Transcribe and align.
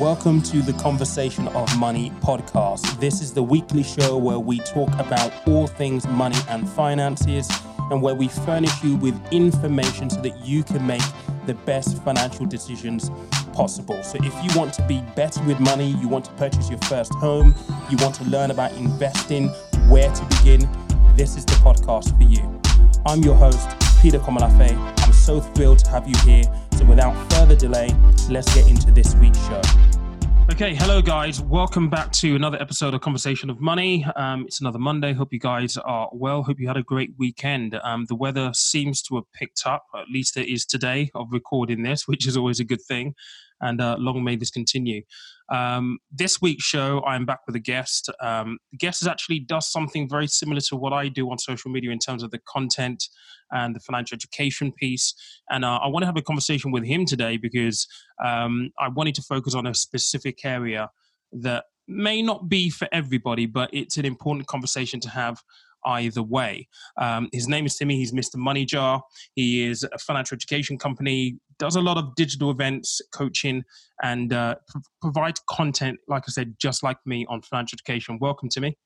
Welcome 0.00 0.42
to 0.42 0.60
the 0.60 0.72
Conversation 0.72 1.46
of 1.48 1.78
Money 1.78 2.10
podcast. 2.20 2.98
This 2.98 3.22
is 3.22 3.32
the 3.32 3.44
weekly 3.44 3.84
show 3.84 4.16
where 4.16 4.40
we 4.40 4.58
talk 4.58 4.88
about 4.98 5.32
all 5.46 5.68
things 5.68 6.04
money 6.08 6.36
and 6.48 6.68
finances 6.68 7.48
and 7.92 8.02
where 8.02 8.16
we 8.16 8.26
furnish 8.26 8.82
you 8.82 8.96
with 8.96 9.14
information 9.32 10.10
so 10.10 10.20
that 10.22 10.44
you 10.44 10.64
can 10.64 10.84
make 10.84 11.00
the 11.46 11.54
best 11.54 12.02
financial 12.02 12.44
decisions 12.44 13.12
possible. 13.52 14.02
So, 14.02 14.18
if 14.20 14.34
you 14.42 14.58
want 14.58 14.74
to 14.74 14.82
be 14.88 15.00
better 15.14 15.40
with 15.44 15.60
money, 15.60 15.92
you 16.00 16.08
want 16.08 16.24
to 16.24 16.32
purchase 16.32 16.68
your 16.68 16.80
first 16.80 17.14
home, 17.14 17.54
you 17.88 17.96
want 17.98 18.16
to 18.16 18.24
learn 18.24 18.50
about 18.50 18.72
investing, 18.72 19.48
where 19.88 20.12
to 20.12 20.24
begin, 20.24 20.68
this 21.14 21.36
is 21.36 21.44
the 21.44 21.54
podcast 21.62 22.16
for 22.16 22.24
you. 22.24 22.60
I'm 23.06 23.22
your 23.22 23.36
host, 23.36 23.68
Peter 24.04 24.18
Komolafe. 24.18 24.76
I'm 25.02 25.12
so 25.14 25.40
thrilled 25.40 25.78
to 25.78 25.88
have 25.88 26.06
you 26.06 26.14
here. 26.30 26.42
So, 26.76 26.84
without 26.84 27.14
further 27.32 27.56
delay, 27.56 27.88
let's 28.28 28.54
get 28.54 28.68
into 28.68 28.90
this 28.90 29.14
week's 29.14 29.38
show. 29.46 29.62
Okay, 30.52 30.74
hello 30.74 31.00
guys. 31.00 31.40
Welcome 31.40 31.88
back 31.88 32.12
to 32.12 32.36
another 32.36 32.60
episode 32.60 32.92
of 32.92 33.00
Conversation 33.00 33.48
of 33.48 33.62
Money. 33.62 34.04
Um, 34.14 34.44
it's 34.44 34.60
another 34.60 34.78
Monday. 34.78 35.14
Hope 35.14 35.32
you 35.32 35.38
guys 35.38 35.78
are 35.78 36.10
well. 36.12 36.42
Hope 36.42 36.60
you 36.60 36.68
had 36.68 36.76
a 36.76 36.82
great 36.82 37.12
weekend. 37.18 37.80
Um, 37.82 38.04
the 38.04 38.14
weather 38.14 38.50
seems 38.52 39.00
to 39.04 39.14
have 39.14 39.24
picked 39.32 39.62
up. 39.64 39.86
At 39.94 40.08
least 40.12 40.36
it 40.36 40.52
is 40.52 40.66
today 40.66 41.10
of 41.14 41.28
recording 41.30 41.82
this, 41.82 42.06
which 42.06 42.26
is 42.26 42.36
always 42.36 42.60
a 42.60 42.64
good 42.64 42.82
thing 42.82 43.14
and 43.62 43.80
uh, 43.80 43.96
long 43.98 44.22
may 44.22 44.36
this 44.36 44.50
continue. 44.50 45.02
Um, 45.50 45.98
this 46.10 46.40
week's 46.40 46.64
show, 46.64 47.02
I'm 47.06 47.26
back 47.26 47.40
with 47.46 47.56
a 47.56 47.60
guest. 47.60 48.10
Um, 48.20 48.58
the 48.72 48.78
guest 48.78 49.06
actually 49.06 49.40
does 49.40 49.70
something 49.70 50.08
very 50.08 50.26
similar 50.26 50.60
to 50.62 50.76
what 50.76 50.92
I 50.92 51.08
do 51.08 51.30
on 51.30 51.38
social 51.38 51.70
media 51.70 51.90
in 51.90 51.98
terms 51.98 52.22
of 52.22 52.30
the 52.30 52.40
content 52.48 53.04
and 53.50 53.74
the 53.74 53.80
financial 53.80 54.16
education 54.16 54.72
piece. 54.72 55.14
And 55.50 55.64
uh, 55.64 55.78
I 55.82 55.88
want 55.88 56.02
to 56.02 56.06
have 56.06 56.16
a 56.16 56.22
conversation 56.22 56.72
with 56.72 56.84
him 56.84 57.04
today 57.04 57.36
because 57.36 57.86
um, 58.24 58.70
I 58.78 58.88
wanted 58.88 59.14
to 59.16 59.22
focus 59.22 59.54
on 59.54 59.66
a 59.66 59.74
specific 59.74 60.44
area 60.44 60.90
that 61.32 61.64
may 61.86 62.22
not 62.22 62.48
be 62.48 62.70
for 62.70 62.88
everybody, 62.92 63.46
but 63.46 63.68
it's 63.72 63.98
an 63.98 64.04
important 64.04 64.46
conversation 64.46 65.00
to 65.00 65.10
have 65.10 65.42
either 65.86 66.22
way. 66.22 66.68
Um, 66.96 67.28
his 67.32 67.48
name 67.48 67.66
is 67.66 67.76
Timmy. 67.76 67.96
He's 67.96 68.12
Mr. 68.12 68.36
Money 68.36 68.64
Jar. 68.64 69.02
He 69.34 69.64
is 69.64 69.84
a 69.92 69.98
financial 69.98 70.34
education 70.34 70.78
company, 70.78 71.38
does 71.58 71.76
a 71.76 71.80
lot 71.80 71.96
of 71.96 72.14
digital 72.14 72.50
events, 72.50 73.00
coaching, 73.12 73.64
and 74.02 74.32
uh, 74.32 74.56
pr- 74.68 74.78
provides 75.00 75.40
content, 75.48 75.98
like 76.08 76.24
I 76.26 76.30
said, 76.30 76.54
just 76.60 76.82
like 76.82 76.98
me 77.06 77.26
on 77.28 77.42
financial 77.42 77.76
education. 77.76 78.18
Welcome, 78.20 78.48
Timmy. 78.48 78.76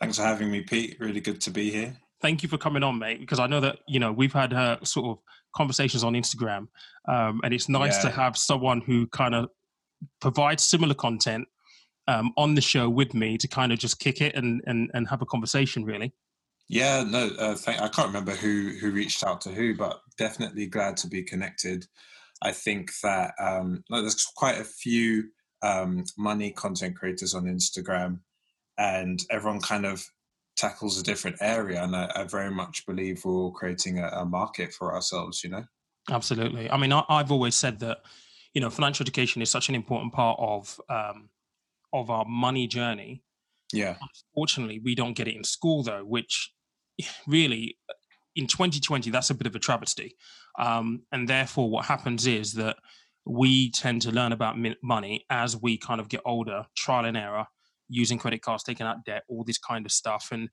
Thanks 0.00 0.16
for 0.16 0.24
having 0.24 0.50
me, 0.50 0.62
Pete. 0.62 0.96
Really 1.00 1.20
good 1.20 1.40
to 1.42 1.50
be 1.50 1.70
here. 1.70 1.96
Thank 2.20 2.42
you 2.42 2.48
for 2.48 2.58
coming 2.58 2.82
on, 2.82 2.98
mate. 2.98 3.20
Because 3.20 3.38
I 3.38 3.46
know 3.46 3.60
that 3.60 3.78
you 3.86 4.00
know 4.00 4.12
we've 4.12 4.32
had 4.32 4.52
uh, 4.52 4.78
sort 4.82 5.06
of 5.06 5.18
conversations 5.56 6.04
on 6.04 6.14
Instagram, 6.14 6.68
um, 7.08 7.40
and 7.44 7.54
it's 7.54 7.68
nice 7.68 7.96
yeah. 7.96 8.10
to 8.10 8.16
have 8.16 8.36
someone 8.36 8.80
who 8.80 9.06
kind 9.08 9.34
of 9.34 9.48
provides 10.20 10.62
similar 10.62 10.94
content 10.94 11.46
um, 12.08 12.32
on 12.36 12.54
the 12.54 12.60
show 12.60 12.88
with 12.88 13.14
me 13.14 13.38
to 13.38 13.48
kind 13.48 13.72
of 13.72 13.78
just 13.78 13.98
kick 13.98 14.20
it 14.20 14.34
and 14.34 14.62
and, 14.66 14.90
and 14.94 15.08
have 15.08 15.22
a 15.22 15.26
conversation 15.26 15.84
really 15.84 16.12
yeah 16.68 17.04
no 17.06 17.28
uh, 17.38 17.54
thank, 17.54 17.80
i 17.80 17.88
can't 17.88 18.08
remember 18.08 18.32
who 18.32 18.70
who 18.80 18.90
reached 18.90 19.24
out 19.24 19.40
to 19.40 19.50
who 19.50 19.74
but 19.74 20.00
definitely 20.18 20.66
glad 20.66 20.96
to 20.96 21.08
be 21.08 21.22
connected 21.22 21.86
i 22.42 22.50
think 22.50 22.90
that 23.02 23.32
um, 23.40 23.82
there's 23.90 24.26
quite 24.36 24.60
a 24.60 24.64
few 24.64 25.24
um, 25.62 26.04
money 26.18 26.50
content 26.50 26.96
creators 26.96 27.34
on 27.34 27.44
instagram 27.44 28.18
and 28.78 29.20
everyone 29.30 29.60
kind 29.60 29.86
of 29.86 30.04
tackles 30.56 30.98
a 30.98 31.02
different 31.02 31.36
area 31.40 31.82
and 31.82 31.94
i, 31.96 32.10
I 32.14 32.24
very 32.24 32.50
much 32.50 32.86
believe 32.86 33.24
we're 33.24 33.32
all 33.32 33.52
creating 33.52 33.98
a, 33.98 34.08
a, 34.08 34.24
market 34.24 34.72
for 34.72 34.94
ourselves 34.94 35.42
you 35.42 35.50
know 35.50 35.64
absolutely 36.10 36.70
i 36.70 36.76
mean 36.76 36.92
I, 36.92 37.04
have 37.08 37.32
always 37.32 37.54
said 37.54 37.80
that 37.80 37.98
you 38.54 38.60
know 38.60 38.70
financial 38.70 39.04
education 39.04 39.42
is 39.42 39.50
such 39.50 39.68
an 39.68 39.74
important 39.74 40.12
part 40.12 40.38
of 40.40 40.80
um, 40.88 41.28
of 41.94 42.10
our 42.10 42.24
money 42.26 42.66
journey. 42.66 43.22
Yeah. 43.72 43.96
Unfortunately, 44.34 44.80
we 44.84 44.94
don't 44.94 45.16
get 45.16 45.28
it 45.28 45.36
in 45.36 45.44
school 45.44 45.82
though, 45.82 46.04
which 46.04 46.52
really 47.26 47.78
in 48.36 48.46
2020 48.46 49.10
that's 49.10 49.30
a 49.30 49.34
bit 49.34 49.46
of 49.46 49.54
a 49.54 49.58
travesty. 49.58 50.16
Um, 50.58 51.02
and 51.12 51.28
therefore, 51.28 51.70
what 51.70 51.86
happens 51.86 52.26
is 52.26 52.52
that 52.54 52.76
we 53.26 53.70
tend 53.70 54.02
to 54.02 54.10
learn 54.10 54.32
about 54.32 54.56
money 54.82 55.24
as 55.30 55.60
we 55.60 55.78
kind 55.78 56.00
of 56.00 56.08
get 56.08 56.20
older, 56.24 56.66
trial 56.76 57.06
and 57.06 57.16
error, 57.16 57.46
using 57.88 58.18
credit 58.18 58.42
cards, 58.42 58.62
taking 58.62 58.86
out 58.86 59.04
debt, 59.04 59.24
all 59.28 59.44
this 59.44 59.58
kind 59.58 59.86
of 59.86 59.92
stuff. 59.92 60.28
And 60.30 60.50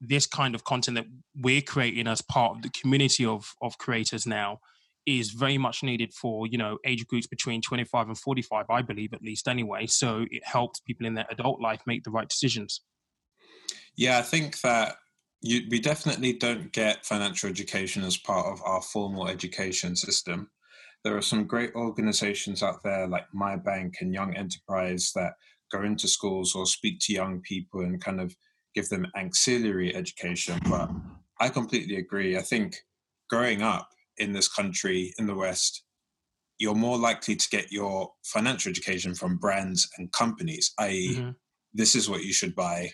this 0.00 0.26
kind 0.26 0.54
of 0.54 0.64
content 0.64 0.96
that 0.96 1.06
we're 1.36 1.62
creating 1.62 2.06
as 2.06 2.20
part 2.20 2.56
of 2.56 2.62
the 2.62 2.70
community 2.70 3.24
of 3.24 3.54
of 3.62 3.78
creators 3.78 4.26
now 4.26 4.58
is 5.06 5.30
very 5.30 5.58
much 5.58 5.82
needed 5.82 6.12
for 6.12 6.46
you 6.46 6.58
know 6.58 6.78
age 6.84 7.06
groups 7.06 7.26
between 7.26 7.60
25 7.60 8.08
and 8.08 8.18
45 8.18 8.66
i 8.68 8.82
believe 8.82 9.12
at 9.12 9.22
least 9.22 9.48
anyway 9.48 9.86
so 9.86 10.26
it 10.30 10.44
helps 10.44 10.80
people 10.80 11.06
in 11.06 11.14
their 11.14 11.26
adult 11.30 11.60
life 11.60 11.80
make 11.86 12.04
the 12.04 12.10
right 12.10 12.28
decisions 12.28 12.82
yeah 13.96 14.18
i 14.18 14.22
think 14.22 14.60
that 14.60 14.96
you, 15.42 15.62
we 15.70 15.80
definitely 15.80 16.32
don't 16.32 16.72
get 16.72 17.04
financial 17.04 17.50
education 17.50 18.04
as 18.04 18.16
part 18.16 18.46
of 18.46 18.62
our 18.64 18.82
formal 18.82 19.28
education 19.28 19.96
system 19.96 20.50
there 21.04 21.16
are 21.16 21.22
some 21.22 21.44
great 21.44 21.74
organizations 21.74 22.62
out 22.62 22.82
there 22.84 23.08
like 23.08 23.24
MyBnk 23.34 23.94
and 24.00 24.14
young 24.14 24.36
enterprise 24.36 25.10
that 25.16 25.32
go 25.72 25.82
into 25.82 26.06
schools 26.06 26.54
or 26.54 26.64
speak 26.64 27.00
to 27.00 27.12
young 27.12 27.40
people 27.40 27.80
and 27.80 28.02
kind 28.02 28.20
of 28.20 28.34
give 28.74 28.88
them 28.88 29.06
auxiliary 29.16 29.94
education 29.94 30.58
but 30.68 30.90
i 31.40 31.48
completely 31.48 31.96
agree 31.96 32.36
i 32.36 32.42
think 32.42 32.76
growing 33.32 33.62
up 33.62 33.88
in 34.18 34.32
this 34.32 34.46
country 34.46 35.14
in 35.18 35.26
the 35.26 35.34
West, 35.34 35.84
you're 36.58 36.74
more 36.74 36.98
likely 36.98 37.34
to 37.34 37.48
get 37.50 37.72
your 37.72 38.12
financial 38.24 38.70
education 38.70 39.14
from 39.14 39.38
brands 39.38 39.88
and 39.96 40.12
companies, 40.12 40.72
i.e., 40.78 41.16
mm-hmm. 41.16 41.30
this 41.72 41.94
is 41.94 42.10
what 42.10 42.22
you 42.22 42.32
should 42.32 42.54
buy, 42.54 42.90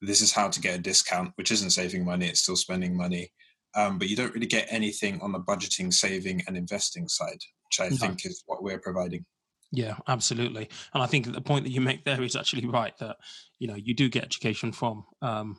this 0.00 0.20
is 0.20 0.32
how 0.32 0.48
to 0.48 0.60
get 0.60 0.78
a 0.78 0.82
discount, 0.82 1.32
which 1.36 1.50
isn't 1.50 1.70
saving 1.70 2.04
money, 2.04 2.26
it's 2.26 2.40
still 2.40 2.56
spending 2.56 2.96
money. 2.96 3.32
Um, 3.76 3.98
but 3.98 4.08
you 4.08 4.16
don't 4.16 4.34
really 4.34 4.46
get 4.46 4.66
anything 4.68 5.20
on 5.20 5.32
the 5.32 5.38
budgeting, 5.38 5.92
saving, 5.92 6.42
and 6.46 6.56
investing 6.56 7.06
side, 7.06 7.38
which 7.64 7.80
I 7.80 7.88
no. 7.88 7.96
think 7.96 8.26
is 8.26 8.42
what 8.46 8.62
we're 8.62 8.80
providing. 8.80 9.24
Yeah, 9.72 9.96
absolutely. 10.08 10.68
And 10.94 11.02
I 11.02 11.06
think 11.06 11.32
the 11.32 11.40
point 11.40 11.64
that 11.64 11.70
you 11.70 11.80
make 11.80 12.04
there 12.04 12.22
is 12.22 12.34
actually 12.34 12.66
right 12.66 12.96
that 12.98 13.16
you 13.60 13.68
know 13.68 13.76
you 13.76 13.94
do 13.94 14.08
get 14.08 14.24
education 14.24 14.72
from 14.72 15.04
um, 15.22 15.56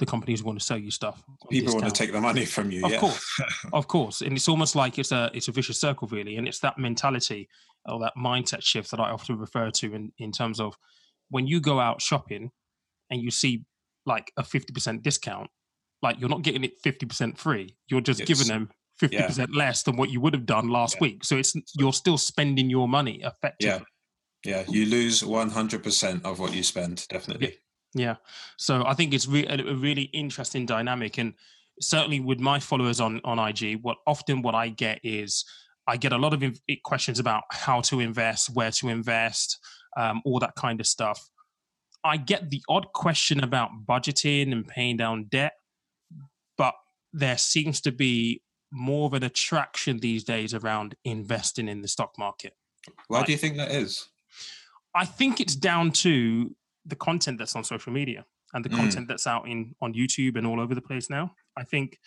the 0.00 0.06
companies 0.06 0.40
who 0.40 0.46
want 0.46 0.58
to 0.58 0.64
sell 0.64 0.78
you 0.78 0.90
stuff. 0.90 1.22
People 1.48 1.74
want 1.74 1.86
to 1.86 1.92
take 1.92 2.10
the 2.10 2.20
money 2.20 2.44
from 2.44 2.72
you. 2.72 2.84
Of 2.84 2.92
yeah. 2.92 2.98
course, 2.98 3.40
of 3.72 3.86
course, 3.86 4.20
and 4.20 4.32
it's 4.32 4.48
almost 4.48 4.74
like 4.74 4.98
it's 4.98 5.12
a 5.12 5.30
it's 5.32 5.46
a 5.46 5.52
vicious 5.52 5.80
circle, 5.80 6.08
really, 6.08 6.36
and 6.36 6.48
it's 6.48 6.58
that 6.60 6.78
mentality 6.78 7.48
or 7.86 8.00
that 8.00 8.14
mindset 8.18 8.62
shift 8.62 8.90
that 8.90 8.98
I 8.98 9.10
often 9.10 9.38
refer 9.38 9.70
to 9.70 9.94
in 9.94 10.12
in 10.18 10.32
terms 10.32 10.58
of 10.58 10.76
when 11.30 11.46
you 11.46 11.60
go 11.60 11.78
out 11.78 12.02
shopping 12.02 12.50
and 13.10 13.22
you 13.22 13.30
see 13.30 13.64
like 14.06 14.32
a 14.36 14.44
fifty 14.44 14.72
percent 14.72 15.02
discount, 15.02 15.50
like 16.02 16.18
you're 16.20 16.28
not 16.28 16.42
getting 16.42 16.64
it 16.64 16.80
fifty 16.82 17.06
percent 17.06 17.38
free. 17.38 17.76
You're 17.88 18.00
just 18.00 18.20
it's, 18.20 18.28
giving 18.28 18.48
them 18.48 18.70
fifty 18.98 19.16
yeah. 19.16 19.26
percent 19.26 19.54
less 19.54 19.82
than 19.82 19.96
what 19.96 20.10
you 20.10 20.20
would 20.20 20.34
have 20.34 20.46
done 20.46 20.68
last 20.68 20.96
yeah. 20.96 21.02
week. 21.02 21.24
So 21.24 21.36
it's 21.36 21.54
you're 21.78 21.92
still 21.92 22.18
spending 22.18 22.70
your 22.70 22.88
money 22.88 23.22
effectively. 23.22 23.66
Yeah, 23.66 23.80
yeah, 24.44 24.64
you 24.68 24.86
lose 24.86 25.24
one 25.24 25.50
hundred 25.50 25.82
percent 25.82 26.24
of 26.24 26.38
what 26.38 26.54
you 26.54 26.62
spend. 26.62 27.06
Definitely. 27.08 27.58
Yeah. 27.94 28.16
So 28.56 28.84
I 28.86 28.94
think 28.94 29.12
it's 29.12 29.26
re- 29.26 29.46
a 29.46 29.74
really 29.74 30.04
interesting 30.14 30.64
dynamic. 30.64 31.18
And 31.18 31.34
certainly 31.78 32.20
with 32.20 32.40
my 32.40 32.58
followers 32.58 33.00
on, 33.00 33.20
on 33.22 33.38
IG, 33.38 33.80
what 33.82 33.98
often 34.06 34.40
what 34.40 34.54
I 34.54 34.70
get 34.70 34.98
is 35.02 35.44
I 35.86 35.98
get 35.98 36.12
a 36.12 36.16
lot 36.16 36.32
of 36.32 36.42
questions 36.84 37.18
about 37.18 37.42
how 37.50 37.82
to 37.82 38.00
invest, 38.00 38.48
where 38.54 38.70
to 38.70 38.88
invest, 38.88 39.58
um, 39.98 40.22
all 40.24 40.38
that 40.38 40.54
kind 40.54 40.80
of 40.80 40.86
stuff. 40.86 41.28
I 42.04 42.16
get 42.16 42.50
the 42.50 42.62
odd 42.68 42.92
question 42.92 43.42
about 43.42 43.70
budgeting 43.86 44.52
and 44.52 44.66
paying 44.66 44.96
down 44.96 45.26
debt, 45.30 45.52
but 46.58 46.74
there 47.12 47.38
seems 47.38 47.80
to 47.82 47.92
be 47.92 48.42
more 48.72 49.06
of 49.06 49.14
an 49.14 49.22
attraction 49.22 49.98
these 49.98 50.24
days 50.24 50.54
around 50.54 50.94
investing 51.04 51.68
in 51.68 51.82
the 51.82 51.88
stock 51.88 52.18
market. 52.18 52.54
Why 53.08 53.18
like, 53.18 53.26
do 53.26 53.32
you 53.32 53.38
think 53.38 53.56
that 53.58 53.70
is? 53.70 54.08
I 54.94 55.04
think 55.04 55.40
it's 55.40 55.54
down 55.54 55.92
to 55.92 56.54
the 56.86 56.96
content 56.96 57.38
that's 57.38 57.54
on 57.54 57.64
social 57.64 57.92
media 57.92 58.24
and 58.54 58.64
the 58.64 58.68
mm. 58.68 58.76
content 58.76 59.08
that's 59.08 59.26
out 59.26 59.48
in 59.48 59.74
on 59.80 59.94
YouTube 59.94 60.36
and 60.36 60.46
all 60.46 60.60
over 60.60 60.74
the 60.74 60.82
place 60.82 61.08
now. 61.08 61.34
I 61.56 61.64
think 61.64 61.98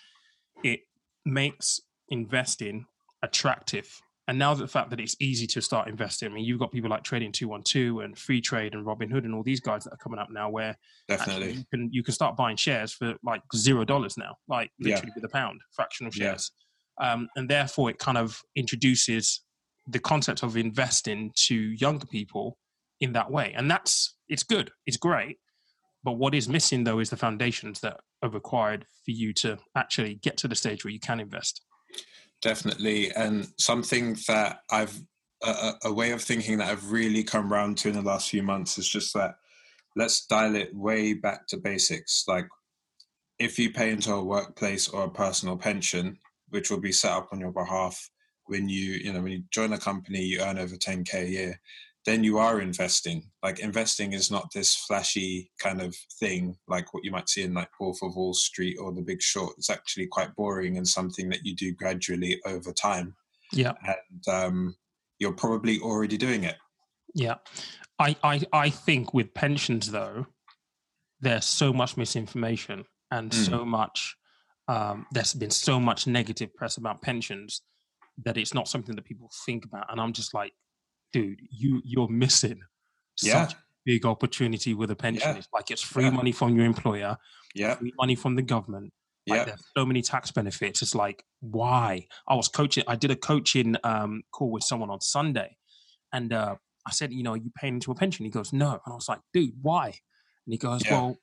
it 0.64 0.82
makes 1.26 1.80
investing 2.10 2.86
attractive. 3.24 4.02
And 4.28 4.40
now 4.40 4.56
the 4.56 4.68
fact 4.68 4.90
that 4.90 5.00
it's 5.00 5.16
easy 5.20 5.46
to 5.48 5.62
start 5.62 5.88
investing, 5.88 6.32
I 6.32 6.34
mean, 6.34 6.46
you've 6.46 6.60
got 6.60 6.72
people 6.72 6.90
like 6.90 7.04
Trading 7.04 7.32
Two 7.32 7.48
One 7.48 7.62
Two 7.62 8.00
and 8.00 8.16
Freetrade 8.16 8.74
and 8.74 8.86
Robinhood 8.86 9.24
and 9.24 9.36
all 9.36 9.44
these 9.44 9.60
guys 9.60 9.84
that 9.84 9.94
are 9.94 9.98
coming 9.98 10.20
up 10.20 10.30
now, 10.32 10.50
where 10.50 10.76
definitely 11.08 11.52
you 11.52 11.66
can 11.72 11.90
you 11.92 12.04
can 12.04 12.14
start 12.14 12.36
buying 12.36 12.58
shares 12.58 12.92
for 12.92 13.16
like 13.24 13.42
zero 13.56 13.86
dollars 13.86 14.18
now, 14.18 14.36
like 14.48 14.72
literally 14.80 15.10
yeah. 15.10 15.14
with 15.16 15.24
a 15.26 15.30
pound, 15.30 15.62
fractional 15.74 16.12
shares, 16.12 16.52
yeah. 17.00 17.14
um, 17.14 17.28
and 17.36 17.48
therefore 17.48 17.92
it 17.92 18.00
kind 18.00 18.18
of 18.18 18.42
introduces 18.56 19.42
the 19.88 20.00
concept 20.00 20.42
of 20.42 20.58
investing 20.58 21.32
to 21.36 21.56
younger 21.56 22.08
people 22.08 22.58
in 23.00 23.14
that 23.14 23.30
way, 23.30 23.54
and 23.56 23.70
that's 23.70 24.16
it's 24.28 24.44
good, 24.44 24.72
it's 24.88 24.98
great. 24.98 25.38
But 26.04 26.14
what 26.14 26.34
is 26.34 26.50
missing 26.50 26.84
though 26.84 26.98
is 27.00 27.12
the 27.12 27.18
foundations 27.18 27.80
that 27.82 28.00
are 28.24 28.30
required 28.30 28.88
for 29.04 29.12
you 29.12 29.34
to 29.34 29.60
actually 29.76 30.16
get 30.16 30.38
to 30.38 30.48
the 30.48 30.56
stage 30.56 30.84
where 30.84 30.92
you 30.92 31.00
can 31.00 31.20
invest. 31.20 31.62
Definitely, 32.46 33.12
and 33.14 33.48
something 33.58 34.16
that 34.28 34.60
I've 34.70 35.02
a, 35.42 35.74
a 35.86 35.92
way 35.92 36.12
of 36.12 36.22
thinking 36.22 36.60
that 36.60 36.70
I've 36.70 36.92
really 36.92 37.24
come 37.24 37.52
around 37.52 37.80
to 37.80 37.90
in 37.90 37.96
the 37.96 38.04
last 38.04 38.30
few 38.30 38.44
months 38.44 38.78
is 38.78 38.88
just 38.88 39.16
that 39.16 39.38
let's 39.96 40.28
dial 40.28 40.56
it 40.56 40.70
way 40.76 41.14
back 41.14 41.48
to 41.48 41.58
basics. 41.58 42.26
Like 42.28 42.48
if 43.40 43.58
you 43.58 43.72
pay 43.72 43.90
into 43.90 44.14
a 44.14 44.24
workplace 44.24 44.88
or 44.88 45.06
a 45.06 45.10
personal 45.10 45.58
pension, 45.58 46.20
which 46.50 46.70
will 46.70 46.80
be 46.80 46.92
set 46.92 47.14
up 47.14 47.30
on 47.32 47.40
your 47.40 47.52
behalf 47.52 48.12
when 48.46 48.70
you, 48.70 48.92
you 48.94 49.12
know, 49.12 49.22
when 49.22 49.32
you 49.32 49.44
join 49.50 49.74
a 49.74 49.80
company, 49.80 50.22
you 50.22 50.42
earn 50.42 50.60
over 50.60 50.76
10k 50.76 51.16
a 51.16 51.28
year, 51.28 51.60
then 52.06 52.24
you 52.24 52.38
are 52.38 52.62
investing. 52.62 53.24
Like 53.42 53.60
investing 53.60 54.14
is 54.14 54.30
not 54.30 54.52
this 54.54 54.76
flashy 54.76 55.52
kind 55.60 55.82
of 55.82 55.96
thing 56.20 56.56
like 56.68 56.94
what 56.94 57.04
you 57.04 57.12
might 57.12 57.30
see 57.30 57.44
in 57.44 57.54
like 57.54 57.70
Wolf 57.80 57.98
of 58.04 58.16
Wall 58.16 58.34
Street 58.34 58.78
or 58.80 58.94
The 58.94 59.02
Big 59.02 59.22
Short. 59.22 59.54
It's 59.58 59.70
actually 59.70 60.08
quite 60.08 60.36
boring 60.36 60.78
and 60.78 60.88
something 60.88 61.30
that 61.30 61.44
you 61.44 61.56
do 61.56 61.74
gradually 61.74 62.40
over 62.46 62.72
time. 62.72 63.16
Yeah. 63.52 63.74
And 63.86 64.28
um, 64.34 64.76
you're 65.20 65.34
probably 65.34 65.80
already 65.80 66.18
doing 66.18 66.44
it. 66.44 66.56
Yeah. 67.16 67.36
I, 67.98 68.16
I, 68.24 68.42
I 68.54 68.70
think 68.70 69.14
with 69.14 69.34
pensions 69.34 69.92
though, 69.92 70.28
there's 71.22 71.46
so 71.46 71.74
much 71.74 71.98
misinformation 71.98 72.86
and 73.10 73.32
mm. 73.32 73.46
so 73.50 73.66
much 73.66 74.16
um, 74.68 75.06
there's 75.12 75.34
been 75.34 75.52
so 75.52 75.80
much 75.80 76.08
negative 76.08 76.54
press 76.56 76.78
about 76.78 77.02
pensions 77.02 77.62
that 78.24 78.38
it's 78.38 78.54
not 78.54 78.68
something 78.68 78.96
that 78.96 79.06
people 79.06 79.30
think 79.46 79.66
about. 79.66 79.92
And 79.92 80.00
I'm 80.00 80.14
just 80.14 80.34
like, 80.34 80.54
dude, 81.16 81.40
you 81.50 81.82
you're 81.86 82.10
missing 82.10 82.60
yeah. 83.22 83.46
such 83.46 83.54
a 83.54 83.58
big 83.86 84.06
opportunity 84.06 84.74
with 84.74 84.92
a 84.92 84.96
pension. 84.96 85.30
Yeah. 85.32 85.38
It's 85.38 85.48
like 85.54 85.72
it's 85.72 85.82
free 85.82 86.04
Yeah. 86.06 86.10
money 86.20 86.34
from 86.34 86.56
your 86.58 86.66
employer, 86.66 87.18
Yeah. 87.54 87.76
free 87.76 87.94
money 87.98 88.16
from 88.16 88.36
the 88.36 88.42
government. 88.42 88.92
Like 89.28 89.38
Yeah. 89.38 89.46
there's 89.46 89.64
so 89.78 89.86
many 89.86 90.02
tax 90.02 90.32
benefits. 90.32 90.82
It's 90.82 90.94
like, 90.94 91.24
why? 91.40 92.08
I 92.28 92.36
was 92.36 92.50
coaching, 92.50 92.84
I 92.88 92.96
did 92.98 93.12
a 93.12 93.16
coaching 93.16 93.78
um, 93.84 94.24
call 94.32 94.52
with 94.52 94.64
someone 94.64 94.90
on 94.90 95.00
Sunday. 95.00 95.56
And 96.12 96.34
uh, 96.34 96.56
I 96.86 96.92
said, 96.92 97.14
you 97.14 97.24
know, 97.24 97.32
are 97.32 97.38
you 97.46 97.52
paying 97.60 97.76
into 97.76 97.92
a 97.92 97.96
pension? 97.96 98.26
He 98.26 98.32
goes, 98.32 98.52
no. 98.52 98.72
And 98.72 98.92
I 98.94 98.96
was 98.96 99.08
like, 99.08 99.22
dude, 99.34 99.54
why? 99.62 99.88
And 99.88 100.52
he 100.56 100.58
goes, 100.58 100.82
well, 100.92 101.18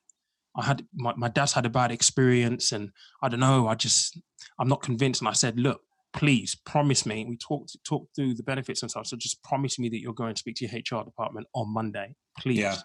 I 0.56 0.64
had 0.64 0.86
my, 0.94 1.12
my 1.16 1.28
dad's 1.28 1.52
had 1.52 1.66
a 1.66 1.70
bad 1.70 1.92
experience 1.92 2.72
and 2.72 2.92
I 3.22 3.28
don't 3.28 3.40
know, 3.40 3.68
I 3.68 3.74
just 3.74 4.18
I'm 4.58 4.68
not 4.68 4.82
convinced. 4.82 5.20
And 5.20 5.28
I 5.28 5.32
said, 5.32 5.58
look, 5.58 5.82
please 6.12 6.54
promise 6.66 7.06
me. 7.06 7.24
We 7.24 7.36
talked 7.36 7.76
talked 7.84 8.14
through 8.14 8.34
the 8.34 8.42
benefits 8.42 8.82
and 8.82 8.90
stuff. 8.90 9.06
So 9.06 9.16
just 9.16 9.42
promise 9.42 9.78
me 9.78 9.88
that 9.88 10.00
you're 10.00 10.12
going 10.12 10.34
to 10.34 10.38
speak 10.38 10.56
to 10.56 10.66
your 10.66 11.00
HR 11.00 11.04
department 11.04 11.46
on 11.54 11.72
Monday. 11.72 12.14
Please. 12.38 12.58
Yeah. 12.58 12.76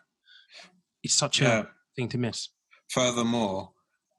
It's 1.04 1.16
such 1.16 1.42
Yeah. 1.42 1.60
a 1.60 1.66
thing 1.96 2.10
to 2.10 2.18
miss. 2.18 2.50
Furthermore, 2.90 3.74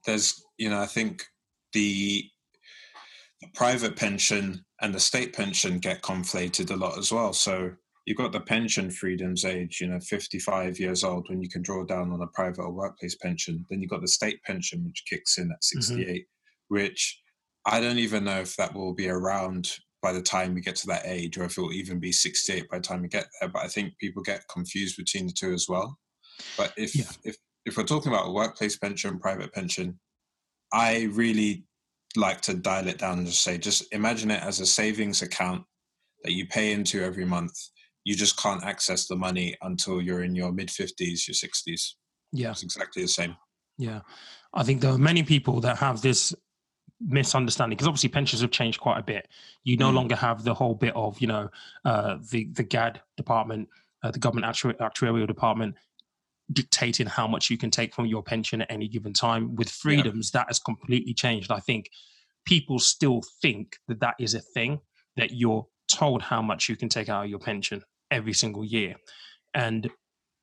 there's, 0.05 0.43
you 0.59 0.69
know, 0.69 0.81
I 0.81 0.87
think 0.87 1.25
the, 1.73 2.25
the 3.41 3.49
private 3.55 3.97
pension 3.97 4.65
and 4.81 4.95
the 4.95 5.01
state 5.01 5.35
pension 5.35 5.79
get 5.79 6.03
conflated 6.03 6.71
a 6.71 6.77
lot 6.77 6.99
as 6.99 7.11
well. 7.11 7.33
So 7.33 7.73
you've 8.05 8.19
got 8.19 8.33
the 8.33 8.41
pension 8.41 8.91
freedoms 8.91 9.45
age, 9.45 9.81
you 9.81 9.89
know, 9.89 10.01
55 10.01 10.79
years 10.79 11.03
old 11.03 11.29
when 11.29 11.43
you 11.43 11.49
can 11.49 11.63
draw 11.63 11.85
down 11.85 12.13
on 12.13 12.23
a 12.23 12.27
private 12.29 12.63
or 12.63 12.73
workplace 12.73 13.17
pension. 13.17 13.65
Then 13.69 13.81
you've 13.81 13.91
got 13.91 14.03
the 14.03 14.09
state 14.09 14.43
pension, 14.45 14.85
which 14.85 15.05
kicks 15.09 15.39
in 15.39 15.51
at 15.51 15.59
mm-hmm. 15.63 15.81
68, 15.81 16.27
which 16.69 17.21
I 17.65 17.81
don't 17.81 17.99
even 17.99 18.25
know 18.25 18.41
if 18.41 18.57
that 18.57 18.75
will 18.75 18.95
be 18.95 19.09
around 19.09 19.71
by 20.01 20.13
the 20.13 20.23
time 20.23 20.55
we 20.55 20.61
get 20.61 20.77
to 20.77 20.87
that 20.87 21.03
age 21.05 21.37
or 21.37 21.45
if 21.45 21.59
it 21.59 21.61
will 21.61 21.73
even 21.73 21.99
be 21.99 22.13
68 22.13 22.69
by 22.71 22.79
the 22.79 22.83
time 22.83 23.03
we 23.03 23.09
get 23.09 23.27
there. 23.41 23.49
But 23.51 23.65
I 23.65 23.69
think 23.69 23.99
people 23.99 24.23
get 24.23 24.45
confused 24.51 24.97
between 24.97 25.27
the 25.27 25.33
two 25.33 25.53
as 25.53 25.67
well. 25.69 25.99
But 26.57 26.73
if, 26.77 26.95
Yeah. 26.95 27.11
if, 27.25 27.37
if 27.67 27.77
we're 27.77 27.85
talking 27.85 28.13
about 28.13 28.29
a 28.29 28.33
workplace 28.33 28.79
pension, 28.79 29.19
private 29.19 29.53
pension, 29.53 29.99
I 30.73 31.09
really 31.13 31.65
like 32.17 32.41
to 32.43 32.55
dial 32.55 32.87
it 32.89 32.99
down 32.99 33.19
and 33.19 33.27
just 33.27 33.43
say, 33.43 33.59
just 33.59 33.93
imagine 33.93 34.31
it 34.31 34.43
as 34.43 34.61
a 34.61 34.67
savings 34.67 35.23
account 35.23 35.65
that 36.23 36.33
you 36.33 36.47
pay 36.47 36.73
into 36.73 37.03
every 37.03 37.25
month. 37.25 37.53
You 38.05 38.15
just 38.15 38.41
can't 38.41 38.65
access 38.65 39.07
the 39.07 39.17
money 39.17 39.57
until 39.63 40.01
you're 40.01 40.23
in 40.23 40.35
your 40.35 40.53
mid 40.53 40.69
50s, 40.69 41.27
your 41.27 41.35
60s. 41.35 41.95
Yeah. 42.33 42.51
It's 42.53 42.63
exactly 42.63 43.03
the 43.03 43.09
same. 43.09 43.37
Yeah. 43.79 44.01
I 44.55 44.63
think 44.63 44.81
there 44.81 44.93
are 44.93 44.99
many 44.99 45.23
people 45.23 45.61
that 45.61 45.79
have 45.79 46.03
this 46.03 46.35
misunderstanding 47.01 47.77
because 47.77 47.87
obviously 47.89 48.09
pensions 48.09 48.43
have 48.43 48.51
changed 48.51 48.81
quite 48.81 48.99
a 48.99 49.03
bit. 49.03 49.29
You 49.65 49.77
no 49.77 49.91
Mm. 49.91 49.95
longer 49.95 50.17
have 50.17 50.45
the 50.45 50.55
whole 50.55 50.75
bit 50.75 50.95
of, 50.97 51.21
you 51.21 51.27
know, 51.27 51.49
uh, 51.85 52.19
the, 52.31 52.49
the 52.53 52.63
GAD 52.63 53.01
department, 53.17 53.69
uh, 54.03 54.11
the 54.11 54.19
government 54.19 54.47
actu- 54.47 54.73
actuarial 54.75 55.27
department 55.27 55.77
dictating 56.53 57.07
how 57.07 57.27
much 57.29 57.51
you 57.51 57.59
can 57.59 57.71
take 57.71 57.95
from 57.95 58.07
your 58.07 58.23
pension 58.23 58.63
at 58.63 58.71
any 58.71 58.89
given 58.89 59.13
time. 59.13 59.55
With 59.55 59.69
freedoms, 59.71 60.31
that 60.33 60.47
has 60.49 60.59
completely 60.59 61.13
changed. 61.15 61.51
I 61.53 61.61
think 61.61 61.91
people 62.47 62.79
still 62.79 63.23
think 63.43 63.79
that 63.87 64.01
that 64.01 64.15
is 64.19 64.35
a 64.35 64.41
thing, 64.41 64.81
that 65.17 65.33
you're 65.33 65.67
told 65.93 66.23
how 66.23 66.41
much 66.41 66.69
you 66.69 66.77
can 66.77 66.89
take 66.89 67.09
out 67.09 67.25
of 67.25 67.31
your 67.31 67.39
pension 67.39 67.83
every 68.11 68.33
single 68.33 68.65
year. 68.65 68.97
And 69.55 69.91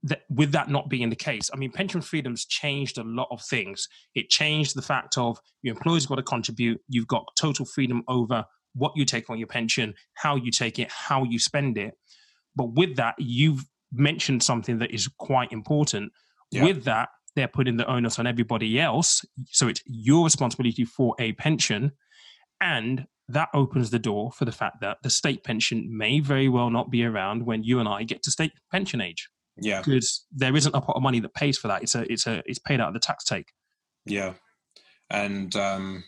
that, 0.05 0.21
with 0.29 0.51
that 0.51 0.69
not 0.69 0.89
being 0.89 1.09
the 1.09 1.15
case, 1.15 1.49
I 1.53 1.57
mean, 1.57 1.71
pension 1.71 1.99
freedoms 1.99 2.45
changed 2.45 2.97
a 2.97 3.03
lot 3.03 3.27
of 3.31 3.41
things. 3.41 3.87
It 4.13 4.29
changed 4.29 4.75
the 4.75 4.81
fact 4.81 5.17
of 5.17 5.39
your 5.63 5.75
employer's 5.75 6.05
got 6.05 6.15
to 6.15 6.23
contribute, 6.23 6.79
you've 6.87 7.07
got 7.07 7.25
total 7.37 7.65
freedom 7.65 8.03
over 8.07 8.45
what 8.75 8.93
you 8.95 9.05
take 9.05 9.29
on 9.29 9.37
your 9.37 9.47
pension, 9.47 9.95
how 10.13 10.35
you 10.35 10.51
take 10.51 10.79
it, 10.79 10.91
how 10.91 11.23
you 11.23 11.39
spend 11.39 11.77
it. 11.77 11.93
But 12.55 12.73
with 12.73 12.95
that, 12.97 13.15
you've 13.17 13.65
mentioned 13.91 14.43
something 14.43 14.79
that 14.79 14.91
is 14.91 15.09
quite 15.17 15.51
important. 15.51 16.11
Yeah. 16.51 16.65
With 16.65 16.83
that, 16.83 17.09
they're 17.35 17.47
putting 17.47 17.77
the 17.77 17.89
onus 17.89 18.19
on 18.19 18.27
everybody 18.27 18.79
else. 18.79 19.25
So 19.49 19.67
it's 19.67 19.81
your 19.85 20.23
responsibility 20.23 20.85
for 20.85 21.15
a 21.19 21.33
pension. 21.33 21.91
And 22.61 23.07
that 23.27 23.49
opens 23.53 23.89
the 23.89 23.99
door 23.99 24.31
for 24.31 24.45
the 24.45 24.51
fact 24.51 24.81
that 24.81 24.97
the 25.03 25.09
state 25.09 25.43
pension 25.43 25.87
may 25.89 26.19
very 26.19 26.47
well 26.47 26.69
not 26.69 26.91
be 26.91 27.03
around 27.03 27.45
when 27.45 27.63
you 27.63 27.79
and 27.79 27.89
I 27.89 28.03
get 28.03 28.21
to 28.23 28.31
state 28.31 28.51
pension 28.71 29.01
age 29.01 29.27
Yeah. 29.57 29.81
because 29.81 30.25
there 30.31 30.55
isn't 30.55 30.75
a 30.75 30.81
pot 30.81 30.97
of 30.97 31.01
money 31.01 31.19
that 31.21 31.33
pays 31.33 31.57
for 31.57 31.69
that. 31.69 31.81
It's 31.83 31.95
a 31.95 32.11
it's 32.11 32.27
a 32.27 32.43
it's 32.45 32.59
paid 32.59 32.81
out 32.81 32.89
of 32.89 32.93
the 32.93 32.99
tax 32.99 33.23
take. 33.23 33.51
Yeah, 34.05 34.33
and 35.09 35.55
um, 35.55 36.03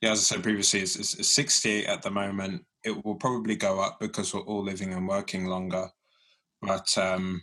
yeah, 0.00 0.12
as 0.12 0.18
I 0.18 0.34
said 0.34 0.42
previously, 0.42 0.80
it's, 0.80 0.96
it's, 0.96 1.14
it's 1.14 1.28
68 1.30 1.86
at 1.86 2.02
the 2.02 2.10
moment. 2.10 2.64
It 2.84 3.04
will 3.04 3.14
probably 3.14 3.56
go 3.56 3.80
up 3.80 3.98
because 4.00 4.34
we're 4.34 4.40
all 4.42 4.62
living 4.62 4.92
and 4.92 5.08
working 5.08 5.46
longer. 5.46 5.88
But 6.60 6.96
um, 6.98 7.42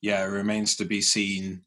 yeah, 0.00 0.24
it 0.24 0.28
remains 0.28 0.76
to 0.76 0.84
be 0.84 1.00
seen 1.00 1.62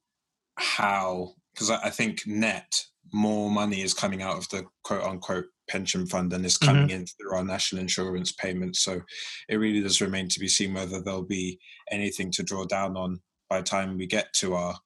how, 0.56 1.33
because 1.53 1.69
I, 1.69 1.85
I 1.85 1.89
think 1.91 2.25
net 2.25 2.83
more 3.13 3.51
money 3.51 3.81
is 3.81 3.94
coming 3.94 4.21
out 4.21 4.38
of 4.38 4.50
the 4.50 4.65
quote 4.83 5.03
unquote 5.03 5.45
pension 5.67 6.05
fund 6.07 6.33
and 6.33 6.45
is 6.45 6.57
coming 6.57 6.89
in 6.89 7.05
through 7.05 7.35
our 7.35 7.43
national 7.43 7.81
insurance 7.81 8.31
payments. 8.31 8.81
So 8.81 9.01
it 9.49 9.57
really 9.57 9.81
does 9.81 10.01
remain 10.01 10.27
to 10.29 10.39
be 10.39 10.47
seen 10.47 10.73
whether 10.73 11.01
there'll 11.01 11.23
be 11.23 11.59
anything 11.91 12.31
to 12.31 12.43
draw 12.43 12.65
down 12.65 12.95
on 12.97 13.19
by 13.50 13.59
the 13.59 13.65
time 13.65 13.97
we 13.97 14.05
get 14.07 14.33
to 14.33 14.55
our 14.55 14.77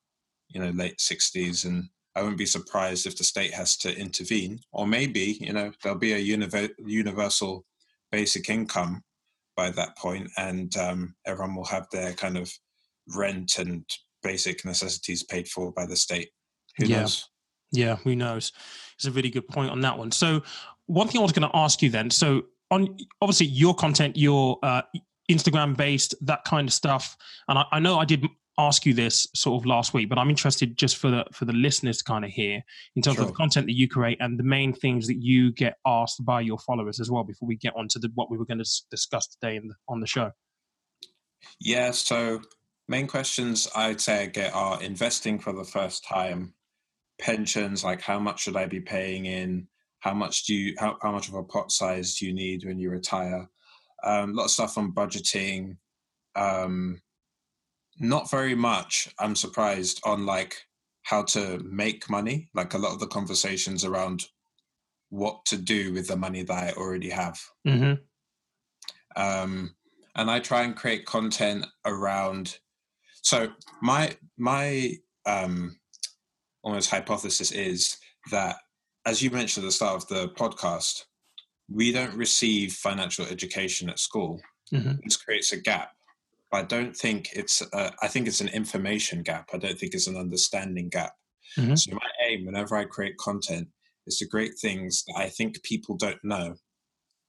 you 0.50 0.60
know 0.62 0.70
late 0.72 0.98
60s 0.98 1.64
and 1.66 1.86
i 2.16 2.22
wouldn't 2.22 2.38
be 2.38 2.46
surprised 2.46 3.08
if 3.08 3.18
the 3.18 3.24
state 3.24 3.54
has 3.54 3.78
to 3.78 3.98
intervene 3.98 4.60
or 4.74 4.86
maybe 4.86 5.38
you 5.40 5.54
know 5.54 5.72
there'll 5.82 5.98
be 5.98 6.12
a 6.14 6.20
univer- 6.38 6.70
universal 6.86 7.66
basic 8.12 8.50
income 8.50 9.02
by 9.56 9.70
that 9.72 9.98
point 9.98 10.30
and 10.38 10.76
um, 10.78 11.16
everyone 11.26 11.56
will 11.56 11.66
have 11.66 11.88
their 11.92 12.12
kind 12.14 12.38
of 12.38 12.52
rent 13.16 13.58
and 13.60 13.86
basic 14.24 14.66
necessities 14.66 15.24
paid 15.24 15.48
for 15.48 15.72
by 15.72 15.86
the 15.86 15.96
state 15.96 16.30
who 16.78 16.86
Yeah. 16.86 17.00
knows 17.02 17.30
Yeah, 17.72 17.96
who 17.98 18.16
knows? 18.16 18.52
It's 18.96 19.06
a 19.06 19.12
really 19.12 19.30
good 19.30 19.48
point 19.48 19.72
on 19.72 19.82
that 19.82 19.98
one. 19.98 20.12
So 20.12 20.44
one 20.88 21.08
thing 21.08 21.20
I 21.20 21.24
was 21.24 21.32
going 21.32 21.50
to 21.50 21.56
ask 21.56 21.82
you 21.82 21.90
then. 21.90 22.10
So 22.10 22.44
on 22.70 22.98
obviously 23.22 23.48
your 23.48 23.74
content, 23.76 24.18
your 24.18 24.60
uh, 24.64 24.82
Instagram 25.30 25.76
based, 25.76 26.16
that 26.22 26.44
kind 26.44 26.68
of 26.68 26.74
stuff. 26.74 27.18
And 27.48 27.58
I, 27.58 27.66
I 27.72 27.80
know 27.80 28.00
I 28.00 28.06
did 28.06 28.26
ask 28.58 28.86
you 28.86 28.94
this 28.94 29.28
sort 29.34 29.62
of 29.62 29.66
last 29.66 29.94
week, 29.94 30.10
but 30.10 30.18
I'm 30.18 30.30
interested 30.30 30.78
just 30.78 30.98
for 30.98 31.10
the 31.10 31.26
for 31.32 31.46
the 31.46 31.54
listeners 31.54 32.00
to 32.00 32.04
kind 32.04 32.26
of 32.26 32.32
hear 32.32 32.62
in 32.96 33.02
terms 33.02 33.20
of 33.20 33.28
the 33.28 33.34
content 33.34 33.66
that 33.68 33.76
you 33.76 33.88
create 33.88 34.18
and 34.20 34.38
the 34.38 34.44
main 34.44 34.74
things 34.74 35.08
that 35.08 35.22
you 35.22 35.52
get 35.54 35.78
asked 35.86 36.24
by 36.26 36.42
your 36.42 36.60
followers 36.60 37.00
as 37.00 37.10
well. 37.10 37.24
Before 37.24 37.48
we 37.48 37.56
get 37.56 37.74
on 37.76 37.88
to 37.90 38.00
the, 38.00 38.12
what 38.16 38.30
we 38.30 38.38
were 38.38 38.46
going 38.46 38.64
to 38.64 38.70
discuss 38.90 39.28
today 39.28 39.56
in 39.56 39.68
the, 39.68 39.76
on 39.88 40.00
the 40.00 40.08
show. 40.08 40.32
Yeah, 41.60 41.92
so 41.92 42.42
main 42.88 43.08
questions 43.08 43.68
I'd 43.76 44.02
say 44.02 44.24
I 44.24 44.26
get 44.28 44.54
are 44.54 44.82
investing 44.84 45.40
for 45.40 45.54
the 45.54 45.64
first 45.64 46.06
time, 46.06 46.54
pensions, 47.22 47.84
like 47.84 48.02
how 48.02 48.20
much 48.20 48.42
should 48.42 48.58
I 48.58 48.66
be 48.66 48.82
paying 48.82 49.26
in, 49.26 49.68
how 50.00 50.14
much 50.14 50.46
do 50.46 50.54
you 50.54 50.76
how, 50.78 50.98
how 51.02 51.12
much 51.12 51.30
of 51.30 51.36
a 51.36 51.44
pot 51.44 51.72
size 51.72 52.18
do 52.18 52.26
you 52.26 52.34
need 52.34 52.66
when 52.66 52.80
you 52.80 52.90
retire? 52.90 53.48
Um, 54.04 54.32
a 54.32 54.34
lot 54.34 54.46
of 54.46 54.52
stuff 54.52 54.78
on 54.78 54.92
budgeting. 54.92 55.78
Um, 56.36 57.02
not 58.00 58.32
very 58.32 58.56
much, 58.56 59.14
I'm 59.20 59.36
surprised, 59.36 60.02
on 60.04 60.26
like 60.26 60.58
how 61.04 61.24
to 61.24 61.60
make 61.60 62.10
money. 62.10 62.50
Like 62.56 62.74
a 62.74 62.78
lot 62.80 62.94
of 62.94 63.00
the 63.00 63.08
conversations 63.08 63.86
around 63.86 64.26
what 65.10 65.46
to 65.46 65.58
do 65.58 65.94
with 65.94 66.08
the 66.08 66.16
money 66.16 66.42
that 66.44 66.54
I 66.54 66.72
already 66.72 67.10
have 67.10 67.40
Mm-hmm. 67.68 69.22
um, 69.22 69.76
and 70.16 70.32
I 70.32 70.40
try 70.40 70.64
and 70.64 70.76
create 70.76 71.06
content 71.06 71.66
around. 71.86 72.58
So 73.22 73.50
my 73.82 74.16
my 74.38 74.94
um, 75.26 75.78
almost 76.64 76.90
hypothesis 76.90 77.52
is 77.52 77.98
that, 78.32 78.58
as 79.06 79.22
you 79.22 79.32
mentioned 79.32 79.64
at 79.64 79.68
the 79.68 79.72
start 79.72 79.96
of 79.96 80.08
the 80.08 80.30
podcast, 80.30 81.04
we 81.70 81.92
don't 81.92 82.16
receive 82.16 82.74
financial 82.74 83.26
education 83.26 83.90
at 83.90 84.00
school. 84.00 84.42
mm-hmm. 84.72 84.94
this 85.04 85.18
creates 85.18 85.52
a 85.54 85.58
gap 85.58 85.92
I 86.52 86.64
don't 86.64 86.96
think 86.96 87.30
it's. 87.34 87.62
A, 87.74 87.94
I 88.02 88.08
think 88.08 88.28
it's 88.28 88.42
an 88.42 88.50
information 88.50 89.24
gap. 89.24 89.50
I 89.54 89.58
don't 89.58 89.78
think 89.78 89.94
it's 89.94 90.08
an 90.08 90.18
understanding 90.18 90.90
gap. 90.90 91.14
Mm-hmm. 91.58 91.76
So 91.76 91.94
my 91.94 92.10
aim, 92.28 92.46
whenever 92.46 92.76
I 92.76 92.86
create 92.86 93.18
content, 93.18 93.70
is 94.06 94.18
to 94.18 94.28
create 94.28 94.54
things 94.60 95.04
that 95.08 95.18
I 95.18 95.30
think 95.30 95.64
people 95.64 95.96
don't 95.96 96.24
know, 96.24 96.56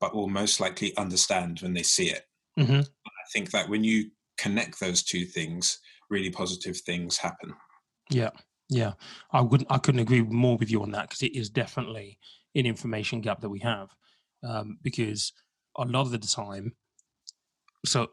but 0.01 0.15
will 0.15 0.29
most 0.29 0.61
likely 0.61 0.97
understand 0.97 1.61
when 1.61 1.75
they 1.75 1.83
see 1.83 2.11
it. 2.11 2.25
Mm-hmm. 2.59 2.81
I 2.81 3.25
think 3.33 3.51
that 3.53 3.69
when 3.69 3.85
you 3.85 4.11
connect 4.39 4.81
those 4.81 5.03
two 5.03 5.25
things, 5.25 5.79
really 6.11 6.31
positive 6.31 6.77
things 6.79 7.17
happen. 7.17 7.55
Yeah, 8.11 8.31
yeah, 8.73 8.93
I 9.33 9.41
wouldn't. 9.41 9.71
I 9.71 9.79
couldn't 9.79 10.01
agree 10.01 10.23
more 10.23 10.57
with 10.57 10.71
you 10.71 10.83
on 10.83 10.91
that 10.93 11.09
because 11.09 11.23
it 11.23 11.37
is 11.37 11.51
definitely 11.51 12.19
an 12.55 12.67
information 12.67 13.21
gap 13.21 13.41
that 13.41 13.49
we 13.49 13.61
have. 13.61 13.91
Um, 14.43 14.79
because 14.83 15.33
a 15.77 15.85
lot 15.85 16.03
of 16.03 16.11
the 16.11 16.19
time, 16.19 16.75
so 17.87 18.09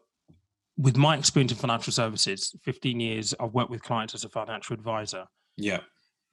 with 0.77 0.95
my 0.95 1.17
experience 1.17 1.51
in 1.51 1.57
financial 1.57 1.91
services, 1.91 2.55
15 2.63 2.99
years, 2.99 3.33
I've 3.39 3.53
worked 3.53 3.69
with 3.69 3.83
clients 3.83 4.13
as 4.15 4.23
a 4.23 4.29
financial 4.29 4.73
advisor. 4.73 5.25
Yeah. 5.57 5.79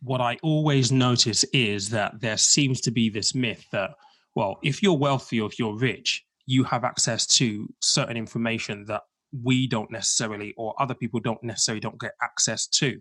What 0.02 0.20
I 0.20 0.38
always 0.42 0.92
notice 0.92 1.44
is 1.52 1.88
that 1.90 2.20
there 2.20 2.36
seems 2.36 2.80
to 2.82 2.90
be 2.90 3.08
this 3.08 3.34
myth 3.34 3.64
that, 3.72 3.90
well, 4.34 4.58
if 4.62 4.82
you're 4.82 4.96
wealthy 4.98 5.40
or 5.40 5.48
if 5.48 5.58
you're 5.58 5.76
rich, 5.76 6.24
you 6.46 6.62
have 6.64 6.84
access 6.84 7.26
to 7.26 7.66
certain 7.80 8.16
information 8.16 8.84
that 8.86 9.02
we 9.42 9.66
don't 9.66 9.90
necessarily 9.90 10.54
or 10.56 10.80
other 10.80 10.94
people 10.94 11.18
don't 11.18 11.42
necessarily 11.42 11.80
don't 11.80 12.00
get 12.00 12.12
access 12.22 12.66
to. 12.68 13.00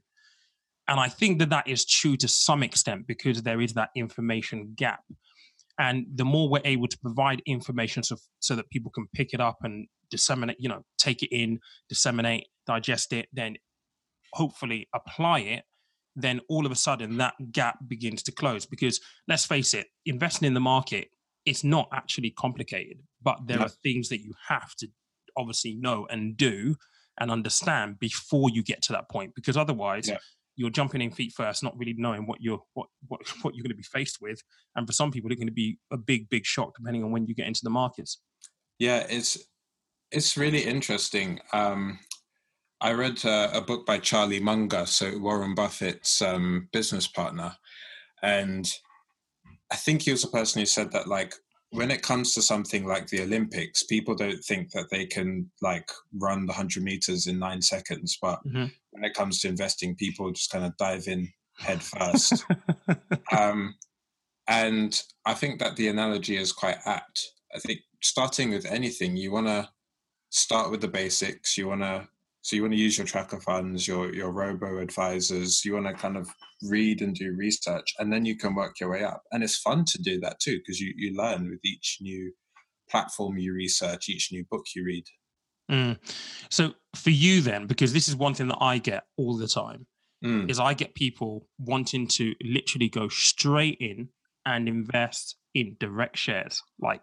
And 0.87 0.99
I 0.99 1.09
think 1.09 1.39
that 1.39 1.49
that 1.49 1.67
is 1.67 1.85
true 1.85 2.15
to 2.17 2.27
some 2.27 2.63
extent 2.63 3.07
because 3.07 3.43
there 3.43 3.61
is 3.61 3.73
that 3.73 3.89
information 3.95 4.73
gap. 4.75 5.01
And 5.79 6.05
the 6.13 6.25
more 6.25 6.47
we're 6.49 6.61
able 6.63 6.87
to 6.87 6.97
provide 6.99 7.41
information 7.45 8.03
so, 8.03 8.17
so 8.39 8.55
that 8.55 8.69
people 8.69 8.91
can 8.91 9.07
pick 9.13 9.33
it 9.33 9.41
up 9.41 9.57
and 9.63 9.87
disseminate, 10.09 10.57
you 10.59 10.69
know, 10.69 10.85
take 10.97 11.23
it 11.23 11.35
in, 11.35 11.59
disseminate, 11.89 12.47
digest 12.65 13.11
it, 13.13 13.27
then 13.33 13.55
hopefully 14.33 14.87
apply 14.93 15.39
it, 15.39 15.63
then 16.15 16.39
all 16.49 16.65
of 16.65 16.71
a 16.71 16.75
sudden 16.75 17.17
that 17.17 17.33
gap 17.51 17.77
begins 17.87 18.23
to 18.23 18.31
close. 18.31 18.65
Because 18.65 19.01
let's 19.27 19.45
face 19.45 19.73
it, 19.73 19.87
investing 20.05 20.47
in 20.47 20.53
the 20.53 20.59
market 20.61 21.09
it's 21.45 21.63
not 21.63 21.87
actually 21.93 22.31
complicated, 22.31 22.97
but 23.21 23.37
there 23.45 23.59
no. 23.59 23.65
are 23.65 23.69
things 23.69 24.09
that 24.09 24.21
you 24.21 24.33
have 24.49 24.75
to 24.75 24.87
obviously 25.37 25.75
know 25.75 26.07
and 26.09 26.35
do 26.35 26.75
and 27.19 27.31
understand 27.31 27.99
before 27.99 28.49
you 28.49 28.63
get 28.63 28.81
to 28.81 28.93
that 28.93 29.09
point. 29.09 29.33
Because 29.35 29.55
otherwise, 29.55 30.09
yeah. 30.09 30.17
You're 30.55 30.69
jumping 30.69 31.01
in 31.01 31.11
feet 31.11 31.33
first, 31.35 31.63
not 31.63 31.77
really 31.77 31.95
knowing 31.97 32.25
what 32.25 32.41
you're 32.41 32.61
what 32.73 32.87
what 33.07 33.21
what 33.41 33.55
you're 33.55 33.63
going 33.63 33.69
to 33.69 33.75
be 33.75 33.83
faced 33.83 34.17
with. 34.21 34.41
And 34.75 34.87
for 34.87 34.93
some 34.93 35.11
people, 35.11 35.31
it's 35.31 35.39
going 35.39 35.47
to 35.47 35.53
be 35.53 35.77
a 35.91 35.97
big, 35.97 36.29
big 36.29 36.45
shock 36.45 36.73
depending 36.77 37.03
on 37.03 37.11
when 37.11 37.25
you 37.27 37.35
get 37.35 37.47
into 37.47 37.61
the 37.63 37.69
markets. 37.69 38.21
Yeah, 38.79 39.05
it's 39.09 39.37
it's 40.11 40.37
really 40.37 40.63
interesting. 40.63 41.39
Um, 41.53 41.99
I 42.81 42.93
read 42.93 43.25
uh, 43.25 43.49
a 43.53 43.61
book 43.61 43.85
by 43.85 43.99
Charlie 43.99 44.39
Munger, 44.39 44.85
so 44.85 45.17
Warren 45.17 45.55
Buffett's 45.55 46.21
um, 46.21 46.67
business 46.71 47.07
partner, 47.07 47.55
and 48.21 48.69
I 49.71 49.75
think 49.75 50.03
he 50.03 50.11
was 50.11 50.21
the 50.21 50.27
person 50.27 50.59
who 50.59 50.65
said 50.65 50.91
that 50.91 51.07
like 51.07 51.35
when 51.75 51.91
it 51.91 52.01
comes 52.01 52.33
to 52.33 52.41
something 52.41 52.85
like 52.85 53.07
the 53.07 53.21
Olympics, 53.21 53.83
people 53.83 54.15
don't 54.15 54.43
think 54.43 54.71
that 54.71 54.89
they 54.89 55.05
can 55.05 55.49
like 55.61 55.89
run 56.13 56.45
the 56.45 56.53
hundred 56.53 56.83
meters 56.83 57.27
in 57.27 57.37
nine 57.39 57.61
seconds, 57.61 58.17
but 58.21 58.39
mm-hmm. 58.45 58.65
when 58.91 59.03
it 59.03 59.13
comes 59.13 59.39
to 59.39 59.49
investing, 59.49 59.95
people 59.95 60.31
just 60.31 60.51
kind 60.51 60.65
of 60.65 60.75
dive 60.77 61.07
in 61.07 61.27
head 61.57 61.81
first. 61.81 62.45
um, 63.37 63.75
and 64.47 65.01
I 65.25 65.33
think 65.33 65.59
that 65.59 65.75
the 65.75 65.87
analogy 65.87 66.37
is 66.37 66.51
quite 66.51 66.77
apt. 66.85 67.31
I 67.53 67.59
think 67.59 67.79
starting 68.03 68.51
with 68.51 68.65
anything, 68.65 69.17
you 69.17 69.31
want 69.31 69.47
to 69.47 69.69
start 70.29 70.71
with 70.71 70.81
the 70.81 70.87
basics. 70.87 71.57
You 71.57 71.67
want 71.67 71.81
to 71.81 72.07
so 72.45 72.55
you 72.55 72.61
want 72.61 72.75
to 72.75 72.79
use 72.79 72.95
your 72.95 73.07
tracker 73.07 73.41
funds, 73.41 73.87
your 73.87 74.13
your 74.13 74.29
robo 74.29 74.77
advisors. 74.77 75.65
You 75.65 75.73
want 75.73 75.87
to 75.87 75.93
kind 75.93 76.15
of 76.15 76.29
read 76.61 77.01
and 77.01 77.15
do 77.15 77.33
research, 77.35 77.95
and 77.97 78.13
then 78.13 78.23
you 78.23 78.37
can 78.37 78.53
work 78.53 78.79
your 78.79 78.91
way 78.91 79.03
up. 79.03 79.23
And 79.31 79.43
it's 79.43 79.57
fun 79.57 79.83
to 79.85 79.97
do 79.97 80.19
that 80.19 80.39
too 80.39 80.59
because 80.59 80.79
you 80.79 80.93
you 80.95 81.17
learn 81.17 81.49
with 81.49 81.65
each 81.65 81.97
new 82.01 82.31
platform 82.87 83.39
you 83.39 83.51
research, 83.51 84.09
each 84.09 84.29
new 84.31 84.45
book 84.51 84.63
you 84.75 84.85
read. 84.85 85.05
Mm. 85.71 85.97
So 86.51 86.73
for 86.95 87.09
you 87.09 87.41
then, 87.41 87.65
because 87.65 87.93
this 87.93 88.07
is 88.07 88.15
one 88.15 88.35
thing 88.35 88.49
that 88.49 88.61
I 88.61 88.77
get 88.77 89.05
all 89.17 89.35
the 89.37 89.47
time, 89.47 89.87
mm. 90.23 90.47
is 90.47 90.59
I 90.59 90.75
get 90.75 90.93
people 90.93 91.47
wanting 91.57 92.05
to 92.09 92.35
literally 92.43 92.89
go 92.89 93.07
straight 93.07 93.79
in 93.79 94.09
and 94.45 94.67
invest 94.67 95.35
in 95.55 95.77
direct 95.79 96.15
shares, 96.15 96.61
like 96.79 97.01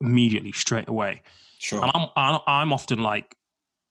immediately 0.00 0.50
straight 0.50 0.88
away. 0.88 1.22
Sure. 1.60 1.84
And 1.84 1.92
I'm 2.16 2.40
I'm 2.48 2.72
often 2.72 2.98
like, 2.98 3.36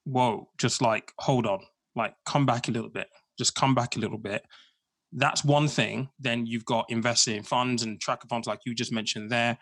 whoa, 0.06 0.50
just 0.58 0.82
like 0.82 1.12
hold 1.20 1.46
on, 1.46 1.60
like 1.96 2.14
come 2.26 2.46
back 2.46 2.68
a 2.68 2.72
little 2.72 2.90
bit, 2.90 3.08
just 3.38 3.56
come 3.56 3.76
back 3.76 3.96
a 3.96 4.00
little 4.00 4.18
bit. 4.18 4.44
That's 5.14 5.44
one 5.44 5.68
thing. 5.68 6.10
Then 6.20 6.46
you've 6.46 6.66
got 6.66 6.86
investing 6.90 7.38
in 7.38 7.44
funds 7.44 7.84
and 7.84 8.00
tracker 8.00 8.28
funds, 8.28 8.48
like 8.48 8.62
you 8.66 8.74
just 8.74 8.92
mentioned 8.92 9.30
there. 9.30 9.58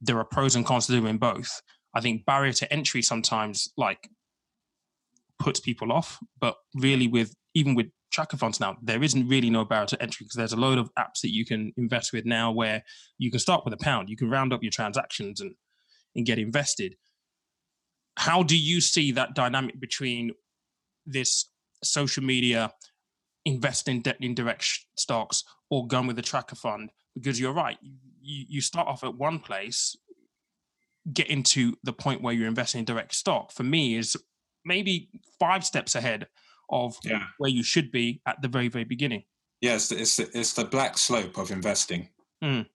There 0.00 0.18
are 0.18 0.24
pros 0.24 0.56
and 0.56 0.64
cons 0.64 0.86
to 0.86 0.92
doing 0.92 1.18
both. 1.18 1.60
I 1.94 2.00
think 2.00 2.24
barrier 2.26 2.52
to 2.54 2.72
entry 2.72 3.02
sometimes 3.02 3.68
like 3.76 4.08
puts 5.38 5.60
people 5.60 5.92
off, 5.92 6.18
but 6.40 6.56
really 6.74 7.08
with 7.08 7.34
even 7.54 7.74
with 7.74 7.86
tracker 8.10 8.36
funds 8.36 8.60
now, 8.60 8.76
there 8.82 9.02
isn't 9.02 9.28
really 9.28 9.50
no 9.50 9.64
barrier 9.64 9.86
to 9.86 10.02
entry 10.02 10.24
because 10.24 10.36
there's 10.36 10.52
a 10.52 10.56
load 10.56 10.78
of 10.78 10.90
apps 10.98 11.20
that 11.22 11.32
you 11.32 11.44
can 11.44 11.72
invest 11.76 12.12
with 12.12 12.24
now 12.24 12.50
where 12.50 12.82
you 13.18 13.30
can 13.30 13.40
start 13.40 13.64
with 13.64 13.74
a 13.74 13.78
pound, 13.78 14.08
you 14.08 14.16
can 14.16 14.30
round 14.30 14.52
up 14.52 14.62
your 14.62 14.70
transactions 14.70 15.40
and 15.40 15.54
and 16.16 16.26
get 16.26 16.38
invested 16.38 16.96
how 18.16 18.42
do 18.42 18.56
you 18.56 18.80
see 18.80 19.12
that 19.12 19.34
dynamic 19.34 19.78
between 19.80 20.32
this 21.04 21.50
social 21.82 22.22
media 22.22 22.72
investing 23.44 24.02
in 24.20 24.34
direct 24.34 24.66
stocks 24.96 25.44
or 25.70 25.86
going 25.86 26.06
with 26.06 26.18
a 26.18 26.22
tracker 26.22 26.56
fund 26.56 26.90
because 27.14 27.38
you're 27.38 27.52
right 27.52 27.78
you, 27.82 28.44
you 28.48 28.60
start 28.60 28.88
off 28.88 29.04
at 29.04 29.14
one 29.14 29.38
place 29.38 29.96
getting 31.12 31.42
to 31.44 31.76
the 31.84 31.92
point 31.92 32.20
where 32.20 32.34
you're 32.34 32.48
investing 32.48 32.80
in 32.80 32.84
direct 32.84 33.14
stock 33.14 33.52
for 33.52 33.62
me 33.62 33.96
is 33.96 34.16
maybe 34.64 35.08
five 35.38 35.64
steps 35.64 35.94
ahead 35.94 36.26
of 36.70 36.96
yeah. 37.04 37.22
where 37.38 37.50
you 37.50 37.62
should 37.62 37.92
be 37.92 38.20
at 38.26 38.40
the 38.42 38.48
very 38.48 38.68
very 38.68 38.84
beginning 38.84 39.22
yes 39.60 39.92
it's, 39.92 40.18
it's, 40.18 40.34
it's 40.34 40.52
the 40.54 40.64
black 40.64 40.98
slope 40.98 41.38
of 41.38 41.52
investing 41.52 42.08
mm. 42.42 42.66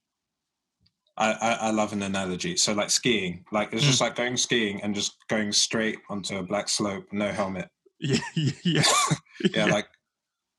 I, 1.17 1.31
I, 1.33 1.53
I 1.53 1.71
love 1.71 1.93
an 1.93 2.03
analogy. 2.03 2.57
So 2.57 2.73
like 2.73 2.89
skiing, 2.89 3.45
like 3.51 3.73
it's 3.73 3.83
just 3.83 3.99
mm. 3.99 4.05
like 4.05 4.15
going 4.15 4.37
skiing 4.37 4.81
and 4.81 4.95
just 4.95 5.15
going 5.27 5.51
straight 5.51 5.99
onto 6.09 6.37
a 6.37 6.43
black 6.43 6.69
slope, 6.69 7.05
no 7.11 7.27
helmet. 7.27 7.69
Yeah, 7.99 8.19
yeah, 8.35 8.51
yeah. 8.63 8.83
yeah. 9.53 9.65
Like 9.65 9.87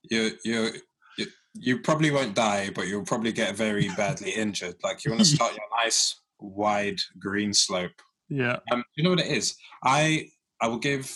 you, 0.03 0.33
you, 0.45 0.71
you, 1.19 1.27
you 1.55 1.79
probably 1.81 2.11
won't 2.11 2.35
die, 2.35 2.71
but 2.75 2.87
you'll 2.87 3.05
probably 3.05 3.33
get 3.33 3.57
very 3.57 3.89
badly 3.97 4.31
injured. 4.37 4.77
Like 4.83 5.05
you 5.05 5.11
want 5.11 5.21
to 5.21 5.27
start 5.27 5.53
your 5.53 5.65
nice 5.83 6.21
wide 6.39 7.01
green 7.19 7.53
slope. 7.53 7.93
Yeah. 8.29 8.59
Um, 8.71 8.85
you 8.97 9.05
know 9.05 9.11
what 9.11 9.21
it 9.21 9.27
is? 9.27 9.57
I 9.85 10.29
I 10.61 10.69
will 10.69 10.79
give. 10.79 11.15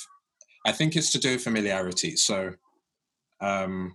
I 0.66 0.72
think 0.72 0.96
it's 0.96 1.12
to 1.12 1.18
do 1.18 1.32
with 1.32 1.44
familiarity. 1.44 2.16
So, 2.16 2.52
um, 3.40 3.94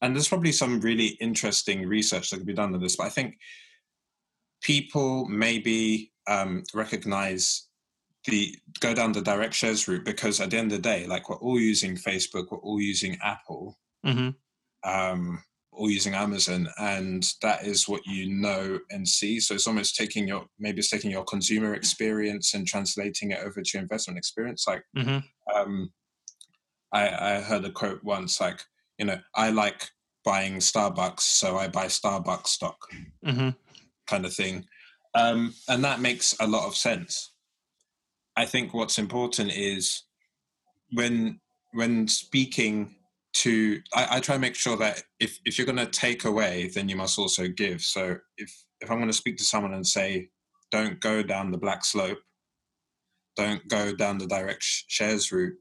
and 0.00 0.14
there's 0.14 0.28
probably 0.28 0.52
some 0.52 0.80
really 0.80 1.16
interesting 1.20 1.86
research 1.86 2.30
that 2.30 2.36
could 2.38 2.46
be 2.46 2.54
done 2.54 2.72
on 2.72 2.80
this. 2.80 2.96
But 2.96 3.06
I 3.06 3.10
think 3.10 3.34
people 4.62 5.26
maybe 5.26 6.12
um, 6.28 6.62
recognize 6.72 7.68
the 8.26 8.56
go 8.80 8.94
down 8.94 9.12
the 9.12 9.20
direct 9.20 9.52
shares 9.52 9.88
route 9.88 10.04
because 10.04 10.40
at 10.40 10.50
the 10.50 10.56
end 10.56 10.72
of 10.72 10.78
the 10.78 10.82
day, 10.82 11.06
like 11.06 11.28
we're 11.28 11.36
all 11.36 11.58
using 11.58 11.96
Facebook, 11.96 12.46
we're 12.50 12.58
all 12.58 12.80
using 12.80 13.18
Apple, 13.22 13.76
mm-hmm. 14.06 14.30
um, 14.88 15.42
all 15.72 15.90
using 15.90 16.14
Amazon, 16.14 16.68
and 16.78 17.28
that 17.42 17.66
is 17.66 17.88
what 17.88 18.06
you 18.06 18.32
know 18.32 18.78
and 18.90 19.06
see. 19.06 19.40
So 19.40 19.54
it's 19.54 19.66
almost 19.66 19.96
taking 19.96 20.28
your 20.28 20.46
maybe 20.58 20.78
it's 20.78 20.90
taking 20.90 21.10
your 21.10 21.24
consumer 21.24 21.74
experience 21.74 22.54
and 22.54 22.66
translating 22.66 23.32
it 23.32 23.40
over 23.44 23.60
to 23.60 23.78
investment 23.78 24.18
experience. 24.18 24.66
Like 24.68 24.84
mm-hmm. 24.96 25.18
um, 25.54 25.92
I, 26.92 27.36
I 27.36 27.40
heard 27.40 27.64
a 27.64 27.72
quote 27.72 28.04
once, 28.04 28.40
like 28.40 28.62
you 28.98 29.06
know, 29.06 29.18
I 29.34 29.50
like 29.50 29.88
buying 30.24 30.58
Starbucks, 30.58 31.20
so 31.20 31.58
I 31.58 31.66
buy 31.66 31.86
Starbucks 31.86 32.46
stock. 32.46 32.78
Mm-hmm 33.26 33.50
kind 34.06 34.24
of 34.24 34.34
thing. 34.34 34.64
Um, 35.14 35.54
and 35.68 35.84
that 35.84 36.00
makes 36.00 36.34
a 36.40 36.46
lot 36.46 36.66
of 36.66 36.76
sense. 36.76 37.32
I 38.36 38.46
think 38.46 38.72
what's 38.72 38.98
important 38.98 39.52
is 39.52 40.04
when 40.92 41.40
when 41.72 42.08
speaking 42.08 42.96
to 43.34 43.80
I, 43.94 44.16
I 44.16 44.20
try 44.20 44.36
to 44.36 44.40
make 44.40 44.54
sure 44.54 44.76
that 44.76 45.02
if, 45.20 45.38
if 45.44 45.58
you're 45.58 45.66
gonna 45.66 45.86
take 45.86 46.24
away, 46.24 46.70
then 46.74 46.88
you 46.88 46.96
must 46.96 47.18
also 47.18 47.48
give. 47.48 47.82
So 47.82 48.16
if 48.38 48.64
if 48.80 48.90
I'm 48.90 48.98
gonna 48.98 49.12
speak 49.12 49.36
to 49.38 49.44
someone 49.44 49.74
and 49.74 49.86
say, 49.86 50.28
don't 50.70 51.00
go 51.00 51.22
down 51.22 51.50
the 51.50 51.58
black 51.58 51.84
slope, 51.84 52.18
don't 53.36 53.66
go 53.68 53.94
down 53.94 54.18
the 54.18 54.26
direct 54.26 54.62
shares 54.62 55.30
route, 55.30 55.56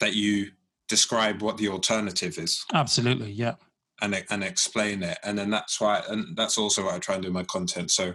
that 0.00 0.14
you 0.14 0.50
describe 0.88 1.42
what 1.42 1.58
the 1.58 1.68
alternative 1.68 2.38
is. 2.38 2.64
Absolutely, 2.72 3.30
yeah 3.30 3.54
and 4.02 4.22
and 4.30 4.44
explain 4.44 5.02
it 5.02 5.16
and 5.24 5.38
then 5.38 5.48
that's 5.48 5.80
why 5.80 6.02
and 6.08 6.36
that's 6.36 6.58
also 6.58 6.84
what 6.84 6.94
i 6.94 6.98
try 6.98 7.14
and 7.14 7.22
do 7.22 7.28
in 7.28 7.34
my 7.34 7.44
content 7.44 7.90
so 7.90 8.12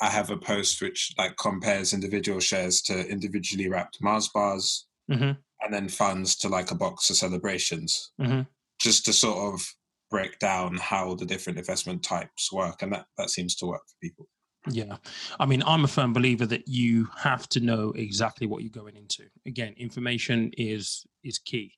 I 0.00 0.10
have 0.10 0.30
a 0.30 0.36
post 0.36 0.82
which 0.82 1.12
like 1.18 1.36
compares 1.36 1.92
individual 1.92 2.40
shares 2.40 2.82
to 2.82 3.08
individually 3.08 3.68
wrapped 3.68 4.02
Mars 4.02 4.28
bars, 4.28 4.86
hmm 5.08 5.32
and 5.60 5.72
then 5.72 5.88
funds 5.88 6.36
to 6.36 6.48
like 6.48 6.70
a 6.72 6.74
box 6.74 7.08
of 7.10 7.16
celebrations, 7.16 8.12
hmm 8.18 8.42
just 8.80 9.04
to 9.06 9.12
sort 9.12 9.54
of 9.54 9.74
break 10.10 10.38
down 10.38 10.76
how 10.76 11.14
the 11.14 11.24
different 11.24 11.58
investment 11.58 12.02
types 12.02 12.52
work, 12.52 12.82
and 12.82 12.92
that 12.92 13.06
that 13.18 13.30
seems 13.30 13.54
to 13.56 13.66
work 13.66 13.82
for 13.86 13.94
people. 14.02 14.28
Yeah. 14.70 14.96
I 15.38 15.46
mean, 15.46 15.62
I'm 15.66 15.84
a 15.84 15.88
firm 15.88 16.14
believer 16.14 16.46
that 16.46 16.66
you 16.66 17.08
have 17.18 17.48
to 17.50 17.60
know 17.60 17.92
exactly 17.92 18.46
what 18.46 18.62
you're 18.62 18.70
going 18.70 18.96
into. 18.96 19.24
Again, 19.46 19.74
information 19.76 20.50
is 20.56 21.06
is 21.22 21.38
key. 21.38 21.72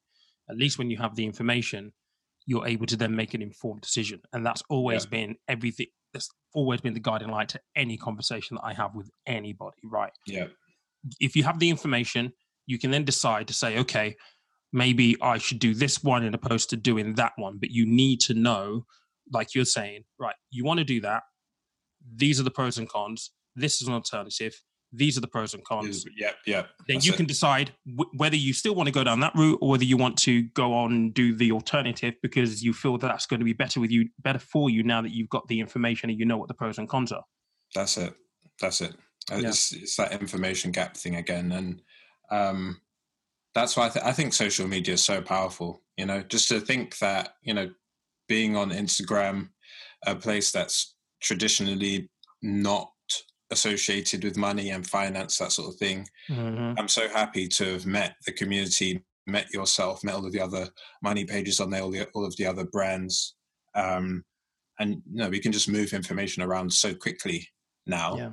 At 0.49 0.57
least 0.57 0.79
when 0.79 0.91
you 0.91 0.97
have 0.99 1.17
the 1.17 1.27
information, 1.27 1.93
you're 2.47 2.67
able 2.67 2.87
to 2.87 2.97
then 2.97 3.15
make 3.15 3.35
an 3.35 3.43
informed 3.43 3.81
decision. 3.81 4.21
And 4.33 4.47
that's 4.47 4.63
always 4.71 5.05
Yeah. 5.05 5.11
been 5.11 5.37
everything 5.49 5.89
that's 6.13 6.31
always 6.55 6.81
been 6.81 6.95
the 6.95 7.01
guiding 7.01 7.29
light 7.29 7.51
to 7.51 7.61
any 7.75 7.99
conversation 7.99 8.55
that 8.55 8.65
I 8.65 8.73
have 8.73 8.95
with 8.95 9.11
anybody, 9.27 9.77
right? 9.85 10.13
Yeah, 10.27 10.47
if 11.21 11.37
you 11.37 11.43
have 11.43 11.59
the 11.59 11.69
information, 11.69 12.33
you 12.67 12.79
can 12.79 12.91
then 12.91 13.05
decide 13.05 13.49
to 13.49 13.55
say, 13.55 13.79
okay, 13.79 14.17
maybe 14.73 15.17
I 15.21 15.39
should 15.39 15.59
do 15.59 15.75
this 15.75 16.03
one 16.03 16.25
in 16.25 16.35
opposed 16.35 16.71
to 16.71 16.77
doing 16.77 17.15
that 17.15 17.33
one. 17.37 17.59
But 17.59 17.71
you 17.71 17.85
need 17.87 18.21
to 18.23 18.35
know, 18.35 18.87
like 19.33 19.55
you're 19.55 19.65
saying, 19.65 20.05
right, 20.19 20.35
you 20.51 20.65
want 20.65 20.79
to 20.79 20.85
do 20.85 21.01
that. 21.03 21.25
These 22.15 22.41
are 22.41 22.45
the 22.45 22.51
pros 22.51 22.79
and 22.79 22.89
cons. 22.89 23.31
This 23.55 23.81
is 23.83 23.89
an 23.89 23.95
alternative. 23.95 24.61
These 24.97 25.17
are 25.19 25.21
the 25.21 25.29
pros 25.29 25.55
and 25.55 25.65
cons. 25.65 26.05
Yeah, 26.17 26.29
yep, 26.29 26.37
yep. 26.47 26.69
then 26.89 27.01
you 27.01 27.13
it. 27.13 27.17
can 27.17 27.27
decide 27.27 27.73
w- 27.87 28.11
whether 28.17 28.37
you 28.37 28.53
still 28.53 28.75
want 28.75 28.87
to 28.87 28.93
go 28.93 29.05
down 29.05 29.21
that 29.21 29.35
route 29.35 29.59
or 29.61 29.69
whether 29.71 29.85
you 29.85 29.97
want 29.97 30.17
to 30.19 30.43
go 30.43 30.73
on 30.75 30.93
and 30.93 31.15
do 31.15 31.35
the 31.35 31.53
alternative 31.53 32.15
because 32.23 32.63
you 32.63 32.73
feel 32.73 32.99
that 32.99 33.07
that's 33.07 33.27
going 33.27 33.41
to 33.41 33.45
be 33.45 33.53
better 33.53 33.81
with 33.81 33.91
you, 33.91 34.09
better 34.21 34.39
for 34.39 34.71
you 34.71 34.83
now 34.83 35.03
that 35.03 35.13
you've 35.13 35.29
got 35.29 35.47
the 35.49 35.61
information 35.61 36.11
and 36.11 36.19
you 36.19 36.25
know 36.25 36.37
what 36.37 36.49
the 36.49 36.55
pros 36.55 36.79
and 36.79 36.89
cons 36.89 37.13
are. 37.13 37.25
That's 37.75 37.97
it. 37.97 38.15
That's 38.61 38.81
it. 38.81 38.95
Uh, 39.31 39.37
Yeah. 39.37 39.49
It's, 39.49 39.73
it's 39.73 39.97
that 39.97 40.13
information 40.13 40.71
gap 40.71 40.97
thing 40.97 41.17
again, 41.17 41.53
and 41.53 41.83
um, 42.31 42.81
that's 43.55 43.77
why 43.77 43.87
I, 43.87 43.89
th- 43.89 44.05
I 44.05 44.13
think 44.13 44.33
social 44.33 44.69
media 44.69 44.95
is 44.95 45.05
so 45.05 45.21
powerful. 45.21 45.83
You 45.97 46.07
know, 46.07 46.23
just 46.23 46.49
to 46.49 46.61
think 46.61 46.99
that 46.99 47.35
you 47.43 47.55
know, 47.55 47.71
being 48.29 48.57
on 48.57 48.71
Instagram, 48.71 49.49
a 50.07 50.15
place 50.15 50.53
that's 50.53 50.95
traditionally 51.21 52.09
not 52.43 52.91
associated 53.51 54.25
with 54.25 54.37
money 54.37 54.71
and 54.71 54.87
finance, 54.87 55.39
that 55.39 55.53
sort 55.53 55.73
of 55.73 55.79
thing. 55.79 56.09
Mhm. 56.29 56.75
I'm 56.79 56.89
so 56.89 57.09
happy 57.09 57.49
to 57.49 57.73
have 57.73 57.87
met 57.87 58.17
the 58.27 58.33
community, 58.33 59.05
met 59.27 59.53
yourself, 59.53 60.03
met 60.03 60.15
all 60.15 60.27
of 60.27 60.33
the 60.33 60.41
other 60.41 60.69
money 61.03 61.25
pages 61.25 61.61
on 61.61 61.71
there, 61.71 61.83
all, 61.83 61.91
the, 61.91 62.07
all 62.15 62.25
of 62.25 62.37
the 62.37 62.47
other 62.47 62.65
brands. 62.65 63.35
Um, 63.75 64.25
and 64.79 65.03
you 65.11 65.23
know, 65.23 65.29
we 65.29 65.41
can 65.41 65.53
just 65.53 65.69
move 65.69 65.93
information 65.93 66.43
around 66.43 66.73
so 66.73 66.95
quickly 66.95 67.49
now. 67.87 68.17
Yeah. 68.17 68.33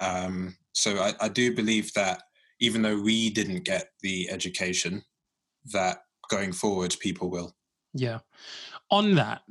Um, 0.00 0.56
so 0.72 0.98
I, 0.98 1.14
I 1.20 1.28
do 1.28 1.54
believe 1.54 1.92
that 1.94 2.22
even 2.60 2.82
though 2.82 3.00
we 3.00 3.30
didn't 3.30 3.64
get 3.64 3.90
the 4.00 4.30
education, 4.30 5.04
that 5.72 5.98
going 6.30 6.52
forward 6.52 6.96
people 7.00 7.30
will. 7.30 7.54
Yeah. 7.92 8.20
On 8.90 9.14
that, 9.14 9.42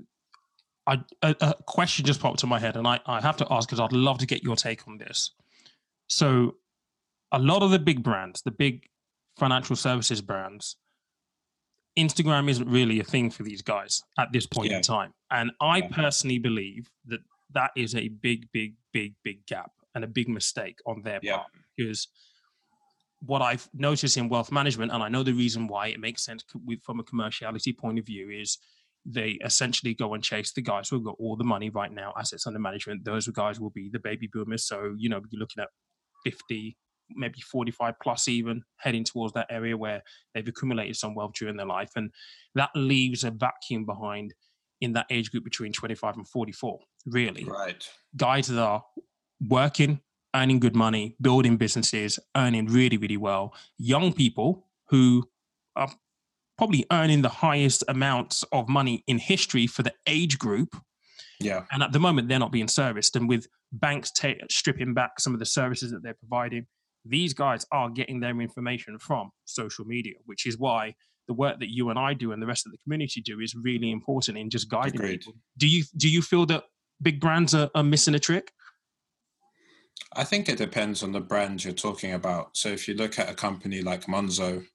I, 0.86 1.00
a, 1.22 1.36
a 1.42 1.54
question 1.66 2.06
just 2.06 2.20
popped 2.20 2.40
to 2.40 2.48
my 2.48 2.60
head, 2.60 2.75
and 2.75 2.86
I, 2.88 3.00
I 3.06 3.22
have 3.22 3.38
to 3.38 3.48
ask 3.50 3.68
because 3.70 3.80
I'd 3.80 3.94
love 3.94 4.18
to 4.20 4.25
get 4.25 4.44
your 4.44 4.56
take 4.56 4.88
on 4.88 4.98
this. 4.98 5.32
So, 6.08 6.56
a 7.32 7.40
lot 7.40 7.63
of 7.63 7.72
the 7.72 7.80
big 7.80 8.04
brands, 8.04 8.42
the 8.42 8.52
big 8.52 8.88
financial 9.38 9.75
services 9.75 10.22
brands, 10.22 10.75
Instagram 11.98 12.50
isn't 12.50 12.68
really 12.70 13.00
a 13.00 13.04
thing 13.04 13.30
for 13.32 13.44
these 13.44 13.62
guys 13.62 14.02
at 14.20 14.32
this 14.32 14.46
point 14.46 14.72
Yeah. 14.72 14.78
in 14.78 14.84
time. 14.84 15.13
And 15.32 15.52
I 15.62 15.78
Yeah. 15.80 15.88
personally 15.90 16.40
believe 16.40 16.92
that 17.06 17.22
that 17.52 17.72
is 17.75 17.96
a 17.96 18.08
big, 18.10 18.52
big, 18.52 18.75
big, 18.92 19.16
big 19.24 19.46
gap 19.46 19.72
and 19.96 20.04
a 20.04 20.08
big 20.08 20.28
mistake 20.28 20.80
on 20.86 21.02
their 21.04 21.20
Yeah. 21.22 21.38
part 21.38 21.52
because 21.78 22.08
what 23.20 23.42
I've 23.42 23.70
noticed 23.74 24.18
in 24.18 24.28
wealth 24.28 24.52
management, 24.52 24.92
and 24.92 25.02
I 25.04 25.08
know 25.08 25.24
the 25.24 25.34
reason 25.34 25.68
why 25.68 25.88
it 25.88 26.00
makes 26.00 26.24
sense 26.24 26.44
from 26.82 27.00
a 27.00 27.04
commerciality 27.04 27.77
point 27.77 27.98
of 28.00 28.05
view, 28.05 28.29
is 28.29 28.57
they 29.05 29.31
essentially 29.44 29.94
go 29.94 30.13
and 30.13 30.24
chase 30.24 30.53
the 30.53 30.61
guys 30.61 30.89
who've 30.89 31.03
got 31.03 31.16
all 31.20 31.35
the 31.35 31.44
money 31.44 31.70
right 31.70 31.92
now, 31.92 32.13
assets 32.18 32.48
under 32.48 32.59
management. 32.59 33.03
Those 33.03 33.27
guys 33.27 33.59
will 33.59 33.70
be 33.72 33.89
the 33.92 34.00
baby 34.00 34.29
boomers. 34.31 34.66
So, 34.66 34.96
you 34.98 35.09
know, 35.09 35.22
you're 35.29 35.39
looking 35.39 35.61
at 35.61 35.70
50, 36.24 36.77
maybe 37.09 37.42
45 37.42 37.96
plus, 38.01 38.27
even 38.27 38.63
heading 38.77 39.03
towards 39.03 39.33
that 39.33 39.48
area 39.50 39.75
where 39.75 40.03
they've 40.33 40.48
accumulated 40.48 40.96
some 40.96 41.16
wealth 41.16 41.33
during 41.37 41.57
their 41.57 41.66
life. 41.66 41.92
And 41.96 42.11
that 42.55 42.70
leaves 42.75 43.24
a 43.24 43.31
vacuum 43.31 43.85
behind 43.85 44.33
in 44.79 44.94
that 44.94 45.07
age 45.09 45.31
group 45.31 45.44
between 45.44 45.74
25 45.74 46.18
and 46.18 46.27
44, 46.27 46.79
really 47.05 47.46
Right. 47.46 47.87
guys 48.16 48.48
that 48.48 48.61
are 48.61 48.83
working, 49.48 50.01
earning 50.35 50.59
good 50.59 50.75
money, 50.75 51.16
building 51.22 51.57
businesses, 51.57 52.20
earning 52.35 52.68
really, 52.68 52.98
really 52.98 53.18
well. 53.18 53.53
Young 53.77 54.13
people 54.13 54.68
who 54.89 55.29
are 55.75 55.89
probably 56.57 56.85
earning 56.92 57.22
the 57.22 57.29
highest 57.29 57.83
amounts 57.87 58.44
of 58.51 58.70
money 58.70 59.03
in 59.07 59.18
history 59.18 59.68
for 59.68 59.83
the 59.83 59.94
age 60.07 60.37
group. 60.37 60.75
Yeah. 61.39 61.63
And 61.72 61.83
at 61.83 61.92
the 61.92 62.00
moment, 62.00 62.29
they're 62.29 62.39
not 62.39 62.51
being 62.51 62.68
serviced. 62.68 63.16
And 63.16 63.27
with 63.27 63.48
banks 63.72 64.11
ta- 64.11 64.33
stripping 64.50 64.94
back 64.94 65.20
some 65.20 65.33
of 65.33 65.39
the 65.39 65.46
services 65.46 65.92
that 65.92 66.03
they're 66.03 66.13
providing, 66.13 66.68
these 67.05 67.33
guys 67.33 67.66
are 67.72 67.89
getting 67.89 68.20
their 68.20 68.39
information 68.39 68.98
from 69.00 69.29
social 69.46 69.85
media, 69.85 70.13
which 70.25 70.46
is 70.46 70.57
why 70.57 70.96
the 71.27 71.33
work 71.33 71.59
that 71.59 71.70
you 71.70 71.89
and 71.89 71.98
I 71.98 72.13
do 72.13 72.31
and 72.31 72.42
the 72.42 72.46
rest 72.46 72.66
of 72.66 72.72
the 72.72 72.77
community 72.83 73.22
do 73.22 73.39
is 73.39 73.55
really 73.55 73.92
important 73.92 74.37
in 74.37 74.50
just 74.50 74.70
guiding 74.70 74.96
Agreed. 74.96 75.20
people. 75.20 75.33
Do 75.57 75.68
you 75.68 75.83
do 75.98 76.09
you 76.09 76.22
feel 76.22 76.46
that 76.48 76.63
big 77.01 77.20
brands 77.20 77.53
are, 77.53 77.70
are 77.75 77.83
missing 77.83 78.16
a 78.16 78.20
trick? 78.20 78.51
I 80.16 80.24
think 80.24 80.48
it 80.48 80.57
depends 80.57 81.01
on 81.01 81.11
the 81.11 81.22
brand 81.22 81.63
you're 81.63 81.74
talking 81.74 82.13
about. 82.13 82.55
So 82.55 82.70
if 82.70 82.87
you 82.87 82.94
look 82.94 83.18
at 83.20 83.29
a 83.29 83.33
company 83.33 83.81
like 83.81 84.05
Monzo, 84.05 84.66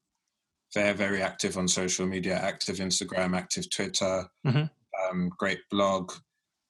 they're 0.75 0.95
very 0.95 1.23
active 1.23 1.57
on 1.57 1.67
social 1.69 2.07
media, 2.07 2.37
active 2.37 2.77
Instagram, 2.77 3.37
active 3.37 3.71
Twitter, 3.71 4.29
Mhm. 4.47 4.71
um, 5.03 5.31
great 5.31 5.61
blog. 5.71 6.13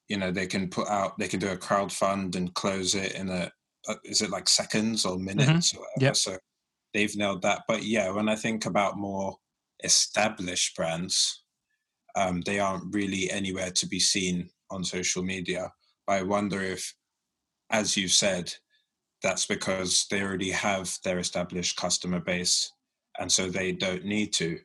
You 0.07 0.17
know, 0.17 0.31
they 0.31 0.47
can 0.47 0.69
put 0.69 0.87
out, 0.87 1.17
they 1.17 1.27
can 1.27 1.39
do 1.39 1.49
a 1.49 1.57
crowd 1.57 1.91
fund 1.91 2.35
and 2.35 2.53
close 2.53 2.95
it 2.95 3.13
in 3.13 3.29
a, 3.29 3.51
uh, 3.87 3.95
is 4.03 4.21
it 4.21 4.29
like 4.29 4.49
seconds 4.49 5.05
or 5.05 5.19
minutes 5.19 5.73
or 5.73 5.81
whatever? 5.81 6.05
Yep. 6.05 6.15
So 6.15 6.39
they've 6.93 7.15
nailed 7.15 7.41
that. 7.43 7.63
But 7.67 7.83
yeah, 7.83 8.09
when 8.09 8.29
I 8.29 8.35
think 8.35 8.65
about 8.65 8.97
more 8.97 9.37
established 9.83 10.75
brands, 10.75 11.43
um, 12.15 12.41
they 12.41 12.59
aren't 12.59 12.93
really 12.93 13.29
anywhere 13.29 13.71
to 13.71 13.87
be 13.87 13.99
seen 13.99 14.49
on 14.71 14.83
social 14.83 15.23
media. 15.23 15.71
I 16.07 16.23
wonder 16.23 16.61
if, 16.61 16.95
as 17.69 17.95
you 17.95 18.07
said, 18.07 18.53
that's 19.21 19.45
because 19.45 20.07
they 20.09 20.21
already 20.21 20.51
have 20.51 20.97
their 21.03 21.19
established 21.19 21.75
customer 21.77 22.19
base 22.19 22.71
and 23.17 23.31
so 23.31 23.49
they 23.49 23.71
don't 23.71 24.05
need 24.05 24.33
to. 24.33 24.59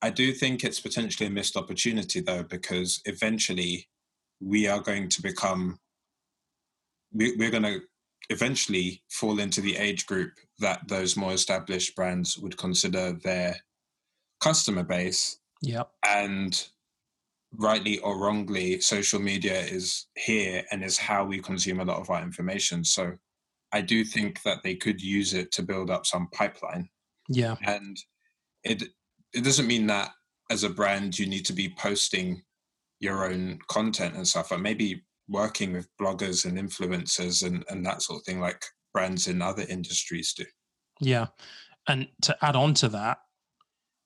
I 0.00 0.10
do 0.10 0.32
think 0.32 0.64
it's 0.64 0.80
potentially 0.80 1.28
a 1.28 1.30
missed 1.30 1.56
opportunity 1.56 2.20
though, 2.20 2.42
because 2.42 3.00
eventually 3.04 3.88
we 4.40 4.66
are 4.66 4.80
going 4.80 5.08
to 5.10 5.22
become, 5.22 5.78
we, 7.12 7.36
we're 7.36 7.50
going 7.50 7.62
to 7.62 7.80
eventually 8.30 9.02
fall 9.10 9.38
into 9.38 9.60
the 9.60 9.76
age 9.76 10.06
group 10.06 10.32
that 10.58 10.80
those 10.88 11.16
more 11.16 11.32
established 11.32 11.94
brands 11.94 12.38
would 12.38 12.56
consider 12.56 13.12
their 13.12 13.56
customer 14.40 14.82
base 14.82 15.38
Yep. 15.62 15.90
and 16.04 16.66
rightly 17.58 17.98
or 18.00 18.18
wrongly 18.18 18.80
social 18.80 19.20
media 19.20 19.60
is 19.60 20.06
here 20.16 20.64
and 20.70 20.82
is 20.82 20.98
how 20.98 21.24
we 21.24 21.38
consume 21.38 21.80
a 21.80 21.84
lot 21.84 22.00
of 22.00 22.10
our 22.10 22.22
information 22.22 22.82
so 22.82 23.12
i 23.72 23.80
do 23.80 24.04
think 24.04 24.42
that 24.42 24.62
they 24.64 24.74
could 24.74 25.00
use 25.00 25.34
it 25.34 25.52
to 25.52 25.62
build 25.62 25.90
up 25.90 26.06
some 26.06 26.28
pipeline 26.32 26.88
Yeah. 27.32 27.56
and 27.64 27.96
it 28.64 28.82
it 29.34 29.44
doesn't 29.44 29.66
mean 29.66 29.86
that 29.88 30.10
as 30.50 30.62
a 30.64 30.70
brand 30.70 31.18
you 31.18 31.26
need 31.26 31.44
to 31.46 31.52
be 31.52 31.74
posting 31.78 32.42
your 33.00 33.24
own 33.30 33.58
content 33.68 34.14
and 34.14 34.26
stuff 34.28 34.50
but 34.50 34.60
maybe 34.60 35.02
working 35.28 35.72
with 35.72 35.88
bloggers 36.00 36.44
and 36.44 36.58
influencers 36.58 37.44
and, 37.46 37.64
and 37.68 37.84
that 37.86 38.02
sort 38.02 38.20
of 38.20 38.24
thing 38.24 38.40
like 38.40 38.64
brands 38.92 39.26
in 39.26 39.40
other 39.42 39.64
industries 39.68 40.34
do 40.34 40.44
Yeah. 41.00 41.26
And 41.88 42.06
to 42.22 42.36
add 42.42 42.54
on 42.54 42.74
to 42.74 42.88
that, 42.90 43.18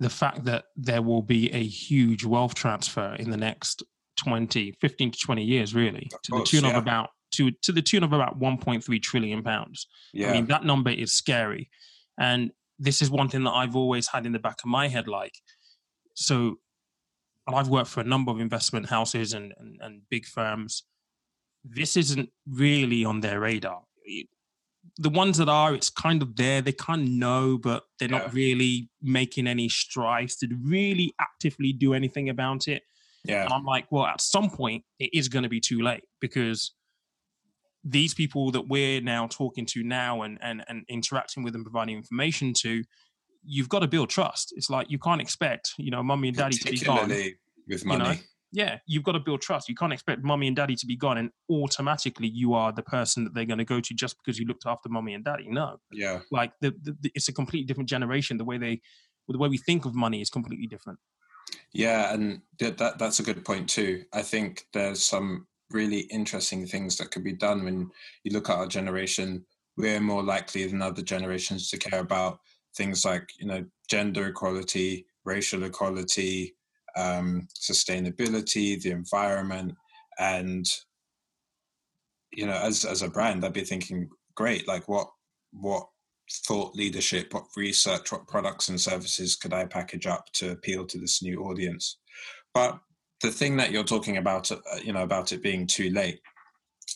the 0.00 0.08
fact 0.08 0.44
that 0.44 0.64
there 0.76 1.02
will 1.02 1.22
be 1.22 1.52
a 1.52 1.62
huge 1.62 2.24
wealth 2.24 2.54
transfer 2.54 3.14
in 3.18 3.30
the 3.30 3.36
next 3.36 3.82
20, 4.24 4.72
15 4.80 5.10
to 5.10 5.18
20 5.18 5.42
years, 5.44 5.74
really, 5.74 6.08
Of 6.14 6.22
to 6.22 6.32
course, 6.32 6.50
the 6.50 6.60
tune 6.60 6.70
of 6.70 6.76
about 6.76 7.10
to 7.32 7.50
to 7.62 7.72
the 7.72 7.82
tune 7.82 8.02
of 8.04 8.12
about 8.12 8.38
1.3 8.38 9.02
trillion 9.02 9.42
pounds. 9.42 9.88
yeah 10.14 10.30
I 10.30 10.32
mean, 10.34 10.46
that 10.46 10.64
number 10.64 10.90
is 10.90 11.12
scary. 11.12 11.68
And 12.18 12.50
this 12.78 13.00
is 13.02 13.10
one 13.10 13.28
thing 13.28 13.44
that 13.44 13.52
I've 13.52 13.76
always 13.76 14.08
had 14.08 14.26
in 14.26 14.32
the 14.32 14.38
back 14.38 14.58
of 14.62 14.66
my 14.66 14.88
head. 14.88 15.08
Like, 15.08 15.34
so 16.14 16.58
and 17.46 17.54
I've 17.56 17.68
worked 17.68 17.88
for 17.90 18.00
a 18.00 18.04
number 18.04 18.30
of 18.32 18.40
investment 18.40 18.86
houses 18.88 19.32
and, 19.32 19.54
and, 19.58 19.78
and 19.80 20.02
big 20.10 20.26
firms. 20.26 20.82
This 21.64 21.96
isn't 21.96 22.30
really 22.48 23.04
on 23.04 23.20
their 23.20 23.40
radar. 23.40 23.82
The 24.98 25.10
ones 25.10 25.38
that 25.38 25.48
are, 25.48 25.74
it's 25.74 25.90
kind 25.90 26.22
of 26.22 26.36
there. 26.36 26.60
They 26.62 26.72
kind 26.72 27.02
of 27.02 27.08
know, 27.08 27.58
but 27.58 27.84
they're 27.98 28.08
Yeah. 28.10 28.18
not 28.18 28.32
really 28.32 28.88
making 29.02 29.46
any 29.46 29.68
strides 29.68 30.36
to 30.36 30.48
really 30.62 31.14
actively 31.20 31.72
do 31.72 31.94
anything 31.94 32.28
about 32.28 32.66
it. 32.68 32.82
yeah 33.24 33.44
And 33.44 33.52
I'm 33.52 33.64
like, 33.64 33.90
well, 33.92 34.06
at 34.06 34.20
some 34.20 34.50
point, 34.50 34.84
it 34.98 35.10
is 35.12 35.28
going 35.28 35.42
to 35.42 35.48
be 35.48 35.60
too 35.60 35.82
late 35.82 36.04
because 36.20 36.72
these 37.88 38.14
people 38.14 38.50
that 38.50 38.68
we're 38.68 39.00
now 39.00 39.28
talking 39.28 39.66
to 39.66 39.82
now 39.82 40.22
and 40.22 40.38
and 40.42 40.64
and 40.68 40.84
interacting 40.88 41.42
with 41.42 41.54
and 41.54 41.64
providing 41.64 41.96
information 41.96 42.52
to, 42.62 42.82
you've 43.44 43.68
got 43.68 43.80
to 43.80 43.86
build 43.88 44.10
trust. 44.10 44.52
It's 44.56 44.70
like 44.70 44.90
you 44.90 44.98
can't 44.98 45.20
expect, 45.20 45.72
you 45.78 45.90
know, 45.90 46.02
mummy 46.02 46.28
and 46.28 46.36
daddy 46.36 46.56
to 46.56 46.70
be 46.70 46.78
gone. 46.78 47.08
with 47.68 47.84
money. 47.84 48.04
You 48.04 48.10
know? 48.10 48.16
Yeah, 48.52 48.78
you've 48.86 49.02
got 49.02 49.12
to 49.12 49.20
build 49.20 49.42
trust. 49.42 49.68
You 49.68 49.74
can't 49.74 49.92
expect 49.92 50.22
mummy 50.22 50.46
and 50.46 50.56
daddy 50.56 50.76
to 50.76 50.86
be 50.86 50.96
gone 50.96 51.18
and 51.18 51.30
automatically 51.50 52.28
you 52.28 52.54
are 52.54 52.72
the 52.72 52.82
person 52.82 53.24
that 53.24 53.34
they're 53.34 53.44
going 53.44 53.58
to 53.58 53.64
go 53.64 53.80
to 53.80 53.94
just 53.94 54.16
because 54.18 54.38
you 54.38 54.46
looked 54.46 54.64
after 54.66 54.88
mummy 54.88 55.14
and 55.14 55.24
daddy. 55.24 55.46
No. 55.48 55.78
Yeah. 55.92 56.20
Like 56.30 56.52
the, 56.60 56.70
the, 56.82 56.96
the, 57.00 57.12
it's 57.14 57.28
a 57.28 57.34
completely 57.34 57.66
different 57.66 57.90
generation. 57.90 58.38
The 58.38 58.44
way 58.44 58.56
they, 58.56 58.80
the 59.28 59.38
way 59.38 59.48
we 59.48 59.58
think 59.58 59.84
of 59.84 59.94
money 59.94 60.20
is 60.20 60.30
completely 60.30 60.66
different. 60.66 60.98
Yeah, 61.72 62.12
and 62.12 62.40
that 62.58 62.98
that's 62.98 63.20
a 63.20 63.22
good 63.22 63.44
point 63.44 63.68
too. 63.68 64.04
I 64.12 64.22
think 64.22 64.66
there's 64.72 65.04
some 65.04 65.46
really 65.70 66.00
interesting 66.00 66.66
things 66.66 66.96
that 66.96 67.10
could 67.10 67.24
be 67.24 67.32
done 67.32 67.64
when 67.64 67.90
you 68.24 68.32
look 68.32 68.48
at 68.48 68.56
our 68.56 68.66
generation. 68.66 69.44
We're 69.76 70.00
more 70.00 70.22
likely 70.22 70.66
than 70.66 70.82
other 70.82 71.02
generations 71.02 71.70
to 71.70 71.78
care 71.78 72.00
about 72.00 72.40
things 72.76 73.04
like 73.04 73.28
you 73.38 73.46
know 73.46 73.64
gender 73.88 74.28
equality, 74.28 75.06
racial 75.24 75.64
equality, 75.64 76.54
um, 76.96 77.48
sustainability, 77.54 78.80
the 78.80 78.90
environment, 78.90 79.74
and 80.18 80.66
you 82.32 82.46
know, 82.46 82.54
as 82.54 82.84
as 82.84 83.02
a 83.02 83.08
brand, 83.08 83.44
I'd 83.44 83.52
be 83.52 83.62
thinking, 83.62 84.08
great, 84.34 84.68
like 84.68 84.88
what 84.88 85.08
what 85.52 85.88
thought 86.30 86.74
leadership, 86.74 87.32
what 87.32 87.46
research, 87.56 88.12
what 88.12 88.26
products 88.26 88.68
and 88.68 88.80
services 88.80 89.36
could 89.36 89.52
I 89.52 89.64
package 89.64 90.06
up 90.06 90.26
to 90.34 90.50
appeal 90.50 90.84
to 90.86 90.98
this 90.98 91.22
new 91.22 91.44
audience? 91.44 91.98
But 92.52 92.78
the 93.22 93.30
thing 93.30 93.56
that 93.56 93.70
you're 93.70 93.84
talking 93.84 94.16
about, 94.16 94.50
uh, 94.50 94.58
you 94.82 94.92
know, 94.92 95.02
about 95.02 95.32
it 95.32 95.42
being 95.42 95.66
too 95.66 95.90
late, 95.90 96.20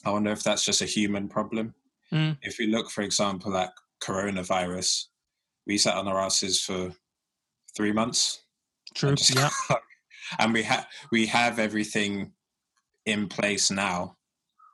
I 0.04 0.10
wonder 0.10 0.30
if 0.30 0.42
that's 0.42 0.64
just 0.64 0.82
a 0.82 0.86
human 0.86 1.28
problem. 1.28 1.74
Mm. 2.12 2.36
If 2.42 2.58
we 2.58 2.66
look, 2.66 2.90
for 2.90 3.02
example, 3.02 3.56
at 3.56 3.72
coronavirus, 4.02 5.06
we 5.66 5.78
sat 5.78 5.96
on 5.96 6.08
our 6.08 6.18
asses 6.18 6.62
for 6.62 6.92
three 7.76 7.92
months. 7.92 8.42
True. 8.94 9.10
And 9.10 9.30
yeah. 9.30 9.50
and 10.38 10.52
we 10.52 10.62
have 10.62 10.86
we 11.10 11.26
have 11.26 11.58
everything 11.58 12.32
in 13.06 13.28
place 13.28 13.70
now 13.70 14.16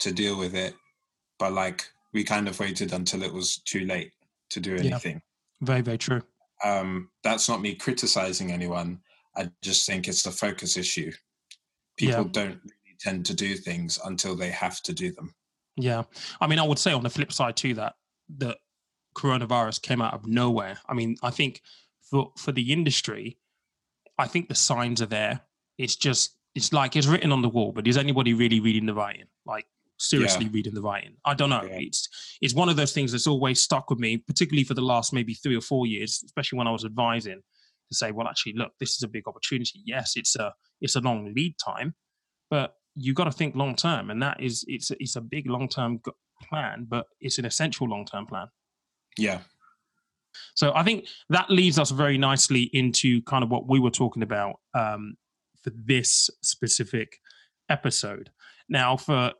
to 0.00 0.12
deal 0.12 0.38
with 0.38 0.54
it, 0.54 0.74
but 1.38 1.52
like 1.52 1.86
we 2.12 2.24
kind 2.24 2.48
of 2.48 2.58
waited 2.58 2.92
until 2.92 3.22
it 3.22 3.32
was 3.32 3.58
too 3.58 3.84
late 3.84 4.12
to 4.50 4.60
do 4.60 4.76
anything. 4.76 5.16
Yeah. 5.60 5.66
Very, 5.66 5.80
very 5.82 5.98
true. 5.98 6.22
Um, 6.64 7.10
that's 7.22 7.48
not 7.48 7.60
me 7.60 7.74
criticizing 7.74 8.52
anyone. 8.52 9.00
I 9.36 9.50
just 9.62 9.86
think 9.86 10.08
it's 10.08 10.22
the 10.22 10.30
focus 10.30 10.76
issue. 10.76 11.12
People 11.96 12.24
yeah. 12.24 12.32
don't 12.32 12.60
really 12.64 12.96
tend 12.98 13.26
to 13.26 13.34
do 13.34 13.56
things 13.56 13.98
until 14.04 14.34
they 14.34 14.50
have 14.50 14.82
to 14.82 14.92
do 14.92 15.12
them. 15.12 15.34
Yeah. 15.76 16.04
I 16.40 16.46
mean, 16.46 16.58
I 16.58 16.62
would 16.62 16.78
say 16.78 16.92
on 16.92 17.02
the 17.02 17.10
flip 17.10 17.32
side 17.32 17.56
to 17.58 17.74
that, 17.74 17.94
that 18.38 18.58
coronavirus 19.16 19.82
came 19.82 20.00
out 20.00 20.14
of 20.14 20.26
nowhere. 20.26 20.78
I 20.88 20.94
mean, 20.94 21.16
I 21.22 21.30
think 21.30 21.62
for 22.10 22.32
for 22.36 22.52
the 22.52 22.72
industry, 22.72 23.38
I 24.18 24.26
think 24.26 24.48
the 24.48 24.54
signs 24.54 25.02
are 25.02 25.06
there. 25.06 25.40
It's 25.78 25.96
just 25.96 26.36
it's 26.54 26.72
like 26.72 26.96
it's 26.96 27.06
written 27.06 27.32
on 27.32 27.42
the 27.42 27.48
wall, 27.48 27.72
but 27.72 27.86
is 27.86 27.96
anybody 27.96 28.34
really 28.34 28.60
reading 28.60 28.86
the 28.86 28.94
writing? 28.94 29.26
Like 29.44 29.66
seriously 29.98 30.46
yeah. 30.46 30.50
reading 30.52 30.74
the 30.74 30.82
writing. 30.82 31.16
I 31.24 31.34
don't 31.34 31.50
know. 31.50 31.62
Yeah. 31.62 31.78
It's 31.78 32.38
it's 32.40 32.54
one 32.54 32.68
of 32.68 32.76
those 32.76 32.92
things 32.92 33.12
that's 33.12 33.26
always 33.26 33.62
stuck 33.62 33.90
with 33.90 33.98
me, 33.98 34.18
particularly 34.18 34.64
for 34.64 34.74
the 34.74 34.82
last 34.82 35.12
maybe 35.12 35.34
three 35.34 35.56
or 35.56 35.60
four 35.60 35.86
years, 35.86 36.22
especially 36.24 36.58
when 36.58 36.66
I 36.66 36.72
was 36.72 36.84
advising 36.84 37.42
to 37.88 37.94
say, 37.94 38.10
well, 38.10 38.28
actually, 38.28 38.54
look, 38.54 38.72
this 38.80 38.96
is 38.96 39.02
a 39.02 39.08
big 39.08 39.26
opportunity. 39.26 39.80
Yes, 39.84 40.12
it's 40.16 40.36
a 40.36 40.52
it's 40.80 40.96
a 40.96 41.00
long 41.00 41.32
lead 41.34 41.54
time, 41.64 41.94
but 42.50 42.74
you 42.94 43.12
got 43.12 43.24
to 43.24 43.32
think 43.32 43.54
long 43.54 43.76
term, 43.76 44.10
and 44.10 44.22
that 44.22 44.40
is 44.40 44.64
it's 44.68 44.90
it's 44.98 45.16
a 45.16 45.20
big 45.20 45.48
long 45.48 45.68
term 45.68 46.00
plan, 46.48 46.86
but 46.88 47.06
it's 47.20 47.38
an 47.38 47.44
essential 47.44 47.88
long 47.88 48.04
term 48.04 48.26
plan. 48.26 48.48
Yeah. 49.18 49.40
So 50.54 50.72
I 50.74 50.82
think 50.82 51.06
that 51.30 51.50
leads 51.50 51.78
us 51.78 51.90
very 51.90 52.18
nicely 52.18 52.68
into 52.72 53.22
kind 53.22 53.42
of 53.42 53.50
what 53.50 53.68
we 53.68 53.80
were 53.80 53.90
talking 53.90 54.22
about 54.22 54.56
um, 54.74 55.16
for 55.62 55.70
this 55.74 56.28
specific 56.42 57.18
episode. 57.70 58.30
Now, 58.68 58.96
for 58.96 59.32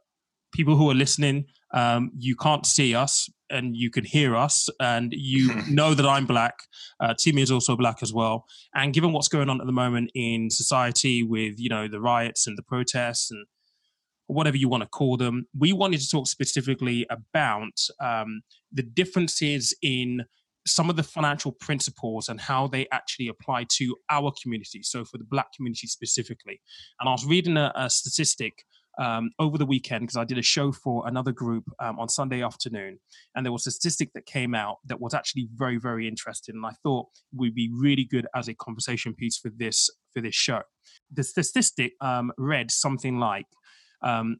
people 0.52 0.76
who 0.76 0.90
are 0.90 0.94
listening, 0.94 1.46
um, 1.74 2.11
you 2.16 2.37
can't 2.37 2.66
see 2.66 2.94
us 2.94 3.29
and 3.50 3.76
you 3.76 3.90
can 3.90 4.05
hear 4.05 4.35
us, 4.35 4.68
and 4.81 5.12
you 5.14 5.55
know 5.70 5.94
that 5.94 6.07
I'm 6.07 6.26
black. 6.26 6.55
Uh, 7.00 7.14
Timmy 7.18 7.42
is 7.42 7.50
also 7.50 7.76
black 7.76 8.02
as 8.02 8.12
well. 8.12 8.44
And 8.74 8.92
given 8.92 9.12
what's 9.12 9.29
going 9.29 9.48
on 9.48 9.61
at 9.61 9.66
the 9.66 9.72
moment 9.72 10.11
in 10.14 10.50
society 10.50 11.22
with 11.22 11.59
you 11.59 11.68
know 11.68 11.88
the 11.88 12.00
riots 12.00 12.46
and 12.46 12.59
the 12.59 12.62
protests 12.62 13.31
and 13.31 13.46
whatever 14.26 14.57
you 14.57 14.68
want 14.68 14.83
to 14.83 14.88
call 14.88 15.16
them, 15.16 15.46
we 15.57 15.72
wanted 15.72 16.00
to 16.00 16.09
talk 16.09 16.26
specifically 16.26 17.07
about 17.11 17.79
um, 18.00 18.42
the 18.72 18.83
differences 18.83 19.74
in 19.83 20.24
some 20.66 20.90
of 20.90 20.96
the 20.96 21.02
financial 21.02 21.52
principles 21.52 22.29
and 22.29 22.40
how 22.40 22.66
they 22.66 22.88
actually 22.90 23.29
apply 23.29 23.64
to 23.68 23.96
our 24.11 24.33
community. 24.42 24.83
So, 24.83 25.05
for 25.05 25.18
the 25.18 25.24
Black 25.24 25.52
community 25.55 25.87
specifically. 25.87 26.61
And 27.00 27.09
I 27.09 27.12
was 27.12 27.24
reading 27.24 27.57
a, 27.57 27.72
a 27.76 27.88
statistic 27.88 28.64
um, 28.98 29.30
over 29.38 29.59
the 29.59 29.66
weekend 29.66 30.02
because 30.02 30.16
I 30.16 30.24
did 30.24 30.38
a 30.38 30.42
show 30.42 30.72
for 30.72 31.06
another 31.06 31.32
group 31.32 31.64
um, 31.80 31.98
on 31.98 32.09
Sunday 32.09 32.42
afternoon, 32.42 32.98
and 33.35 33.44
there 33.44 33.52
was 33.52 33.66
a 33.66 33.70
statistic 33.70 34.12
that 34.14 34.26
came 34.26 34.54
out 34.54 34.78
that 34.87 35.00
was 35.00 35.14
actually 35.14 35.48
very, 35.54 35.78
very 35.78 36.09
interesting, 36.09 36.56
and 36.56 36.66
I 36.66 36.72
thought 36.82 37.06
would 37.32 37.54
be 37.54 37.70
really 37.72 38.04
good 38.04 38.26
as 38.35 38.48
a 38.48 38.54
conversation 38.54 39.14
piece 39.14 39.38
for 39.38 39.50
this 39.56 39.90
for 40.14 40.20
this 40.20 40.35
show. 40.35 40.62
The 41.12 41.22
statistic 41.22 41.92
um, 42.00 42.32
read 42.38 42.70
something 42.70 43.18
like, 43.18 43.46
um, 44.02 44.38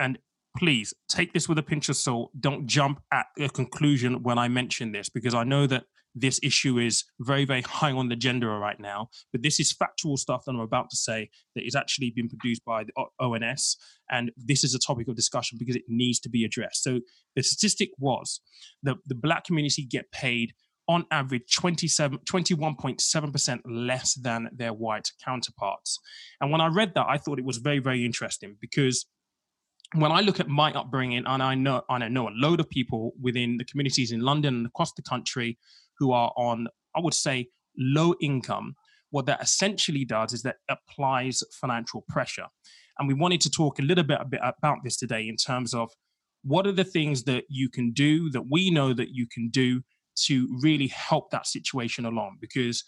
and 0.00 0.18
please 0.56 0.92
take 1.08 1.32
this 1.32 1.48
with 1.48 1.58
a 1.58 1.62
pinch 1.62 1.88
of 1.88 1.96
salt. 1.96 2.30
Don't 2.40 2.66
jump 2.66 3.02
at 3.12 3.26
a 3.38 3.48
conclusion 3.48 4.22
when 4.22 4.38
I 4.38 4.48
mention 4.48 4.92
this 4.92 5.08
because 5.08 5.34
I 5.34 5.44
know 5.44 5.66
that 5.66 5.84
this 6.14 6.38
issue 6.42 6.78
is 6.78 7.04
very, 7.20 7.44
very 7.44 7.62
high 7.62 7.92
on 7.92 8.08
the 8.08 8.14
agenda 8.14 8.46
right 8.46 8.78
now. 8.78 9.08
But 9.32 9.42
this 9.42 9.58
is 9.58 9.72
factual 9.72 10.16
stuff 10.16 10.44
that 10.44 10.52
I'm 10.52 10.60
about 10.60 10.90
to 10.90 10.96
say 10.96 11.30
that 11.54 11.66
is 11.66 11.74
actually 11.74 12.10
been 12.10 12.28
produced 12.28 12.64
by 12.64 12.84
the 12.84 12.92
ONS. 13.18 13.76
And 14.10 14.30
this 14.36 14.64
is 14.64 14.74
a 14.74 14.78
topic 14.78 15.08
of 15.08 15.16
discussion 15.16 15.58
because 15.58 15.76
it 15.76 15.84
needs 15.88 16.20
to 16.20 16.28
be 16.28 16.44
addressed. 16.44 16.82
So 16.82 17.00
the 17.34 17.42
statistic 17.42 17.90
was 17.98 18.40
that 18.82 18.96
the 19.06 19.14
black 19.14 19.44
community 19.44 19.84
get 19.84 20.10
paid 20.12 20.52
on 20.88 21.06
average 21.10 21.54
27, 21.54 22.18
21.7% 22.18 23.60
less 23.64 24.14
than 24.14 24.50
their 24.52 24.72
white 24.72 25.10
counterparts. 25.24 25.98
And 26.40 26.50
when 26.50 26.60
I 26.60 26.66
read 26.66 26.92
that, 26.96 27.06
I 27.08 27.18
thought 27.18 27.38
it 27.38 27.44
was 27.44 27.58
very, 27.58 27.78
very 27.78 28.04
interesting 28.04 28.56
because 28.60 29.06
when 29.94 30.10
I 30.10 30.20
look 30.20 30.40
at 30.40 30.48
my 30.48 30.72
upbringing, 30.72 31.24
and 31.26 31.42
I 31.42 31.54
know 31.54 31.82
and 31.88 32.02
I 32.02 32.08
know 32.08 32.28
a 32.28 32.32
load 32.34 32.60
of 32.60 32.68
people 32.68 33.12
within 33.20 33.58
the 33.58 33.64
communities 33.64 34.10
in 34.10 34.20
London 34.20 34.54
and 34.54 34.66
across 34.66 34.92
the 34.94 35.02
country 35.02 35.58
who 36.02 36.10
are 36.10 36.32
on, 36.36 36.66
I 36.96 37.00
would 37.00 37.14
say, 37.14 37.46
low 37.78 38.14
income, 38.20 38.74
what 39.10 39.26
that 39.26 39.40
essentially 39.40 40.04
does 40.04 40.32
is 40.32 40.42
that 40.42 40.56
applies 40.68 41.44
financial 41.60 42.04
pressure. 42.08 42.46
And 42.98 43.06
we 43.06 43.14
wanted 43.14 43.40
to 43.42 43.50
talk 43.50 43.78
a 43.78 43.82
little 43.82 44.02
bit, 44.02 44.18
a 44.20 44.24
bit 44.24 44.40
about 44.42 44.78
this 44.82 44.96
today 44.96 45.28
in 45.28 45.36
terms 45.36 45.74
of 45.74 45.90
what 46.42 46.66
are 46.66 46.72
the 46.72 46.82
things 46.82 47.22
that 47.24 47.44
you 47.48 47.68
can 47.68 47.92
do 47.92 48.30
that 48.30 48.50
we 48.50 48.68
know 48.68 48.92
that 48.92 49.10
you 49.12 49.28
can 49.32 49.48
do 49.50 49.82
to 50.24 50.48
really 50.60 50.88
help 50.88 51.30
that 51.30 51.46
situation 51.46 52.04
along 52.04 52.38
because 52.40 52.82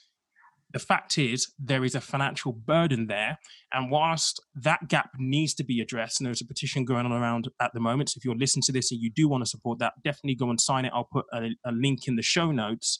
the 0.74 0.80
fact 0.80 1.16
is 1.18 1.52
there 1.56 1.84
is 1.84 1.94
a 1.94 2.00
financial 2.00 2.52
burden 2.52 3.06
there 3.06 3.38
and 3.72 3.90
whilst 3.92 4.42
that 4.56 4.88
gap 4.88 5.10
needs 5.18 5.54
to 5.54 5.64
be 5.64 5.80
addressed 5.80 6.20
and 6.20 6.26
there's 6.26 6.40
a 6.40 6.46
petition 6.46 6.84
going 6.84 7.06
on 7.06 7.12
around 7.12 7.48
at 7.60 7.72
the 7.72 7.80
moment 7.80 8.10
so 8.10 8.18
if 8.18 8.24
you're 8.24 8.34
listening 8.34 8.62
to 8.64 8.72
this 8.72 8.90
and 8.90 9.00
you 9.00 9.08
do 9.08 9.28
want 9.28 9.42
to 9.42 9.48
support 9.48 9.78
that 9.78 9.94
definitely 10.02 10.34
go 10.34 10.50
and 10.50 10.60
sign 10.60 10.84
it. 10.84 10.92
I'll 10.92 11.08
put 11.10 11.26
a, 11.32 11.50
a 11.64 11.72
link 11.72 12.08
in 12.08 12.16
the 12.16 12.22
show 12.22 12.50
notes. 12.50 12.98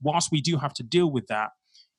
Whilst 0.00 0.30
we 0.30 0.40
do 0.40 0.58
have 0.58 0.72
to 0.74 0.84
deal 0.84 1.10
with 1.10 1.26
that 1.26 1.50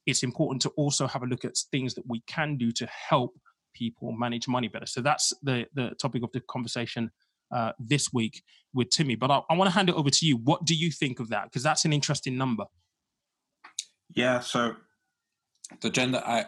it's 0.05 0.23
important 0.23 0.61
to 0.61 0.69
also 0.69 1.05
have 1.05 1.21
a 1.21 1.25
look 1.27 1.43
at 1.45 1.57
things 1.69 1.93
that 1.95 2.05
we 2.07 2.23
can 2.25 2.57
do 2.57 2.71
to 2.71 2.87
help 2.87 3.37
people 3.75 4.13
manage 4.13 4.47
money 4.47 4.69
better. 4.69 4.85
So 4.85 5.01
that's 5.01 5.33
the 5.43 5.65
the 5.73 5.91
topic 6.01 6.23
of 6.23 6.31
the 6.31 6.39
conversation 6.49 7.11
uh, 7.53 7.73
this 7.77 8.13
week 8.13 8.43
with 8.75 8.91
timmy 8.91 9.15
but 9.15 9.31
i, 9.31 9.41
I 9.49 9.55
want 9.55 9.67
to 9.67 9.73
hand 9.73 9.89
it 9.89 9.95
over 9.95 10.09
to 10.09 10.25
you. 10.25 10.37
What 10.37 10.63
do 10.63 10.75
you 10.75 10.91
think 10.91 11.19
of 11.19 11.29
that? 11.29 11.45
Because 11.45 11.63
that's 11.63 11.83
an 11.83 11.91
interesting 11.91 12.37
number. 12.37 12.65
Yeah 14.15 14.39
so 14.39 14.75
the 15.81 15.89
gender 15.89 16.21
i 16.25 16.45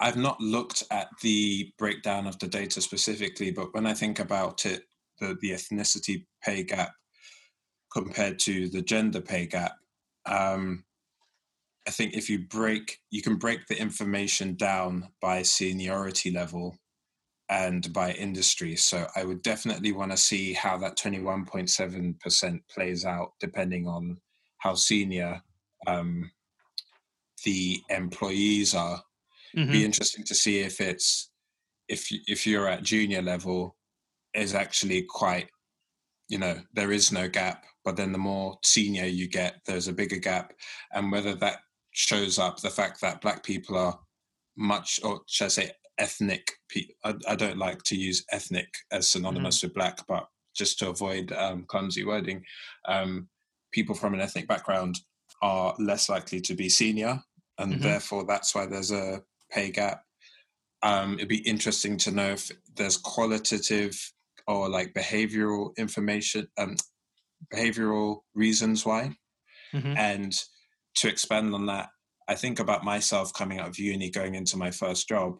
i've 0.00 0.16
not 0.16 0.40
looked 0.40 0.84
at 0.90 1.08
the 1.22 1.72
breakdown 1.78 2.26
of 2.26 2.38
the 2.38 2.48
data 2.48 2.80
specifically 2.80 3.50
but 3.50 3.72
when 3.74 3.86
i 3.86 3.94
think 3.94 4.18
about 4.18 4.66
it 4.66 4.84
the, 5.18 5.36
the 5.40 5.50
ethnicity 5.50 6.24
pay 6.42 6.62
gap 6.62 6.92
compared 7.92 8.38
to 8.38 8.68
the 8.68 8.82
gender 8.82 9.20
pay 9.20 9.46
gap 9.46 9.72
um, 10.26 10.84
i 11.86 11.90
think 11.90 12.14
if 12.14 12.30
you 12.30 12.46
break 12.48 12.98
you 13.10 13.22
can 13.22 13.36
break 13.36 13.66
the 13.66 13.80
information 13.80 14.54
down 14.54 15.08
by 15.20 15.42
seniority 15.42 16.30
level 16.30 16.76
and 17.50 17.92
by 17.92 18.12
industry. 18.12 18.76
So 18.76 19.06
i 19.16 19.24
would 19.24 19.42
definitely 19.42 19.92
want 19.92 20.12
to 20.12 20.16
see 20.16 20.54
how 20.54 20.78
that 20.78 20.96
21.7% 20.96 22.60
plays 22.72 23.04
out 23.04 23.32
depending 23.40 23.86
on 23.86 24.18
how 24.58 24.74
senior 24.74 25.42
um, 25.86 26.30
the 27.44 27.80
employees 27.88 28.74
are. 28.74 29.02
Mm-hmm. 29.56 29.72
Be 29.72 29.84
interesting 29.84 30.24
to 30.24 30.34
see 30.34 30.60
if 30.60 30.80
it's 30.80 31.30
if 31.88 32.06
if 32.26 32.46
you're 32.46 32.68
at 32.68 32.84
junior 32.84 33.20
level 33.20 33.76
is 34.34 34.54
actually 34.54 35.02
quite 35.02 35.48
you 36.28 36.38
know 36.38 36.56
there 36.72 36.92
is 36.92 37.12
no 37.12 37.28
gap 37.28 37.64
but 37.84 37.96
then 37.96 38.12
the 38.12 38.18
more 38.18 38.56
senior 38.64 39.04
you 39.04 39.28
get 39.28 39.56
there's 39.66 39.88
a 39.88 39.92
bigger 39.92 40.16
gap 40.16 40.52
and 40.92 41.10
whether 41.10 41.34
that 41.34 41.58
shows 41.90 42.38
up 42.38 42.60
the 42.60 42.70
fact 42.70 43.00
that 43.00 43.20
black 43.20 43.42
people 43.42 43.76
are 43.76 43.98
much 44.56 45.00
or 45.02 45.20
should 45.26 45.46
i 45.46 45.48
say 45.48 45.70
ethnic 45.98 46.52
I, 47.04 47.14
I 47.28 47.34
don't 47.34 47.58
like 47.58 47.82
to 47.84 47.96
use 47.96 48.24
ethnic 48.30 48.68
as 48.92 49.10
synonymous 49.10 49.58
mm-hmm. 49.58 49.66
with 49.66 49.74
black 49.74 49.98
but 50.06 50.26
just 50.54 50.78
to 50.78 50.88
avoid 50.88 51.32
um, 51.32 51.64
clumsy 51.66 52.04
wording 52.04 52.44
um, 52.86 53.28
people 53.72 53.94
from 53.94 54.14
an 54.14 54.20
ethnic 54.20 54.48
background 54.48 54.98
are 55.42 55.74
less 55.78 56.08
likely 56.08 56.40
to 56.40 56.54
be 56.54 56.68
senior 56.68 57.20
and 57.60 57.74
mm-hmm. 57.74 57.82
therefore 57.82 58.24
that's 58.24 58.54
why 58.54 58.66
there's 58.66 58.90
a 58.90 59.22
pay 59.50 59.70
gap 59.70 60.02
um, 60.82 61.14
it'd 61.14 61.28
be 61.28 61.48
interesting 61.48 61.96
to 61.98 62.10
know 62.10 62.30
if 62.30 62.50
there's 62.76 62.96
qualitative 62.96 63.98
or 64.46 64.68
like 64.68 64.94
behavioral 64.94 65.76
information, 65.76 66.48
um, 66.58 66.76
behavioral 67.52 68.20
reasons 68.34 68.86
why. 68.86 69.14
Mm-hmm. 69.74 69.96
And 69.96 70.34
to 70.96 71.08
expand 71.08 71.54
on 71.54 71.66
that, 71.66 71.88
I 72.28 72.34
think 72.34 72.60
about 72.60 72.84
myself 72.84 73.32
coming 73.34 73.58
out 73.58 73.68
of 73.68 73.78
uni, 73.78 74.10
going 74.10 74.34
into 74.34 74.56
my 74.56 74.70
first 74.70 75.08
job. 75.08 75.36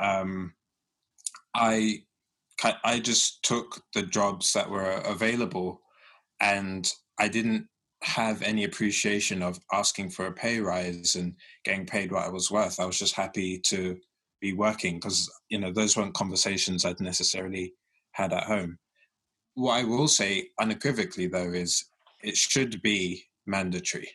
Um, 0.00 0.54
I 1.54 2.00
I 2.84 3.00
just 3.00 3.42
took 3.42 3.82
the 3.94 4.02
jobs 4.02 4.52
that 4.52 4.70
were 4.70 5.02
available, 5.04 5.80
and 6.40 6.90
I 7.18 7.28
didn't 7.28 7.66
have 8.04 8.42
any 8.42 8.64
appreciation 8.64 9.42
of 9.42 9.58
asking 9.72 10.10
for 10.10 10.26
a 10.26 10.32
pay 10.32 10.60
rise 10.60 11.14
and 11.16 11.34
getting 11.64 11.86
paid 11.86 12.12
what 12.12 12.24
I 12.24 12.28
was 12.28 12.50
worth. 12.50 12.78
I 12.78 12.84
was 12.84 12.98
just 12.98 13.14
happy 13.14 13.58
to 13.66 13.98
be 14.40 14.52
working 14.52 14.96
because 14.96 15.30
you 15.48 15.58
know 15.58 15.72
those 15.72 15.96
weren't 15.96 16.14
conversations 16.14 16.84
I'd 16.84 17.00
necessarily 17.00 17.72
had 18.12 18.32
at 18.32 18.44
home. 18.44 18.78
What 19.54 19.80
I 19.80 19.84
will 19.84 20.08
say 20.08 20.48
unequivocally 20.60 21.28
though 21.28 21.52
is 21.52 21.84
it 22.22 22.36
should 22.36 22.82
be 22.82 23.24
mandatory. 23.46 24.10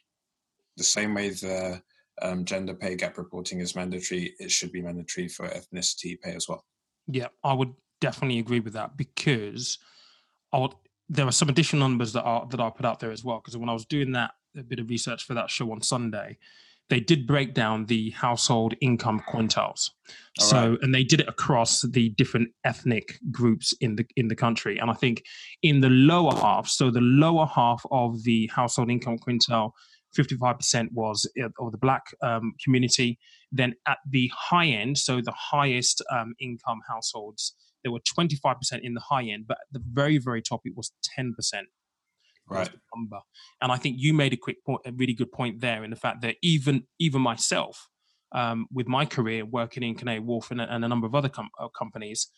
The 0.78 0.84
same 0.84 1.16
way 1.16 1.30
the 1.30 1.82
um, 2.22 2.46
gender 2.46 2.76
pay 2.76 2.96
gap 2.96 3.18
reporting 3.18 3.60
is 3.60 3.76
mandatory, 3.76 4.36
it 4.40 4.52
should 4.52 4.72
be 4.72 4.82
mandatory 4.82 5.28
for 5.28 5.48
ethnicity 5.48 6.20
pay 6.22 6.36
as 6.36 6.48
well. 6.48 6.64
Yeah, 7.08 7.28
I 7.44 7.54
would 7.54 7.74
definitely 8.02 8.40
agree 8.40 8.60
with 8.60 8.74
that 8.74 8.98
because 8.98 9.80
I 10.54 10.60
would, 10.60 10.74
there 11.10 11.28
are 11.28 11.32
some 11.32 11.50
additional 11.50 11.88
numbers 11.88 12.14
that 12.14 12.24
are 12.24 12.46
that 12.52 12.60
I 12.60 12.70
put 12.70 12.86
out 12.86 13.00
there 13.00 13.12
as 13.12 13.24
well. 13.24 13.42
Because 13.44 13.58
when 13.58 13.70
I 13.70 13.74
was 13.74 13.86
doing 13.86 14.12
that 14.14 14.32
a 14.58 14.64
bit 14.64 14.80
of 14.80 14.90
research 14.90 15.26
for 15.26 15.34
that 15.34 15.50
show 15.50 15.72
on 15.72 15.82
Sunday, 15.82 16.38
they 16.90 17.00
did 17.00 17.28
break 17.28 17.54
down 17.54 17.86
the 17.86 18.10
household 18.12 18.74
income 18.82 19.22
quintiles. 19.28 19.92
All 20.40 20.46
so, 20.46 20.70
right. 20.72 20.80
and 20.82 20.94
they 20.94 21.04
did 21.04 21.22
it 21.22 21.28
across 21.28 21.82
the 21.82 22.10
different 22.10 22.50
ethnic 22.64 23.20
groups 23.32 23.74
in 23.82 23.96
the 23.96 24.06
in 24.16 24.28
the 24.28 24.36
country. 24.36 24.78
And 24.78 24.90
I 24.90 24.94
think 24.94 25.24
in 25.62 25.82
the 25.82 25.90
lower 25.90 26.36
half, 26.36 26.68
so 26.68 26.92
the 26.92 27.02
lower 27.02 27.46
half 27.46 27.84
of 27.92 28.24
the 28.24 28.50
household 28.54 28.90
income 28.90 29.18
quintile, 29.18 29.72
55% 30.18 30.92
was 30.92 31.28
of 31.60 31.72
the 31.72 31.78
black 31.78 32.04
um, 32.22 32.54
community. 32.64 33.20
Then 33.52 33.76
at 33.88 33.98
the 34.10 34.32
high 34.36 34.68
end, 34.68 34.98
so 34.98 35.22
the 35.22 35.32
highest 35.32 36.04
um, 36.12 36.34
income 36.40 36.80
households, 36.88 37.54
there 37.84 37.92
were 37.92 38.00
25% 38.00 38.56
in 38.82 38.94
the 38.94 39.02
high 39.02 39.24
end, 39.24 39.46
but 39.48 39.58
at 39.58 39.68
the 39.72 39.82
very, 39.92 40.18
very 40.18 40.42
top, 40.42 40.62
it 40.66 40.74
was 40.76 40.92
10% 41.18 41.34
right. 42.50 42.70
number. 42.96 43.20
And 43.62 43.72
I 43.72 43.78
think 43.78 43.98
you 44.00 44.14
made 44.14 44.34
a 44.34 44.38
quick 44.38 44.64
point, 44.66 44.82
a 44.86 44.92
really 44.92 45.14
good 45.14 45.32
point 45.32 45.62
there 45.62 45.84
in 45.84 45.90
the 45.90 45.96
fact 45.96 46.22
that 46.22 46.36
even 46.42 46.84
even 47.00 47.22
myself, 47.22 47.88
um, 48.32 48.68
with 48.72 48.88
my 48.88 49.06
career 49.06 49.46
working 49.46 49.84
in 49.84 49.96
Canary 49.96 50.20
Wharf 50.20 50.52
and, 50.52 50.62
and 50.62 50.84
a 50.84 50.88
number 50.88 51.08
of 51.08 51.16
other 51.16 51.30
com- 51.30 51.50
uh, 51.60 51.68
companies, 51.70 52.30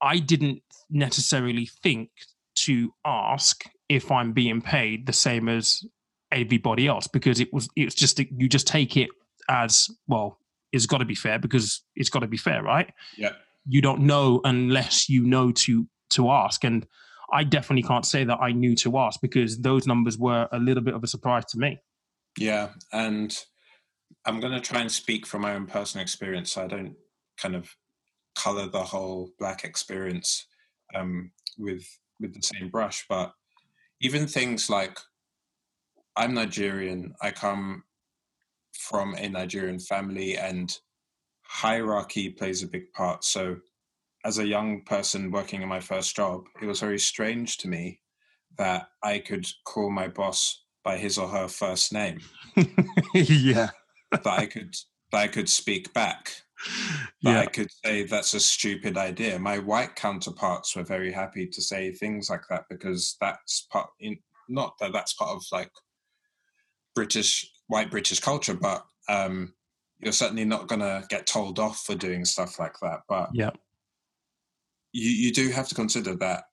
I 0.00 0.18
didn't 0.18 0.62
necessarily 0.90 1.68
think 1.82 2.10
to 2.56 2.92
ask 3.04 3.64
if 3.88 4.10
I'm 4.10 4.32
being 4.32 4.60
paid 4.60 5.06
the 5.06 5.12
same 5.12 5.48
as 5.48 5.84
everybody 6.32 6.86
else 6.86 7.06
because 7.06 7.38
it 7.40 7.52
was 7.52 7.68
it's 7.76 7.94
just 7.94 8.18
you 8.18 8.48
just 8.48 8.66
take 8.66 8.96
it 8.96 9.10
as 9.48 9.88
well. 10.06 10.38
It's 10.72 10.86
got 10.86 10.98
to 10.98 11.04
be 11.04 11.14
fair 11.14 11.38
because 11.38 11.82
it's 11.94 12.10
got 12.10 12.20
to 12.20 12.26
be 12.26 12.36
fair, 12.36 12.62
right? 12.62 12.92
Yeah. 13.16 13.32
You 13.66 13.80
don't 13.80 14.00
know 14.00 14.40
unless 14.44 15.08
you 15.08 15.24
know 15.24 15.52
to 15.52 15.86
to 16.10 16.30
ask 16.30 16.64
and 16.64 16.86
I 17.32 17.42
definitely 17.42 17.82
can't 17.82 18.06
say 18.06 18.22
that 18.24 18.38
I 18.40 18.52
knew 18.52 18.76
to 18.76 18.98
ask 18.98 19.20
because 19.20 19.58
those 19.58 19.86
numbers 19.86 20.16
were 20.18 20.48
a 20.52 20.58
little 20.58 20.82
bit 20.82 20.94
of 20.94 21.02
a 21.02 21.08
surprise 21.08 21.44
to 21.46 21.58
me. 21.58 21.80
Yeah, 22.38 22.70
and 22.92 23.36
I'm 24.24 24.40
going 24.40 24.52
to 24.52 24.60
try 24.60 24.80
and 24.80 24.90
speak 24.90 25.26
from 25.26 25.42
my 25.42 25.54
own 25.54 25.66
personal 25.66 26.02
experience. 26.02 26.52
So 26.52 26.62
I 26.62 26.66
don't 26.66 26.94
kind 27.36 27.56
of 27.56 27.74
color 28.36 28.68
the 28.68 28.82
whole 28.82 29.30
black 29.38 29.64
experience 29.64 30.46
um, 30.94 31.32
with 31.58 31.84
with 32.20 32.34
the 32.34 32.42
same 32.42 32.68
brush, 32.68 33.04
but 33.08 33.32
even 34.00 34.26
things 34.26 34.70
like 34.70 34.98
I'm 36.16 36.34
Nigerian. 36.34 37.14
I 37.20 37.32
come 37.32 37.82
from 38.78 39.14
a 39.16 39.28
Nigerian 39.28 39.80
family, 39.80 40.36
and 40.36 40.72
hierarchy 41.46 42.30
plays 42.30 42.62
a 42.62 42.68
big 42.68 42.92
part. 42.92 43.24
So 43.24 43.56
as 44.24 44.38
a 44.38 44.46
young 44.46 44.82
person 44.82 45.30
working 45.30 45.62
in 45.62 45.68
my 45.68 45.80
first 45.80 46.16
job, 46.16 46.44
it 46.60 46.66
was 46.66 46.80
very 46.80 46.98
strange 46.98 47.58
to 47.58 47.68
me 47.68 48.00
that 48.56 48.88
I 49.02 49.18
could 49.18 49.46
call 49.64 49.90
my 49.90 50.08
boss 50.08 50.64
by 50.82 50.96
his 50.96 51.18
or 51.18 51.28
her 51.28 51.48
first 51.48 51.92
name. 51.92 52.20
yeah. 53.14 53.70
that 54.10 54.26
I 54.26 54.46
could 54.46 54.74
that 55.12 55.18
I 55.20 55.28
could 55.28 55.48
speak 55.48 55.92
back. 55.92 56.32
That 57.22 57.32
yeah. 57.32 57.40
I 57.40 57.46
could 57.46 57.70
say 57.84 58.04
that's 58.04 58.34
a 58.34 58.40
stupid 58.40 58.96
idea. 58.96 59.38
My 59.38 59.58
white 59.58 59.96
counterparts 59.96 60.74
were 60.74 60.84
very 60.84 61.12
happy 61.12 61.46
to 61.46 61.62
say 61.62 61.92
things 61.92 62.30
like 62.30 62.42
that 62.48 62.64
because 62.70 63.16
that's 63.20 63.66
part 63.70 63.90
in 64.00 64.18
not 64.48 64.74
that 64.78 64.92
that's 64.92 65.14
part 65.14 65.30
of 65.30 65.42
like 65.52 65.70
British 66.94 67.50
white 67.66 67.90
British 67.90 68.20
culture, 68.20 68.54
but 68.54 68.84
um, 69.08 69.52
you're 70.04 70.12
certainly 70.12 70.44
not 70.44 70.68
gonna 70.68 71.04
get 71.08 71.26
told 71.26 71.58
off 71.58 71.84
for 71.84 71.94
doing 71.94 72.24
stuff 72.24 72.58
like 72.58 72.78
that. 72.82 73.00
But 73.08 73.30
yeah, 73.32 73.50
you, 74.92 75.10
you 75.10 75.32
do 75.32 75.50
have 75.50 75.68
to 75.68 75.74
consider 75.74 76.14
that 76.16 76.44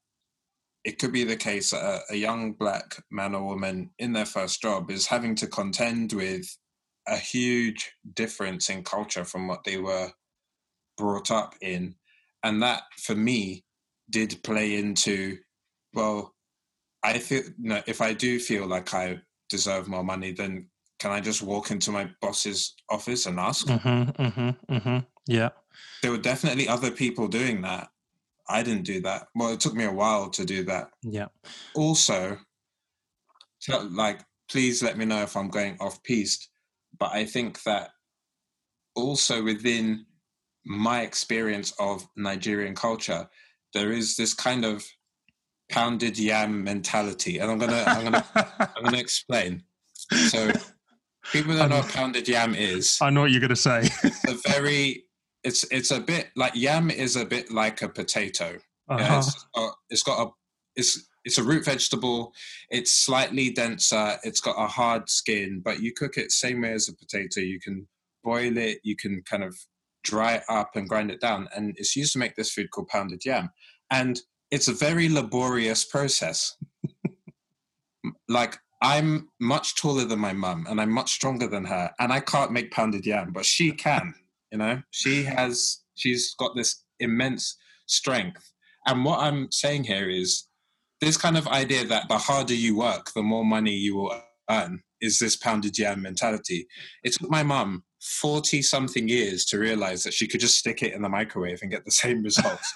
it 0.84 0.98
could 0.98 1.12
be 1.12 1.24
the 1.24 1.36
case 1.36 1.72
that 1.72 1.84
a, 1.84 2.14
a 2.14 2.16
young 2.16 2.54
black 2.54 3.04
man 3.12 3.36
or 3.36 3.46
woman 3.46 3.92
in 4.00 4.14
their 4.14 4.26
first 4.26 4.62
job 4.62 4.90
is 4.90 5.06
having 5.06 5.36
to 5.36 5.48
contend 5.48 6.14
with 6.14 6.58
a 7.08 7.18
huge 7.18 7.92
difference 8.16 8.70
in 8.70 8.84
culture 8.84 9.24
from 9.24 9.48
what 9.48 9.64
they 9.64 9.78
were 9.78 10.12
brought 10.98 11.30
up 11.32 11.56
in. 11.62 11.96
And 12.44 12.62
that, 12.64 12.84
for 12.98 13.16
me, 13.16 13.64
did 14.10 14.42
play 14.44 14.78
into, 14.78 15.38
well, 15.94 16.34
I 17.04 17.20
feel, 17.20 17.44
you 17.44 17.70
know, 17.70 17.82
if 17.86 18.02
I 18.02 18.14
do 18.14 18.40
feel 18.40 18.66
like 18.66 18.94
I 18.94 19.22
deserve 19.50 19.88
more 19.88 20.04
money, 20.04 20.32
then 20.32 20.68
can 21.02 21.12
I 21.12 21.20
just 21.20 21.42
walk 21.42 21.72
into 21.72 21.92
my 21.92 22.08
boss's 22.22 22.76
office 22.88 23.26
and 23.26 23.40
ask? 23.40 23.66
Mm-hmm, 23.66 24.24
mm-hmm, 24.24 24.74
mm-hmm. 24.74 24.98
Yeah. 25.26 25.50
There 26.04 26.12
were 26.12 26.20
definitely 26.20 26.68
other 26.68 26.92
people 26.92 27.28
doing 27.28 27.64
that. 27.64 27.88
I 28.48 28.62
didn't 28.62 28.84
do 28.84 29.02
that. 29.02 29.26
Well, 29.34 29.52
it 29.52 29.60
took 29.60 29.74
me 29.74 29.86
a 29.86 29.92
while 29.92 30.30
to 30.30 30.46
do 30.46 30.64
that. 30.66 30.92
Yeah. 31.02 31.30
Also, 31.74 32.38
like, 33.90 34.22
please 34.48 34.84
let 34.84 34.96
me 34.96 35.06
know 35.06 35.24
if 35.24 35.36
I'm 35.36 35.50
going 35.50 35.76
off 35.80 36.04
piste. 36.04 36.50
But 37.00 37.14
I 37.14 37.26
think 37.26 37.64
that 37.64 37.90
also 38.96 39.44
within 39.44 40.06
my 40.66 41.02
experience 41.02 41.74
of 41.80 42.08
Nigerian 42.16 42.76
culture, 42.76 43.28
there 43.74 43.92
is 43.92 44.18
this 44.18 44.36
kind 44.36 44.66
of 44.66 44.86
pounded 45.68 46.20
yam 46.20 46.64
mentality, 46.64 47.40
and 47.40 47.50
I'm 47.50 47.58
gonna, 47.58 47.84
I'm 47.88 48.04
gonna, 48.04 48.26
I'm 48.60 48.84
gonna 48.84 48.98
explain. 49.08 49.64
So, 50.28 50.52
people 51.32 51.56
don't 51.56 51.70
know 51.70 51.78
what 51.78 51.90
pounded 51.90 52.28
yam 52.28 52.56
is. 52.56 52.98
I 53.02 53.10
know 53.10 53.22
what 53.22 53.32
you're 53.32 53.42
gonna 53.42 53.56
say. 53.56 53.90
it's 54.04 54.28
a 54.28 54.50
very 54.50 55.06
it's 55.44 55.64
it's 55.72 55.92
a 55.92 56.00
bit 56.00 56.30
like 56.36 56.56
yam 56.56 56.92
is 56.92 57.16
a 57.16 57.26
bit 57.26 57.52
like 57.52 57.82
a 57.82 57.90
potato. 57.90 58.58
Uh-huh. 58.90 59.00
Yeah, 59.00 59.20
it's, 59.20 59.46
got, 59.56 59.74
it's 59.90 60.04
got 60.04 60.28
a 60.28 60.32
it's 60.76 61.08
it's 61.24 61.38
a 61.38 61.44
root 61.44 61.66
vegetable. 61.66 62.34
It's 62.70 62.94
slightly 62.94 63.52
denser. 63.52 64.18
It's 64.24 64.42
got 64.42 64.56
a 64.58 64.68
hard 64.68 65.10
skin, 65.10 65.62
but 65.64 65.82
you 65.82 65.94
cook 65.94 66.18
it 66.18 66.32
same 66.32 66.62
way 66.62 66.74
as 66.74 66.90
a 66.90 66.96
potato. 66.96 67.42
You 67.42 67.60
can 67.60 67.88
boil 68.24 68.58
it. 68.58 68.80
You 68.84 68.96
can 68.96 69.24
kind 69.30 69.44
of 69.44 69.56
dry 70.04 70.36
it 70.36 70.44
up 70.50 70.72
and 70.76 70.90
grind 70.90 71.12
it 71.12 71.22
down, 71.22 71.48
and 71.56 71.76
it's 71.78 71.96
used 71.96 72.14
to 72.14 72.20
make 72.20 72.36
this 72.36 72.52
food 72.52 72.72
called 72.72 72.88
pounded 72.88 73.24
yam. 73.26 73.50
And 73.92 74.20
it's 74.50 74.68
a 74.68 74.74
very 74.74 75.10
laborious 75.10 75.86
process. 75.86 76.58
like 78.28 78.58
I'm 78.82 79.30
much 79.40 79.76
taller 79.76 80.06
than 80.06 80.20
my 80.20 80.34
mum, 80.34 80.66
and 80.70 80.82
I'm 80.82 80.92
much 80.92 81.12
stronger 81.12 81.48
than 81.48 81.66
her, 81.66 81.92
and 82.00 82.12
I 82.12 82.20
can't 82.20 82.52
make 82.52 82.72
pounded 82.72 83.06
yam, 83.06 83.32
but 83.32 83.46
she 83.46 83.72
can. 83.72 84.14
You 84.52 84.58
know, 84.58 84.82
she 84.92 85.24
has 85.24 85.82
she's 85.96 86.34
got 86.36 86.56
this 86.56 86.84
immense 87.00 87.58
strength. 87.88 88.52
And 88.88 89.06
what 89.06 89.20
I'm 89.20 89.52
saying 89.52 89.84
here 89.84 90.10
is 90.10 90.48
this 91.00 91.18
kind 91.18 91.38
of 91.38 91.48
idea 91.48 91.86
that 91.86 92.08
the 92.10 92.18
harder 92.18 92.54
you 92.54 92.78
work, 92.78 93.12
the 93.14 93.24
more 93.24 93.46
money 93.46 93.74
you 93.74 93.96
will 93.96 94.22
earn 94.50 94.82
is 95.00 95.20
this 95.20 95.36
pounded 95.36 95.78
yam 95.78 96.02
mentality. 96.02 96.68
It 97.04 97.14
took 97.14 97.30
my 97.30 97.44
mum 97.44 97.84
40 98.02 98.62
something 98.62 99.08
years 99.08 99.46
to 99.46 99.60
realize 99.60 100.04
that 100.04 100.14
she 100.14 100.28
could 100.28 100.40
just 100.40 100.58
stick 100.58 100.82
it 100.82 100.94
in 100.94 101.02
the 101.02 101.10
microwave 101.10 101.60
and 101.62 101.72
get 101.72 101.86
the 101.86 101.92
same 101.92 102.24
results. 102.24 102.74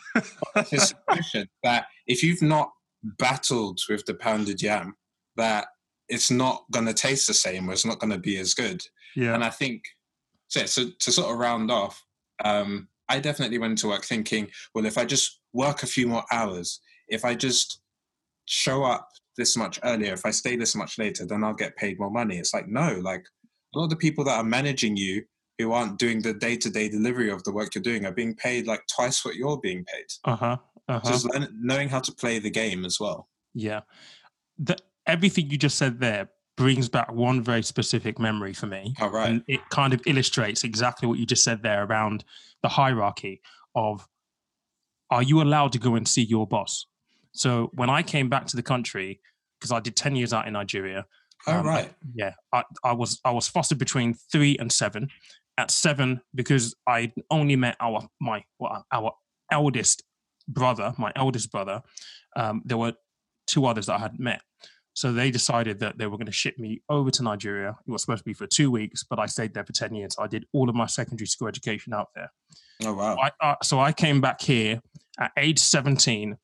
this 0.72 0.94
that 1.64 1.86
if 2.08 2.24
you've 2.24 2.42
not 2.42 2.72
battled 3.20 3.80
with 3.90 4.06
the 4.06 4.14
pounded 4.14 4.62
yam 4.62 4.96
that 5.36 5.68
it's 6.10 6.32
not 6.32 6.66
going 6.72 6.86
to 6.86 6.94
taste 6.94 7.28
the 7.28 7.34
same 7.34 7.70
or 7.70 7.74
it's 7.74 7.86
not 7.86 8.00
going 8.00 8.12
to 8.12 8.20
be 8.20 8.38
as 8.38 8.54
good. 8.54 8.82
Yeah. 9.16 9.34
And 9.34 9.44
I 9.44 9.50
think, 9.50 9.84
so, 10.48 10.66
so 10.66 10.86
to 11.00 11.12
sort 11.12 11.32
of 11.32 11.40
round 11.40 11.72
off, 11.72 12.04
um, 12.44 12.88
I 13.10 13.20
definitely 13.20 13.58
went 13.58 13.78
to 13.80 13.88
work 13.88 14.04
thinking, 14.04 14.50
well, 14.74 14.86
if 14.86 14.98
I 14.98 15.06
just 15.06 15.40
work 15.54 15.84
a 15.84 15.88
few 15.88 16.08
more 16.08 16.24
hours, 16.32 16.80
if 17.08 17.24
I 17.24 17.36
just 17.36 17.82
show 18.46 18.84
up 18.84 19.10
this 19.38 19.56
much 19.58 19.80
earlier, 19.84 20.14
if 20.14 20.26
I 20.26 20.32
stay 20.32 20.56
this 20.56 20.76
much 20.76 20.98
later, 20.98 21.26
then 21.26 21.44
I'll 21.44 21.54
get 21.54 21.76
paid 21.76 22.00
more 22.00 22.12
money. 22.12 22.38
It's 22.38 22.54
like, 22.54 22.68
no, 22.68 23.00
like 23.04 23.26
a 23.74 23.78
lot 23.78 23.86
of 23.86 23.90
the 23.90 23.96
people 23.96 24.24
that 24.26 24.38
are 24.38 24.44
managing 24.44 24.98
you 24.98 25.24
who 25.58 25.72
aren't 25.72 26.00
doing 26.00 26.22
the 26.22 26.34
day 26.34 26.58
to 26.58 26.70
day 26.70 26.90
delivery 26.90 27.30
of 27.30 27.44
the 27.44 27.52
work 27.52 27.76
you're 27.76 27.82
doing 27.82 28.06
are 28.06 28.12
being 28.12 28.36
paid 28.36 28.68
like 28.68 28.84
twice 28.94 29.24
what 29.24 29.36
you're 29.36 29.60
being 29.60 29.86
paid. 29.86 30.06
Uh 30.26 30.36
huh. 30.36 30.58
Uh-huh. 30.88 31.10
Just 31.10 31.26
learn, 31.34 31.48
knowing 31.60 31.90
how 31.90 32.00
to 32.00 32.12
play 32.12 32.40
the 32.40 32.50
game 32.50 32.86
as 32.86 33.00
well. 33.00 33.28
Yeah. 33.54 33.82
The, 34.60 34.78
everything 35.08 35.50
you 35.50 35.58
just 35.58 35.78
said 35.78 36.00
there 36.00 36.30
brings 36.58 36.88
back 36.88 37.12
one 37.12 37.42
very 37.42 37.64
specific 37.64 38.18
memory 38.18 38.54
for 38.54 38.68
me. 38.68 38.96
All 39.00 39.10
right. 39.10 39.30
And 39.30 39.44
it 39.48 39.60
kind 39.70 39.94
of 39.94 40.02
illustrates 40.06 40.64
exactly 40.64 41.08
what 41.08 41.20
you 41.20 41.26
just 41.26 41.44
said 41.44 41.62
there 41.64 41.84
around 41.84 42.24
the 42.64 42.70
hierarchy 42.70 43.42
of 43.76 44.08
are 45.12 45.24
you 45.24 45.42
allowed 45.42 45.74
to 45.74 45.80
go 45.80 45.96
and 45.96 46.08
see 46.08 46.24
your 46.24 46.48
boss? 46.48 46.88
So 47.34 47.70
when 47.74 47.90
I 47.90 48.02
came 48.02 48.30
back 48.30 48.46
to 48.48 48.56
the 48.56 48.64
country, 48.64 49.20
because 49.60 49.72
I 49.72 49.80
did 49.80 49.96
10 49.96 50.16
years 50.16 50.34
out 50.34 50.48
in 50.48 50.54
Nigeria. 50.54 51.06
All 51.48 51.60
um, 51.60 51.66
right. 51.66 51.94
Yeah. 52.14 52.34
I, 52.54 52.64
I 52.84 52.94
was 52.94 53.20
I 53.24 53.32
was 53.32 53.48
fostered 53.48 53.78
between 53.78 54.14
three 54.32 54.58
and 54.58 54.72
seven. 54.72 55.10
At 55.58 55.72
seven, 55.72 56.20
because 56.34 56.76
I 56.86 57.14
only 57.32 57.56
met 57.56 57.78
our 57.80 58.08
my 58.20 58.44
well, 58.60 58.86
our 58.92 59.14
eldest 59.50 60.04
brother, 60.48 60.94
my 60.98 61.14
eldest 61.16 61.50
brother, 61.50 61.82
um, 62.36 62.62
there 62.66 62.78
were 62.78 62.94
two 63.48 63.66
others 63.66 63.86
that 63.86 63.96
I 63.96 64.00
had 64.00 64.20
met. 64.20 64.42
So 64.96 65.12
they 65.12 65.30
decided 65.30 65.80
that 65.82 65.98
they 65.98 66.08
were 66.08 66.18
going 66.18 66.26
to 66.26 66.32
ship 66.32 66.58
me 66.58 66.82
over 66.90 67.12
to 67.12 67.22
Nigeria. 67.24 67.76
It 67.86 67.92
was 67.92 68.02
supposed 68.02 68.20
to 68.22 68.24
be 68.26 68.34
for 68.34 68.48
two 68.48 68.72
weeks, 68.72 69.04
but 69.04 69.20
I 69.20 69.26
stayed 69.26 69.54
there 69.54 69.66
for 69.66 69.74
10 69.74 69.94
years. 69.94 70.16
I 70.18 70.28
did 70.28 70.46
all 70.54 70.70
of 70.70 70.76
my 70.76 70.86
secondary 70.86 71.28
school 71.28 71.50
education 71.50 71.94
out 71.94 72.08
there. 72.16 72.32
Oh, 72.86 72.94
wow. 72.94 73.18
I, 73.22 73.32
uh, 73.46 73.56
so 73.62 73.80
I 73.80 73.92
came 73.92 74.22
back 74.22 74.40
here 74.42 74.82
at 75.20 75.32
age 75.38 75.60
17, 75.60 76.38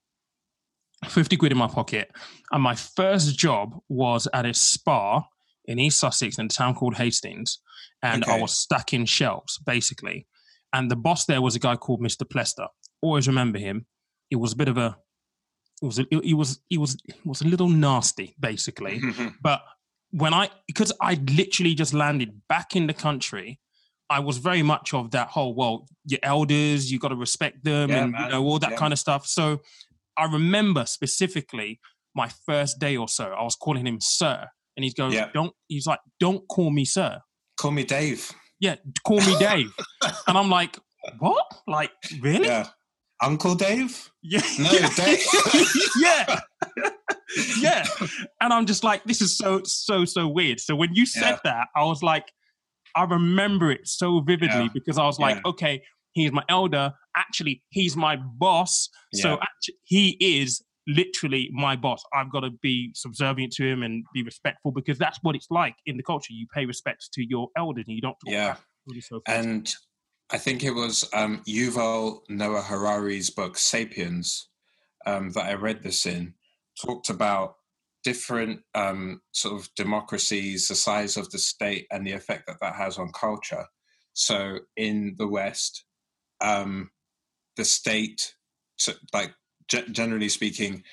50 1.07 1.37
quid 1.37 1.51
in 1.53 1.57
my 1.57 1.67
pocket. 1.67 2.11
And 2.51 2.61
my 2.61 2.75
first 2.75 3.37
job 3.37 3.79
was 3.87 4.27
at 4.33 4.45
a 4.45 4.53
spa 4.53 5.23
in 5.65 5.79
East 5.79 5.99
Sussex 5.99 6.37
in 6.37 6.45
a 6.45 6.49
town 6.49 6.75
called 6.75 6.95
Hastings. 6.95 7.59
And 8.03 8.25
I 8.25 8.31
Okay. 8.33 8.41
was 8.41 8.51
stacking 8.57 9.05
shelves, 9.05 9.59
basically. 9.59 10.27
And 10.73 10.91
the 10.91 10.95
boss 10.95 11.25
there 11.25 11.41
was 11.41 11.55
a 11.55 11.59
guy 11.59 11.75
called 11.77 12.01
Mr. 12.01 12.29
Plester. 12.29 12.67
Always 13.01 13.27
remember 13.27 13.59
him. 13.59 13.85
It 14.29 14.37
was 14.37 14.53
a 14.53 14.55
bit 14.57 14.67
of 14.67 14.77
a, 14.77 14.97
it 15.81 15.85
was, 15.85 15.99
a, 15.99 16.05
it 16.11 16.33
was, 16.35 16.59
it 16.69 16.77
was, 16.77 16.97
it 17.05 17.15
was 17.25 17.41
a 17.41 17.45
little 17.47 17.69
nasty, 17.69 18.35
basically. 18.39 19.01
But 19.41 19.61
when 20.11 20.33
I, 20.33 20.49
because 20.67 20.91
I 21.01 21.13
literally 21.15 21.73
just 21.73 21.93
landed 21.93 22.41
back 22.49 22.75
in 22.75 22.87
the 22.87 22.93
country, 22.93 23.59
I 24.09 24.19
was 24.19 24.37
very 24.37 24.61
much 24.61 24.93
of 24.93 25.11
that 25.11 25.29
whole, 25.29 25.53
well, 25.55 25.87
your 26.05 26.19
elders, 26.23 26.91
you 26.91 26.99
got 26.99 27.09
to 27.09 27.15
respect 27.15 27.63
them 27.63 27.89
Yeah, 27.89 28.03
and, 28.03 28.13
you 28.19 28.27
know, 28.29 28.43
all 28.43 28.59
that 28.59 28.71
Yeah. 28.71 28.77
kind 28.77 28.91
of 28.93 28.99
stuff. 28.99 29.25
So 29.25 29.61
I 30.17 30.25
remember 30.25 30.85
specifically 30.85 31.79
my 32.13 32.29
first 32.45 32.77
day 32.79 32.97
or 32.97 33.07
so, 33.07 33.25
I 33.31 33.41
was 33.43 33.55
calling 33.55 33.87
him 33.87 33.99
sir. 34.01 34.47
And 34.75 34.83
he's 34.83 34.93
going, 34.93 35.13
Yeah. 35.13 35.29
don't, 35.33 35.53
he's 35.69 35.87
like, 35.87 35.99
don't 36.19 36.45
call 36.49 36.69
me 36.71 36.83
sir. 36.85 37.21
Call 37.59 37.71
me 37.71 37.83
Dave. 37.85 38.31
Yeah, 38.59 38.75
call 39.05 39.21
me 39.21 39.35
Dave. 39.39 39.71
and 40.27 40.37
I'm 40.37 40.49
like, 40.49 40.77
what? 41.19 41.45
Like, 41.67 41.91
really? 42.19 42.45
Yeah. 42.47 42.67
Uncle 43.21 43.55
Dave? 43.55 44.09
Yeah. 44.23 44.41
No, 44.59 44.71
yeah. 44.71 44.89
Dave. 44.95 45.25
yeah. 46.01 46.39
yeah. 47.59 47.85
And 48.41 48.51
I'm 48.53 48.65
just 48.65 48.83
like, 48.83 49.03
this 49.03 49.21
is 49.21 49.37
so, 49.37 49.61
so, 49.65 50.05
so 50.05 50.27
weird. 50.27 50.59
So 50.59 50.75
when 50.75 50.93
you 50.93 51.05
said 51.05 51.31
Yeah. 51.31 51.39
that, 51.43 51.67
I 51.75 51.83
was 51.85 52.01
like, 52.03 52.31
I 52.95 53.03
remember 53.03 53.71
it 53.71 53.87
so 53.87 54.19
vividly 54.21 54.63
Yeah. 54.63 54.69
because 54.73 54.97
I 54.97 55.05
was 55.05 55.19
like, 55.19 55.43
okay, 55.45 55.81
he's 56.13 56.31
my 56.31 56.43
elder. 56.49 56.91
Actually, 57.15 57.63
he's 57.69 57.95
my 57.95 58.17
boss. 58.17 58.89
So 59.13 59.29
Yeah. 59.29 59.35
actu- 59.35 59.73
he 59.83 60.17
is 60.19 60.61
literally 60.87 61.49
my 61.53 61.75
boss. 61.75 62.03
I've 62.13 62.31
got 62.31 62.41
to 62.41 62.49
be 62.61 62.91
subservient 62.95 63.53
to 63.53 63.65
him 63.65 63.83
and 63.83 64.03
be 64.13 64.23
respectful 64.23 64.71
because 64.71 64.97
that's 64.97 65.19
what 65.21 65.35
it's 65.35 65.47
like 65.51 65.75
in 65.85 65.95
the 65.95 66.03
culture. 66.03 66.33
You 66.33 66.47
pay 66.53 66.65
respects 66.65 67.07
to 67.13 67.23
your 67.25 67.49
elders 67.55 67.85
and 67.87 67.95
you 67.95 68.01
don't 68.01 68.13
talk 68.25 68.33
Yeah. 68.33 68.47
back, 68.53 68.61
really 68.87 69.01
so. 69.01 69.21
And 69.27 69.73
I 70.31 70.37
think 70.37 70.63
it 70.63 70.71
was 70.71 71.07
um, 71.13 71.41
Yuval 71.47 72.21
Noah 72.29 72.61
Harari's 72.61 73.29
book 73.29 73.57
*Sapiens* 73.57 74.47
um, 75.05 75.31
that 75.31 75.45
I 75.45 75.53
read 75.55 75.83
this 75.83 76.05
in. 76.05 76.35
Talked 76.81 77.09
about 77.09 77.55
different 78.03 78.61
um, 78.73 79.21
sort 79.33 79.59
of 79.59 79.69
democracies, 79.75 80.67
the 80.69 80.75
size 80.75 81.17
of 81.17 81.29
the 81.31 81.37
state, 81.37 81.87
and 81.91 82.07
the 82.07 82.13
effect 82.13 82.47
that 82.47 82.61
that 82.61 82.75
has 82.75 82.97
on 82.97 83.11
culture. 83.11 83.65
So 84.13 84.59
in 84.77 85.15
the 85.17 85.27
West, 85.27 85.85
um, 86.39 86.91
the 87.57 87.65
state, 87.65 88.35
so 88.77 88.93
like 89.13 89.33
ge- 89.69 89.91
generally 89.91 90.29
speaking, 90.29 90.83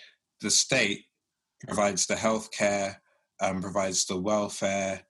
the 0.41 0.51
state 0.51 1.05
provides 1.67 2.07
the 2.07 2.17
healthcare, 2.17 2.97
um, 3.41 3.63
provides 3.63 4.07
the 4.07 4.19
welfare, 4.19 5.03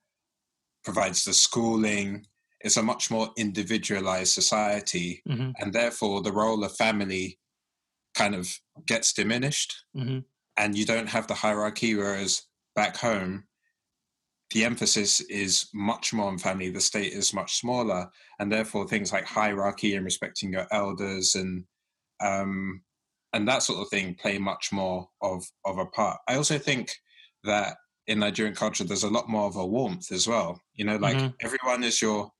provides 0.84 1.24
the 1.24 1.34
schooling. 1.34 2.26
It's 2.60 2.76
a 2.76 2.82
much 2.82 3.10
more 3.10 3.32
individualized 3.36 4.32
society, 4.34 5.24
Mhm, 5.26 5.56
and 5.58 5.72
therefore 5.72 6.22
the 6.22 6.32
role 6.32 6.64
of 6.64 6.76
family 6.76 7.38
kind 8.14 8.34
of 8.34 8.60
gets 8.86 9.12
diminished, 9.12 9.84
mhm. 9.94 10.24
and 10.56 10.76
you 10.78 10.86
don't 10.86 11.08
have 11.08 11.26
the 11.28 11.34
hierarchy. 11.34 11.94
Whereas 11.96 12.46
back 12.74 12.96
home, 12.98 13.48
the 14.50 14.64
emphasis 14.64 15.20
is 15.22 15.68
much 15.74 16.12
more 16.12 16.28
on 16.28 16.38
family. 16.38 16.70
The 16.70 16.80
state 16.80 17.12
is 17.12 17.34
much 17.34 17.56
smaller, 17.56 18.10
and 18.38 18.50
therefore 18.50 18.88
things 18.88 19.12
like 19.12 19.24
hierarchy 19.24 19.94
and 19.94 20.04
respecting 20.04 20.52
your 20.52 20.66
elders 20.70 21.34
and 21.34 21.66
um, 22.20 22.84
and 23.34 23.48
that 23.48 23.62
sort 23.64 23.80
of 23.80 23.88
thing 23.90 24.14
play 24.16 24.38
much 24.38 24.72
more 24.72 25.10
of 25.22 25.44
of 25.66 25.78
a 25.78 25.86
part. 25.86 26.20
I 26.28 26.36
also 26.36 26.58
think 26.58 26.92
that 27.44 27.78
in 28.06 28.20
Nigerian 28.20 28.54
culture, 28.54 28.84
there's 28.84 29.04
a 29.04 29.10
lot 29.10 29.28
more 29.28 29.46
of 29.46 29.56
a 29.56 29.66
warmth 29.66 30.12
as 30.12 30.28
well. 30.28 30.62
You 30.74 30.84
know, 30.86 30.96
like 30.96 31.18
Mhm. 31.18 31.34
everyone 31.40 31.84
is 31.84 32.02
your. 32.02 32.32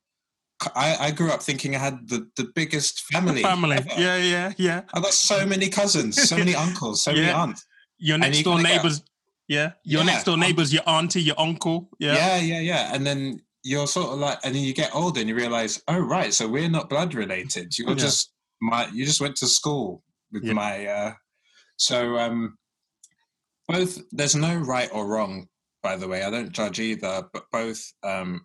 I, 0.75 0.97
I 1.01 1.11
grew 1.13 1.31
up 1.31 1.43
thinking 1.43 1.77
I 1.77 1.79
had 1.79 2.09
the, 2.09 2.29
the 2.37 2.51
biggest 2.55 3.03
family. 3.05 3.43
Family. 3.43 3.77
ever. 3.77 3.89
Yeah, 3.97 4.17
yeah, 4.17 4.53
yeah. 4.57 4.83
I 4.93 5.01
got 5.01 5.13
so 5.15 5.47
many 5.47 5.69
cousins, 5.69 6.21
so 6.29 6.37
many 6.37 6.55
uncles, 6.67 7.03
so 7.03 7.13
many 7.13 7.31
aunts. 7.31 7.65
Your 7.99 8.19
next 8.19 8.39
you 8.39 8.45
door 8.45 8.61
neighbors. 8.61 9.03
Yeah. 9.47 9.73
Your 9.85 10.01
Yeah, 10.01 10.07
next 10.07 10.25
door 10.25 10.35
um, 10.35 10.41
neighbors, 10.41 10.73
your 10.73 10.83
auntie, 10.89 11.23
your 11.23 11.39
uncle. 11.39 11.89
Yeah. 12.01 12.15
Yeah, 12.15 12.37
yeah, 12.39 12.61
yeah. 12.61 12.95
And 12.95 13.07
then 13.07 13.41
you're 13.63 13.87
sort 13.87 14.11
of 14.13 14.19
like, 14.19 14.39
and 14.45 14.55
then 14.55 14.63
you 14.63 14.75
get 14.75 14.95
older 14.95 15.21
and 15.21 15.29
you 15.29 15.35
realize, 15.37 15.83
oh 15.89 15.99
right, 15.99 16.35
so 16.35 16.49
we're 16.49 16.69
not 16.69 16.91
blood 16.91 17.15
related. 17.15 17.77
You're 17.79 17.91
Yeah. 17.91 17.95
just 17.95 18.33
my. 18.61 18.89
You 18.93 19.05
just 19.05 19.21
went 19.21 19.37
to 19.37 19.47
school 19.47 20.03
with 20.33 20.43
Yeah. 20.45 20.53
my. 20.55 20.87
uh 20.87 21.13
So 21.77 22.19
um 22.19 22.59
both. 23.69 23.99
There's 24.11 24.35
no 24.37 24.57
right 24.57 24.91
or 24.93 25.07
wrong. 25.07 25.47
By 25.83 25.97
the 25.97 26.09
way, 26.09 26.25
I 26.25 26.31
don't 26.31 26.51
judge 26.53 26.81
either, 26.81 27.25
but 27.33 27.45
both 27.53 27.81
um 28.03 28.45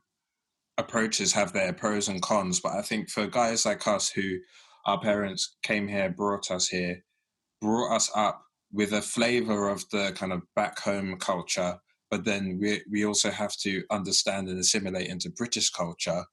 approaches 0.78 1.34
have 1.34 1.54
their 1.54 1.74
pros 1.74 2.08
and 2.08 2.22
cons. 2.22 2.60
But 2.60 2.74
I 2.74 2.82
think 2.82 3.10
for 3.10 3.28
guys 3.28 3.66
like 3.66 3.88
us 3.88 4.10
who 4.10 4.38
our 4.86 5.00
parents 5.00 5.58
came 5.64 5.88
here, 5.88 6.10
brought 6.10 6.52
us 6.52 6.68
here, 6.68 7.04
brought 7.62 7.96
us 7.96 8.10
up 8.16 8.46
with 8.72 8.94
a 8.94 9.02
flavor 9.02 9.70
of 9.70 9.88
the 9.92 10.12
kind 10.16 10.34
of 10.34 10.42
back 10.56 10.80
home 10.80 11.18
culture, 11.20 11.80
but 12.10 12.26
then 12.26 12.60
we 12.62 12.82
we 12.92 13.06
also 13.06 13.32
have 13.32 13.56
to 13.58 13.84
understand 13.92 14.50
and 14.50 14.60
assimilate 14.60 15.08
into 15.10 15.30
British 15.32 15.70
culture. 15.70 16.26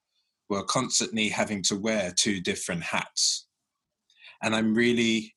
We're 0.48 0.64
constantly 0.64 1.28
having 1.28 1.62
to 1.64 1.76
wear 1.76 2.12
two 2.12 2.40
different 2.40 2.82
hats, 2.82 3.46
and 4.42 4.54
I'm 4.56 4.74
really. 4.74 5.34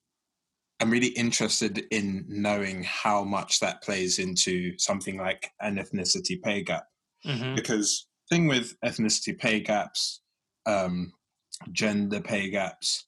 I'm 0.79 0.89
really 0.91 1.09
interested 1.09 1.85
in 1.91 2.25
knowing 2.27 2.83
how 2.83 3.23
much 3.23 3.59
that 3.61 3.83
plays 3.83 4.19
into 4.19 4.77
something 4.79 5.17
like 5.17 5.51
an 5.61 5.77
ethnicity 5.77 6.41
pay 6.41 6.61
gap 6.63 6.85
Mhm. 7.25 7.55
because 7.55 8.07
thing 8.33 8.47
with 8.47 8.75
ethnicity 8.83 9.37
pay 9.37 9.59
gaps 9.59 10.21
um, 10.65 11.11
gender 11.71 12.19
pay 12.19 12.49
gaps 12.49 13.05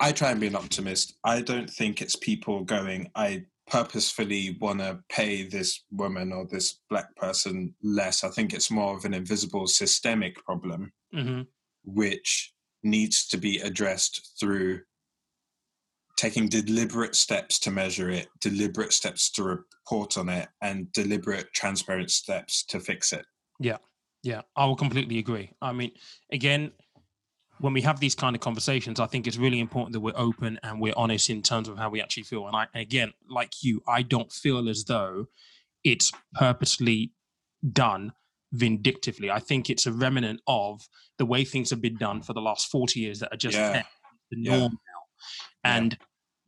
i 0.00 0.12
try 0.12 0.30
and 0.32 0.40
be 0.40 0.48
an 0.48 0.56
optimist. 0.56 1.14
I 1.24 1.40
don't 1.40 1.70
think 1.70 2.02
it's 2.02 2.16
people 2.16 2.62
going 2.64 3.10
i 3.14 3.44
purposefully 3.70 4.58
want 4.60 4.80
to 4.80 4.98
pay 5.08 5.44
this 5.44 5.84
woman 5.92 6.32
or 6.32 6.44
this 6.46 6.80
black 6.90 7.14
person 7.16 7.72
less. 7.82 8.24
I 8.24 8.28
think 8.28 8.52
it's 8.52 8.70
more 8.72 8.96
of 8.96 9.04
an 9.04 9.14
invisible 9.14 9.66
systemic 9.68 10.34
problem 10.44 10.92
Mhm. 11.14 11.46
which 11.84 12.52
needs 12.82 13.26
to 13.28 13.38
be 13.38 13.58
addressed 13.60 14.32
through 14.38 14.80
taking 16.16 16.48
deliberate 16.48 17.14
steps 17.14 17.58
to 17.60 17.70
measure 17.70 18.10
it 18.10 18.28
deliberate 18.40 18.92
steps 18.92 19.30
to 19.30 19.42
report 19.44 20.18
on 20.18 20.28
it 20.28 20.48
and 20.60 20.92
deliberate 20.92 21.52
transparent 21.54 22.10
steps 22.10 22.64
to 22.64 22.78
fix 22.80 23.12
it. 23.12 23.24
Yeah, 23.60 23.78
I 24.56 24.66
will 24.66 24.76
completely 24.76 25.18
agree. 25.18 25.52
I 25.60 25.72
mean, 25.72 25.92
again, 26.30 26.72
when 27.58 27.72
we 27.72 27.82
have 27.82 28.00
these 28.00 28.14
kind 28.14 28.34
of 28.34 28.40
conversations, 28.40 28.98
I 29.00 29.06
think 29.06 29.26
it's 29.26 29.36
really 29.36 29.60
important 29.60 29.92
that 29.92 30.00
we're 30.00 30.12
open 30.16 30.58
and 30.62 30.80
we're 30.80 30.94
honest 30.96 31.30
in 31.30 31.42
terms 31.42 31.68
of 31.68 31.78
how 31.78 31.90
we 31.90 32.00
actually 32.00 32.24
feel. 32.24 32.46
And 32.46 32.56
I, 32.56 32.66
again, 32.74 33.12
like 33.28 33.62
you, 33.62 33.82
I 33.86 34.02
don't 34.02 34.32
feel 34.32 34.68
as 34.68 34.84
though 34.84 35.26
it's 35.84 36.12
purposely 36.34 37.12
done 37.72 38.12
vindictively. 38.52 39.30
I 39.30 39.38
think 39.38 39.70
it's 39.70 39.86
a 39.86 39.92
remnant 39.92 40.40
of 40.46 40.88
the 41.18 41.26
way 41.26 41.44
things 41.44 41.70
have 41.70 41.80
been 41.80 41.96
done 41.96 42.22
for 42.22 42.32
the 42.32 42.40
last 42.40 42.70
40 42.70 43.00
years 43.00 43.20
that 43.20 43.32
are 43.32 43.36
just 43.36 43.56
Yeah. 43.56 43.82
the 44.30 44.36
Yeah. 44.38 44.58
norm 44.58 44.72
now. 44.72 45.02
And 45.64 45.98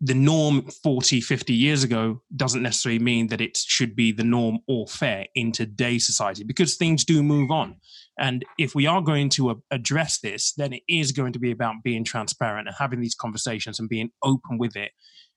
the 0.00 0.14
norm 0.14 0.68
40, 0.82 1.20
50 1.20 1.52
years 1.54 1.84
ago 1.84 2.22
doesn't 2.36 2.62
necessarily 2.62 2.98
mean 2.98 3.28
that 3.28 3.40
it 3.40 3.56
should 3.56 3.94
be 3.94 4.12
the 4.12 4.24
norm 4.24 4.58
or 4.66 4.86
fair 4.86 5.26
in 5.34 5.52
today's 5.52 6.04
society 6.04 6.44
because 6.44 6.76
things 6.76 7.04
do 7.04 7.22
move 7.22 7.50
on. 7.50 7.76
And 8.18 8.44
if 8.58 8.74
we 8.74 8.86
are 8.86 9.00
going 9.00 9.28
to 9.30 9.62
address 9.70 10.18
this, 10.20 10.52
then 10.56 10.72
it 10.72 10.82
is 10.88 11.12
going 11.12 11.32
to 11.32 11.38
be 11.38 11.50
about 11.50 11.76
being 11.82 12.04
transparent 12.04 12.68
and 12.68 12.76
having 12.78 13.00
these 13.00 13.14
conversations 13.14 13.78
and 13.78 13.88
being 13.88 14.10
open 14.22 14.58
with 14.58 14.76
it 14.76 14.92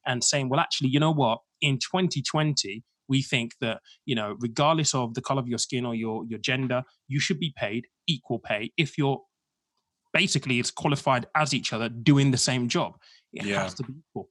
and 0.06 0.24
saying, 0.24 0.50
well, 0.50 0.60
actually, 0.60 0.90
you 0.90 1.00
know 1.00 1.14
what? 1.14 1.40
In 1.62 1.78
2020, 1.80 2.84
we 3.10 3.22
think 3.22 3.54
that, 3.62 3.80
you 4.06 4.16
know, 4.16 4.36
regardless 4.40 4.94
of 4.94 5.14
the 5.14 5.22
color 5.22 5.40
of 5.40 5.48
your 5.48 5.58
skin 5.60 5.86
or 5.86 5.96
your, 5.96 6.26
your 6.28 6.40
gender, 6.40 6.84
you 7.08 7.20
should 7.20 7.40
be 7.40 7.54
paid 7.56 7.86
equal 8.08 8.40
pay 8.40 8.72
if 8.78 8.98
you're 8.98 9.22
basically 10.14 10.60
it's 10.60 10.72
qualified 10.72 11.26
as 11.36 11.54
each 11.54 11.74
other 11.74 11.90
doing 11.90 12.32
the 12.32 12.38
same 12.38 12.68
job. 12.68 12.94
It 13.34 13.46
Yeah. 13.46 13.64
has 13.64 13.74
to 13.76 13.84
be 13.84 13.94
equal. 13.94 14.30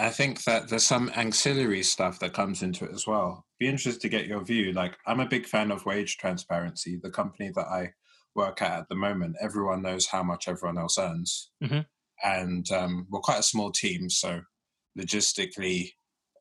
I 0.00 0.10
think 0.10 0.44
that 0.44 0.68
there's 0.68 0.86
some 0.86 1.10
ancillary 1.14 1.82
stuff 1.82 2.18
that 2.20 2.32
comes 2.32 2.62
into 2.62 2.84
it 2.86 2.92
as 2.92 3.06
well. 3.06 3.44
Be 3.58 3.68
interested 3.68 4.00
to 4.00 4.08
get 4.08 4.26
your 4.26 4.42
view. 4.42 4.72
Like, 4.72 4.96
I'm 5.06 5.20
a 5.20 5.28
big 5.28 5.46
fan 5.46 5.70
of 5.70 5.84
wage 5.84 6.16
transparency. 6.16 6.98
The 7.02 7.10
company 7.10 7.50
that 7.54 7.66
I 7.66 7.92
work 8.34 8.62
at 8.62 8.78
at 8.80 8.88
the 8.88 8.94
moment, 8.94 9.36
everyone 9.40 9.82
knows 9.82 10.06
how 10.06 10.22
much 10.22 10.48
everyone 10.48 10.78
else 10.78 10.98
earns, 10.98 11.50
Mhm. 11.62 11.84
and 12.24 12.70
um, 12.72 13.06
we're 13.10 13.20
quite 13.20 13.40
a 13.40 13.42
small 13.52 13.70
team, 13.72 14.08
so 14.08 14.42
logistically, 14.98 15.92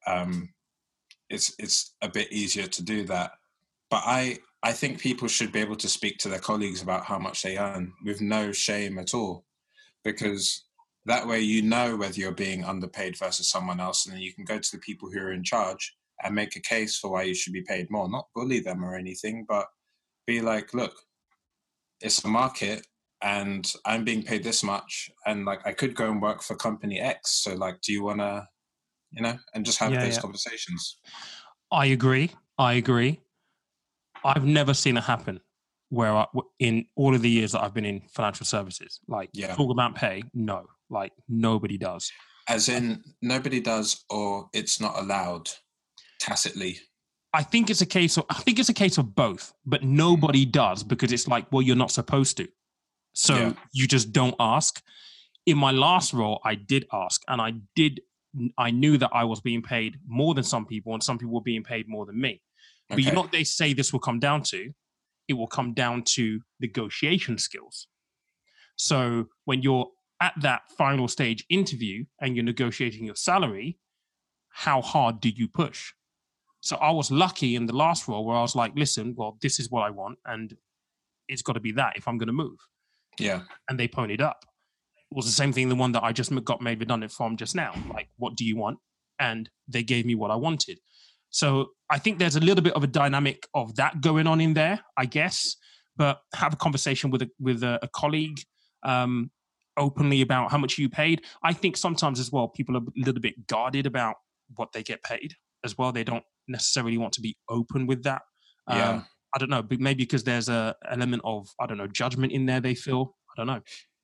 um, 0.08 0.54
it's 1.30 1.54
it's 1.60 1.96
a 2.02 2.10
bit 2.10 2.32
easier 2.32 2.68
to 2.68 2.84
do 2.84 3.04
that. 3.06 3.32
But 3.90 4.04
I 4.06 4.40
I 4.64 4.74
think 4.74 5.00
people 5.00 5.28
should 5.28 5.52
be 5.52 5.60
able 5.60 5.78
to 5.78 5.90
speak 5.90 6.18
to 6.20 6.30
their 6.30 6.40
colleagues 6.40 6.82
about 6.82 7.06
how 7.06 7.18
much 7.20 7.42
they 7.42 7.58
earn 7.58 7.94
with 8.04 8.22
no 8.22 8.52
shame 8.52 9.00
at 9.00 9.14
all, 9.14 9.46
because 10.04 10.66
that 11.10 11.28
way 11.28 11.40
you 11.40 11.62
know 11.62 11.96
whether 11.96 12.20
you're 12.20 12.32
being 12.32 12.64
underpaid 12.64 13.18
versus 13.18 13.50
someone 13.50 13.80
else 13.80 14.06
and 14.06 14.16
then 14.16 14.22
you 14.22 14.34
can 14.34 14.46
go 14.46 14.60
to 14.60 14.72
the 14.72 14.78
people 14.80 15.10
who 15.10 15.20
are 15.20 15.34
in 15.34 15.44
charge 15.44 15.96
and 16.24 16.36
make 16.36 16.56
a 16.56 16.62
case 16.62 16.98
for 16.98 17.12
why 17.12 17.24
you 17.24 17.34
should 17.34 17.54
be 17.54 17.62
paid 17.64 17.90
more 17.90 18.10
not 18.10 18.28
bully 18.36 18.60
them 18.60 18.84
or 18.84 18.96
anything 18.96 19.46
but 19.48 19.68
be 20.28 20.42
like 20.42 20.74
look 20.74 20.94
it's 22.02 22.24
a 22.24 22.28
market 22.28 22.86
and 23.22 23.74
i'm 23.86 24.04
being 24.06 24.24
paid 24.24 24.44
this 24.44 24.64
much 24.64 25.10
and 25.26 25.46
like 25.46 25.60
i 25.66 25.72
could 25.74 25.96
go 25.96 26.10
and 26.12 26.22
work 26.22 26.42
for 26.42 26.56
company 26.56 27.00
x 27.00 27.42
so 27.44 27.54
like 27.56 27.82
do 27.82 27.92
you 27.92 28.04
want 28.04 28.20
to 28.20 28.48
you 29.12 29.22
know 29.22 29.38
and 29.54 29.66
just 29.66 29.80
have 29.80 29.92
Yeah, 29.92 30.04
those 30.04 30.16
yeah. 30.16 30.22
conversations 30.22 31.00
I 31.72 31.88
agree. 31.88 32.32
I 32.58 32.74
agree. 32.74 33.20
I've 34.24 34.46
never 34.46 34.74
seen 34.74 34.98
it 34.98 35.04
happen 35.04 35.40
where 35.90 36.12
I, 36.12 36.26
in 36.60 36.86
all 36.96 37.16
of 37.16 37.22
the 37.22 37.30
years 37.30 37.52
that 37.52 37.62
I've 37.62 37.74
been 37.74 37.86
in 37.86 38.02
financial 38.10 38.46
services, 38.46 39.00
like 39.08 39.30
Yeah. 39.34 39.56
talk 39.56 39.72
about 39.72 39.96
pay, 39.96 40.24
no, 40.34 40.66
like 40.90 41.12
nobody 41.28 41.78
does. 41.78 42.12
as 42.48 42.70
in 42.70 43.04
nobody 43.22 43.60
does 43.60 44.04
or 44.10 44.50
it's 44.54 44.80
not 44.82 44.98
allowed 44.98 45.50
tacitly 46.20 46.80
I 47.34 47.44
think 47.44 47.70
it's 47.70 47.82
a 47.82 47.86
case 47.86 48.18
of 48.18 48.26
I 48.30 48.36
think 48.36 48.60
it's 48.60 48.70
a 48.70 48.74
case 48.74 48.98
of 48.98 49.14
both, 49.16 49.54
but 49.66 49.82
hmm. 49.82 49.96
nobody 49.96 50.46
does 50.46 50.84
because 50.84 51.12
it's 51.12 51.28
like, 51.28 51.52
well, 51.52 51.62
you're 51.62 51.76
not 51.76 51.92
supposed 51.92 52.38
to. 52.38 52.48
So 53.14 53.36
Yeah. 53.36 53.54
you 53.74 53.88
just 53.88 54.12
don't 54.12 54.36
ask. 54.40 54.82
In 55.46 55.58
my 55.58 55.72
last 55.72 56.14
role, 56.14 56.40
I 56.44 56.56
did 56.56 56.88
ask 56.92 57.22
and 57.28 57.42
I 57.42 57.54
did 57.76 58.02
I 58.58 58.70
knew 58.70 58.98
that 58.98 59.10
I 59.12 59.24
was 59.24 59.42
being 59.42 59.64
paid 59.64 59.98
more 60.08 60.36
than 60.36 60.44
some 60.44 60.66
people 60.66 60.94
and 60.94 61.04
some 61.04 61.18
people 61.18 61.34
were 61.34 61.42
being 61.42 61.64
paid 61.64 61.88
more 61.88 62.06
than 62.06 62.20
me. 62.20 62.42
But 62.90 63.00
you 63.00 63.12
know 63.12 63.22
what 63.22 63.32
they 63.32 63.44
say 63.44 63.74
this 63.74 63.92
will 63.94 64.00
come 64.00 64.20
down 64.20 64.44
to? 64.44 64.72
It 65.28 65.34
will 65.34 65.48
come 65.48 65.74
down 65.74 66.04
to 66.16 66.40
negotiation 66.60 67.38
skills. 67.38 67.88
So 68.76 69.28
when 69.46 69.62
you're 69.62 69.88
at 70.22 70.34
that 70.42 70.62
final 70.78 71.08
stage 71.08 71.46
interview 71.50 72.06
and 72.20 72.36
you're 72.36 72.46
negotiating 72.46 73.06
your 73.06 73.16
salary, 73.16 73.78
how 74.50 74.82
hard 74.82 75.22
do 75.22 75.30
you 75.30 75.48
push? 75.48 75.94
So 76.62 76.76
I 76.78 76.92
was 76.92 77.10
lucky 77.10 77.56
in 77.56 77.66
the 77.66 77.76
last 77.76 78.08
role 78.08 78.26
where 78.26 78.36
I 78.36 78.42
was 78.42 78.56
like, 78.56 78.74
listen, 78.76 79.16
well, 79.18 79.38
this 79.42 79.60
is 79.60 79.72
what 79.72 79.82
I 79.84 79.92
want, 79.92 80.20
and 80.26 80.56
it's 81.28 81.42
got 81.42 81.54
to 81.54 81.60
be 81.60 81.72
that 81.74 81.94
if 81.96 82.08
I'm 82.08 82.18
going 82.18 82.28
to 82.28 82.34
move. 82.34 82.58
yeah 83.18 83.42
And 83.70 83.80
they 83.80 83.88
ponied 83.88 84.22
up. 84.22 84.44
It 85.12 85.16
was 85.16 85.26
the 85.26 85.32
same 85.32 85.54
thing, 85.54 85.70
the 85.70 85.76
one 85.76 85.94
that 85.94 86.04
I 86.04 86.12
just 86.12 86.34
got 86.44 86.62
made 86.62 86.80
redundant 86.80 87.12
from 87.12 87.38
just 87.38 87.56
now. 87.56 87.74
Like, 87.94 88.10
what 88.18 88.36
do 88.36 88.46
you 88.46 88.58
want? 88.58 88.80
And 89.20 89.50
they 89.68 89.84
gave 89.84 90.06
me 90.06 90.16
what 90.16 90.32
I 90.32 90.36
wanted. 90.36 90.80
So 91.30 91.70
I 91.90 92.00
think 92.00 92.20
there's 92.20 92.36
a 92.36 92.40
little 92.40 92.64
bit 92.64 92.74
of 92.74 92.84
a 92.84 92.88
dynamic 92.88 93.48
of 93.54 93.76
that 93.76 94.02
going 94.02 94.28
on 94.28 94.42
in 94.42 94.54
there, 94.54 94.82
I 94.98 95.06
guess. 95.06 95.56
But 95.96 96.20
have 96.34 96.54
a 96.54 96.58
conversation 96.58 97.10
with 97.12 97.24
a 97.24 97.30
with 97.40 97.64
a, 97.64 97.80
a 97.82 97.88
colleague 97.88 98.40
um, 98.84 99.32
openly 99.80 100.22
about 100.22 100.52
how 100.52 100.58
much 100.58 100.78
you 100.78 100.90
paid. 100.90 101.24
I 101.44 101.54
think 101.54 101.78
sometimes 101.78 102.20
as 102.20 102.32
well, 102.32 102.48
people 102.48 102.78
are 102.78 102.82
a 102.82 103.06
little 103.06 103.22
bit 103.22 103.48
guarded 103.48 103.86
about 103.86 104.16
what 104.56 104.74
they 104.74 104.84
get 104.84 105.02
paid 105.04 105.34
as 105.64 105.78
well. 105.78 105.92
They 105.92 106.04
don't 106.04 106.24
necessarily 106.48 106.98
want 106.98 107.14
to 107.14 107.22
be 107.22 107.38
open 107.50 107.88
with 107.88 108.04
that. 108.04 108.22
Yeah. 108.70 108.90
Um, 108.90 109.06
I 109.36 109.40
don't 109.40 109.50
know, 109.50 109.62
but 109.62 109.80
maybe 109.80 110.04
because 110.04 110.24
there's 110.24 110.50
a 110.50 110.76
element 110.90 111.22
of 111.24 111.48
I 111.60 111.68
don't 111.68 111.78
know 111.78 111.88
judgment 111.88 112.32
in 112.32 112.46
there. 112.46 112.60
They 112.60 112.76
feel 112.76 113.16
I 113.32 113.34
don't 113.38 113.48
know. 113.48 113.62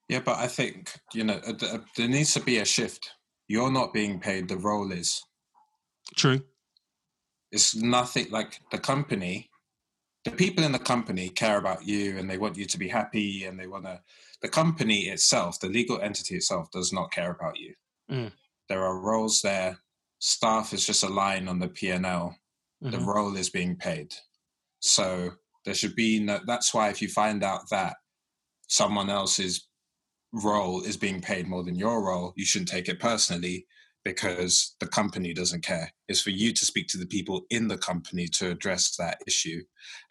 Yeah, 0.07 0.19
but 0.19 0.37
I 0.37 0.47
think 0.47 0.91
you 1.13 1.23
know 1.23 1.39
uh, 1.47 1.53
uh, 1.61 1.79
there 1.97 2.07
needs 2.07 2.33
to 2.33 2.39
be 2.39 2.59
a 2.59 2.65
shift. 2.65 3.09
You're 3.47 3.71
not 3.71 3.93
being 3.93 4.19
paid; 4.19 4.47
the 4.47 4.57
role 4.57 4.91
is. 4.91 5.23
True. 6.15 6.41
It's 7.51 7.75
nothing 7.75 8.27
like 8.29 8.59
the 8.71 8.77
company. 8.77 9.49
The 10.25 10.31
people 10.31 10.63
in 10.63 10.71
the 10.71 10.79
company 10.79 11.29
care 11.29 11.57
about 11.57 11.85
you, 11.85 12.17
and 12.17 12.29
they 12.29 12.37
want 12.37 12.57
you 12.57 12.65
to 12.65 12.77
be 12.77 12.87
happy, 12.87 13.45
and 13.45 13.59
they 13.59 13.67
want 13.67 13.85
to. 13.85 14.01
The 14.41 14.49
company 14.49 15.03
itself, 15.03 15.59
the 15.59 15.69
legal 15.69 16.01
entity 16.01 16.35
itself, 16.35 16.69
does 16.71 16.91
not 16.91 17.11
care 17.11 17.31
about 17.31 17.57
you. 17.57 17.73
Mm. 18.11 18.31
There 18.67 18.83
are 18.83 18.99
roles 18.99 19.41
there. 19.41 19.77
Staff 20.19 20.73
is 20.73 20.85
just 20.85 21.03
a 21.03 21.09
line 21.09 21.47
on 21.47 21.59
the 21.59 21.67
P 21.67 21.91
and 21.91 22.05
L. 22.05 22.35
The 22.81 22.99
role 22.99 23.35
is 23.35 23.49
being 23.49 23.75
paid, 23.77 24.13
so 24.79 25.31
there 25.63 25.73
should 25.73 25.95
be 25.95 26.19
no. 26.19 26.39
That's 26.45 26.73
why 26.73 26.89
if 26.89 27.01
you 27.01 27.07
find 27.07 27.43
out 27.43 27.69
that 27.71 27.95
someone 28.67 29.09
else's 29.09 29.67
role 30.31 30.81
is 30.81 30.97
being 30.97 31.21
paid 31.21 31.47
more 31.47 31.63
than 31.63 31.75
your 31.75 32.05
role, 32.05 32.33
you 32.35 32.45
shouldn't 32.45 32.69
take 32.69 32.89
it 32.89 32.99
personally 32.99 33.65
because 34.05 34.75
the 34.79 34.87
company 34.87 35.33
doesn't 35.33 35.65
care. 35.65 35.91
It's 36.07 36.21
for 36.21 36.29
you 36.29 36.53
to 36.53 36.65
speak 36.65 36.87
to 36.89 36.97
the 36.97 37.07
people 37.07 37.41
in 37.49 37.67
the 37.67 37.77
company 37.77 38.27
to 38.33 38.51
address 38.51 38.95
that 38.97 39.17
issue, 39.27 39.61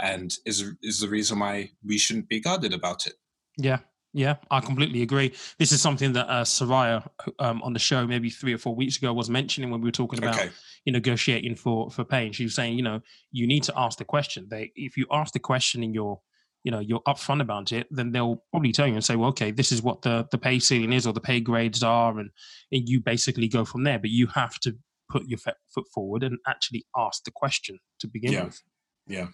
and 0.00 0.36
is 0.44 0.64
is 0.82 1.00
the 1.00 1.08
reason 1.08 1.38
why 1.38 1.70
we 1.82 1.96
shouldn't 1.96 2.28
be 2.28 2.40
guarded 2.40 2.74
about 2.74 3.06
it. 3.06 3.14
Yeah, 3.56 3.78
yeah, 4.12 4.36
I 4.50 4.60
completely 4.60 5.02
agree. 5.02 5.32
This 5.58 5.72
is 5.72 5.80
something 5.80 6.12
that 6.12 6.28
uh, 6.28 6.44
Soraya 6.44 7.08
um, 7.38 7.62
on 7.62 7.72
the 7.72 7.78
show 7.78 8.06
maybe 8.06 8.30
three 8.30 8.52
or 8.52 8.58
four 8.58 8.74
weeks 8.74 8.96
ago 8.96 9.12
was 9.12 9.30
mentioning 9.30 9.70
when 9.70 9.80
we 9.80 9.88
were 9.88 9.92
talking 9.92 10.18
about 10.18 10.34
Okay, 10.34 10.50
you 10.84 10.92
know, 10.92 10.98
negotiating 10.98 11.54
for 11.54 11.90
for 11.90 12.04
pay. 12.04 12.26
And 12.26 12.34
she 12.34 12.44
was 12.44 12.54
saying, 12.54 12.76
you 12.76 12.82
know, 12.82 13.00
you 13.32 13.46
need 13.46 13.62
to 13.64 13.72
ask 13.76 13.98
the 13.98 14.04
question. 14.04 14.48
They, 14.50 14.72
if 14.74 14.96
you 14.96 15.06
ask 15.10 15.32
the 15.32 15.38
question 15.38 15.82
in 15.82 15.94
you're, 15.94 16.20
you 16.64 16.70
know, 16.70 16.80
you're 16.80 17.00
upfront 17.06 17.42
about 17.42 17.72
it, 17.72 17.86
then 17.90 18.10
they'll 18.10 18.42
probably 18.50 18.72
tell 18.72 18.86
you 18.86 18.94
and 18.94 19.04
say, 19.04 19.16
well, 19.16 19.28
okay, 19.28 19.50
this 19.50 19.70
is 19.70 19.82
what 19.82 20.02
the 20.02 20.26
the 20.32 20.38
pay 20.38 20.58
ceiling 20.58 20.92
is 20.92 21.06
or 21.06 21.12
the 21.12 21.20
pay 21.20 21.38
grades 21.38 21.82
are, 21.82 22.18
and, 22.18 22.30
and 22.72 22.88
you 22.88 23.00
basically 23.00 23.48
go 23.48 23.64
from 23.64 23.84
there. 23.84 23.98
But 23.98 24.10
you 24.10 24.26
have 24.28 24.58
to 24.60 24.74
put 25.10 25.28
your 25.28 25.38
foot 25.38 25.84
forward 25.94 26.22
and 26.22 26.38
actually 26.48 26.86
ask 26.96 27.22
the 27.24 27.30
question 27.30 27.78
to 28.00 28.08
begin 28.08 28.32
Yeah. 28.32 28.44
with. 28.44 28.62
yeah, 29.06 29.26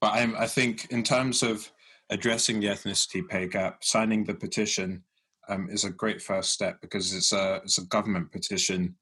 but 0.00 0.12
I'm, 0.14 0.34
I 0.36 0.46
think 0.48 0.90
in 0.90 1.04
terms 1.04 1.42
of 1.44 1.70
addressing 2.10 2.60
the 2.60 2.66
ethnicity 2.66 3.26
pay 3.26 3.46
gap, 3.46 3.84
signing 3.84 4.24
the 4.24 4.34
petition 4.34 5.04
um, 5.48 5.68
is 5.70 5.84
a 5.84 5.90
great 5.90 6.20
first 6.20 6.52
step 6.52 6.80
because 6.80 7.14
it's 7.14 7.32
a 7.32 7.60
it's 7.62 7.78
a 7.78 7.86
government 7.86 8.32
petition, 8.32 8.96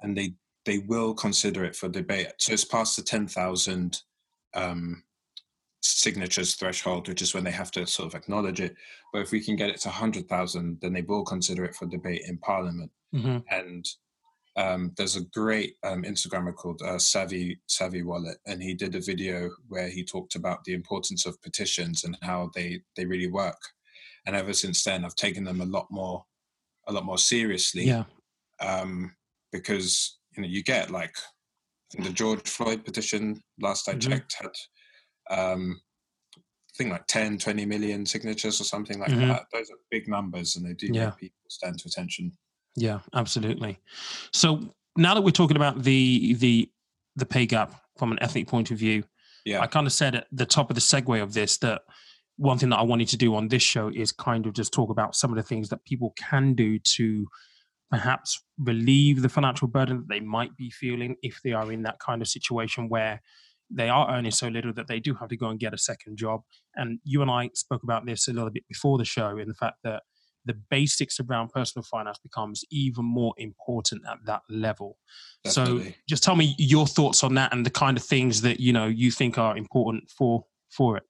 and 0.00 0.16
they 0.16 0.34
they 0.64 0.78
will 0.78 1.12
consider 1.12 1.64
it 1.64 1.76
for 1.76 1.88
debate. 1.90 2.28
So 2.38 2.54
it's 2.54 2.64
past 2.64 2.96
the 2.96 3.02
ten 3.02 3.26
thousand 3.28 4.00
um, 4.54 5.02
signatures 5.80 6.56
threshold, 6.56 7.08
which 7.08 7.22
is 7.22 7.34
when 7.34 7.44
they 7.44 7.50
have 7.50 7.70
to 7.72 7.86
sort 7.86 8.08
of 8.08 8.14
acknowledge 8.14 8.60
it. 8.60 8.76
But 9.12 9.22
if 9.22 9.32
we 9.32 9.42
can 9.44 9.56
get 9.56 9.70
it 9.70 9.80
to 9.82 9.90
hundred 9.90 10.28
thousand, 10.28 10.80
then 10.80 10.92
they 10.92 11.02
will 11.02 11.24
consider 11.24 11.64
it 11.64 11.74
for 11.74 11.86
debate 11.86 12.22
in 12.26 12.38
Parliament. 12.38 12.92
hmm 13.12 13.38
and 13.50 13.86
um, 14.56 14.92
there's 14.96 15.16
a 15.16 15.24
great 15.26 15.76
um, 15.84 16.02
Instagrammer 16.02 16.54
called 16.54 16.82
uh, 16.82 16.98
Savvy 16.98 17.60
Savvy 17.68 18.02
Wallet, 18.02 18.38
and 18.46 18.62
he 18.62 18.74
did 18.74 18.94
a 18.94 19.00
video 19.00 19.50
where 19.68 19.88
he 19.88 20.04
talked 20.04 20.34
about 20.34 20.64
the 20.64 20.74
importance 20.74 21.24
of 21.26 21.40
petitions 21.42 22.04
and 22.04 22.18
how 22.22 22.50
they 22.54 22.82
they 22.96 23.06
really 23.06 23.28
work. 23.30 23.60
And 24.26 24.36
ever 24.36 24.52
since 24.52 24.84
then, 24.84 25.04
I've 25.04 25.14
taken 25.16 25.44
them 25.44 25.60
a 25.60 25.66
lot 25.66 25.86
more 25.90 26.26
a 26.88 26.92
lot 26.92 27.04
more 27.04 27.18
seriously. 27.18 27.84
Yeah, 27.86 28.04
Um, 28.60 29.16
because 29.52 30.18
you 30.36 30.42
know 30.42 30.48
you 30.48 30.62
get 30.62 30.90
like 30.90 31.14
the 31.98 32.10
George 32.10 32.48
Floyd 32.48 32.84
petition 32.84 33.42
last 33.60 33.88
I 33.88 33.94
Mhm. 33.94 34.00
checked 34.00 34.34
had 34.34 34.52
um, 35.30 35.80
think 36.76 36.90
like 36.90 37.06
10, 37.06 37.38
20 37.38 37.66
million 37.66 38.06
signatures 38.06 38.60
or 38.60 38.64
something 38.64 38.98
like 38.98 39.10
Mhm. 39.10 39.28
that. 39.28 39.46
Those 39.52 39.70
are 39.70 39.76
big 39.90 40.08
numbers 40.08 40.56
and 40.56 40.64
they 40.64 40.72
do 40.74 40.86
Yeah. 40.92 41.06
make 41.06 41.16
people 41.18 41.38
stand 41.48 41.78
to 41.80 41.88
attention. 41.88 42.36
Yeah, 42.76 43.00
absolutely. 43.14 43.78
So 44.32 44.74
now 44.96 45.14
that 45.14 45.22
we're 45.22 45.30
talking 45.32 45.56
about 45.56 45.82
the 45.82 46.34
the 46.34 46.70
the 47.16 47.26
pay 47.26 47.44
gap 47.44 47.82
from 47.98 48.12
an 48.12 48.18
ethnic 48.22 48.46
point 48.46 48.70
of 48.70 48.78
view, 48.78 49.02
Yeah. 49.44 49.60
I 49.60 49.66
kind 49.66 49.86
of 49.86 49.92
said 49.92 50.14
at 50.14 50.26
the 50.32 50.46
top 50.46 50.70
of 50.70 50.74
the 50.76 50.80
segue 50.80 51.20
of 51.22 51.32
this 51.34 51.58
that 51.58 51.82
one 52.36 52.56
thing 52.56 52.70
that 52.70 52.78
I 52.78 52.82
wanted 52.82 53.08
to 53.08 53.16
do 53.16 53.34
on 53.34 53.48
this 53.48 53.62
show 53.62 53.88
is 53.88 54.12
kind 54.12 54.46
of 54.46 54.54
just 54.54 54.72
talk 54.72 54.88
about 54.90 55.14
some 55.16 55.30
of 55.30 55.36
the 55.36 55.42
things 55.42 55.68
that 55.70 55.84
people 55.84 56.12
can 56.16 56.54
do 56.54 56.78
to 56.78 57.28
perhaps 57.90 58.42
relieve 58.58 59.20
the 59.20 59.28
financial 59.28 59.66
burden 59.68 59.98
that 59.98 60.08
they 60.08 60.20
might 60.20 60.56
be 60.56 60.70
feeling 60.70 61.16
if 61.22 61.40
they 61.42 61.52
are 61.52 61.70
in 61.72 61.82
that 61.82 61.98
kind 61.98 62.22
of 62.22 62.28
situation 62.28 62.88
where 62.88 63.20
they 63.70 63.88
are 63.88 64.10
earning 64.10 64.32
so 64.32 64.48
little 64.48 64.72
that 64.74 64.88
they 64.88 65.00
do 65.00 65.14
have 65.14 65.28
to 65.28 65.36
go 65.36 65.48
and 65.48 65.60
get 65.60 65.74
a 65.74 65.78
second 65.78 66.16
job. 66.16 66.42
And 66.74 66.98
you 67.04 67.22
and 67.22 67.30
I 67.30 67.50
spoke 67.54 67.82
about 67.82 68.06
this 68.06 68.28
a 68.28 68.32
little 68.32 68.50
bit 68.50 68.66
before 68.68 68.98
the 68.98 69.04
show 69.04 69.38
in 69.38 69.48
the 69.48 69.54
fact 69.54 69.76
that 69.84 70.02
the 70.46 70.54
basics 70.70 71.20
around 71.20 71.50
personal 71.50 71.84
finance 71.84 72.18
becomes 72.18 72.64
even 72.70 73.04
more 73.04 73.34
important 73.36 74.02
at 74.10 74.18
that 74.24 74.42
level. 74.48 74.96
So 75.46 75.82
just 76.08 76.22
tell 76.22 76.34
me 76.34 76.54
your 76.58 76.86
thoughts 76.86 77.22
on 77.22 77.34
that 77.34 77.52
and 77.52 77.64
the 77.64 77.70
kind 77.70 77.96
of 77.96 78.02
things 78.02 78.40
that 78.40 78.58
you 78.58 78.72
know 78.72 78.86
you 78.86 79.10
think 79.10 79.38
are 79.38 79.56
important 79.56 80.10
for 80.10 80.44
for 80.70 80.96
it. 80.96 81.04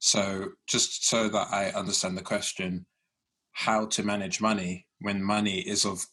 So, 0.00 0.52
just 0.66 1.06
so 1.06 1.28
that 1.28 1.48
I 1.52 1.66
understand 1.70 2.16
the 2.16 2.22
question, 2.22 2.86
how 3.52 3.86
to 3.86 4.02
manage 4.02 4.40
money 4.40 4.86
when 5.00 5.22
money 5.22 5.60
is 5.60 5.84
of 5.84 6.06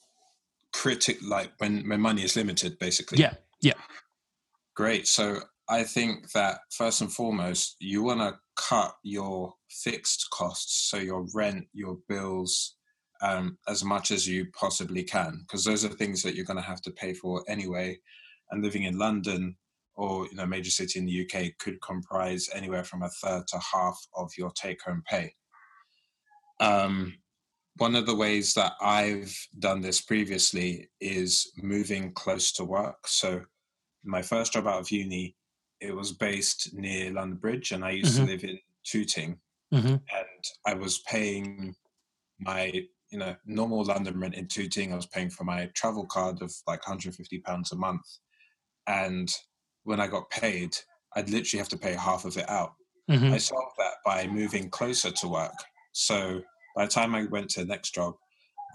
critic, 0.74 1.18
like 1.24 1.54
when, 1.60 1.88
when 1.88 2.02
money 2.02 2.24
is 2.24 2.36
limited, 2.36 2.78
basically. 2.80 3.18
Yeah, 3.18 3.34
yeah. 3.62 3.74
Great. 4.78 5.08
So, 5.08 5.40
I 5.68 5.84
think 5.84 6.32
that 6.34 6.60
first 6.72 7.02
and 7.02 7.12
foremost, 7.12 7.78
you 7.80 8.04
want 8.04 8.20
to 8.20 8.38
cut 8.56 8.94
your 9.04 9.56
fixed 9.70 10.30
costs, 10.30 10.88
so 10.90 10.98
your 10.98 11.26
rent, 11.34 11.66
your 11.74 11.98
bills, 12.08 12.76
um, 13.24 13.58
as 13.68 13.84
much 13.84 14.12
as 14.12 14.28
you 14.28 14.46
possibly 14.58 15.04
can, 15.04 15.40
because 15.42 15.64
those 15.64 15.84
are 15.84 15.90
things 15.90 16.22
that 16.22 16.36
you're 16.36 16.46
going 16.46 16.58
to 16.58 16.64
have 16.64 16.82
to 16.84 16.92
pay 16.92 17.14
for 17.14 17.44
anyway. 17.50 17.98
And 18.52 18.64
living 18.64 18.84
in 18.84 19.00
London, 19.00 19.58
or 19.96 20.28
you 20.28 20.36
know 20.36 20.46
major 20.46 20.70
city 20.70 21.00
in 21.00 21.08
the 21.08 21.26
UK 21.26 21.58
could 21.58 21.82
comprise 21.82 22.48
anywhere 22.54 22.84
from 22.84 23.02
a 23.02 23.10
third 23.10 23.48
to 23.48 23.60
half 23.74 24.00
of 24.16 24.30
your 24.38 24.52
take 24.52 24.84
home 24.84 25.02
pay. 25.10 25.34
Um, 26.60 27.16
one 27.78 27.96
of 27.96 28.06
the 28.06 28.16
ways 28.16 28.54
that 28.54 28.74
I've 28.80 29.36
done 29.58 29.82
this 29.82 30.02
previously 30.02 30.92
is 31.02 31.52
moving 31.58 32.14
close 32.14 32.52
to 32.54 32.64
work. 32.64 33.08
So 33.08 33.42
my 34.08 34.22
first 34.22 34.54
job 34.54 34.68
out 34.68 34.80
of 34.80 34.90
uni, 34.92 35.36
it 35.82 35.96
was 35.96 36.12
based 36.14 36.74
near 36.74 37.12
London 37.12 37.38
Bridge, 37.38 37.72
and 37.72 37.84
I 37.86 37.92
used 37.92 38.14
Mhm. 38.18 38.26
to 38.26 38.32
live 38.32 38.44
in 38.44 38.60
Tooting, 38.84 39.40
Mm-hmm. 39.74 39.88
and 39.88 40.44
I 40.66 40.74
was 40.74 41.00
paying 41.00 41.76
my 42.40 42.88
you 43.10 43.18
know 43.18 43.36
normal 43.46 43.84
London 43.84 44.20
rent 44.20 44.36
in 44.36 44.48
Tooting. 44.48 44.92
I 44.94 44.96
was 44.96 45.06
paying 45.08 45.30
for 45.30 45.44
my 45.44 45.68
travel 45.76 46.06
card 46.06 46.42
of 46.42 46.54
like 46.66 46.88
150 46.88 47.40
pounds 47.42 47.72
a 47.72 47.76
month, 47.76 48.06
and 48.88 49.34
when 49.84 50.00
I 50.00 50.08
got 50.08 50.30
paid, 50.30 50.76
I'd 51.16 51.30
literally 51.30 51.60
have 51.60 51.70
to 51.70 51.78
pay 51.78 51.94
half 51.94 52.26
of 52.26 52.38
it 52.38 52.50
out. 52.50 52.76
Mm-hmm. 53.10 53.34
I 53.34 53.38
solved 53.38 53.76
that 53.78 53.96
by 54.06 54.28
moving 54.28 54.70
closer 54.70 55.12
to 55.12 55.28
work. 55.28 55.54
So 55.94 56.42
by 56.76 56.86
the 56.86 56.92
time 56.92 57.16
I 57.16 57.24
went 57.26 57.50
to 57.52 57.62
the 57.62 57.66
next 57.66 57.94
job, 57.94 58.16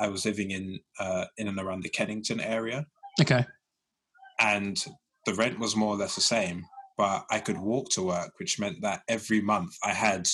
I 0.01 0.09
was 0.09 0.25
living 0.25 0.51
in 0.51 0.81
uh, 0.99 1.27
in 1.39 1.49
and 1.49 1.59
around 1.59 1.83
the 1.83 1.91
Kennington 1.91 2.41
area, 2.41 2.87
Okay. 3.21 3.45
and 4.39 4.85
the 5.27 5.35
rent 5.35 5.59
was 5.59 5.77
more 5.77 5.95
or 5.95 5.97
less 5.97 6.15
the 6.15 6.21
same. 6.21 6.67
But 6.99 7.25
I 7.31 7.41
could 7.41 7.59
walk 7.59 7.89
to 7.91 8.03
work, 8.03 8.33
which 8.39 8.59
meant 8.61 8.83
that 8.83 9.03
every 9.09 9.41
month 9.41 9.77
I 9.83 9.93
had 9.93 10.29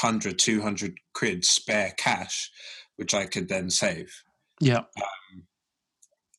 100, 0.00 0.38
200 0.38 0.94
quid 1.14 1.44
spare 1.44 1.92
cash, 1.96 2.50
which 2.96 3.14
I 3.14 3.26
could 3.26 3.48
then 3.48 3.70
save. 3.70 4.12
Yeah. 4.60 4.78
Um, 4.78 5.44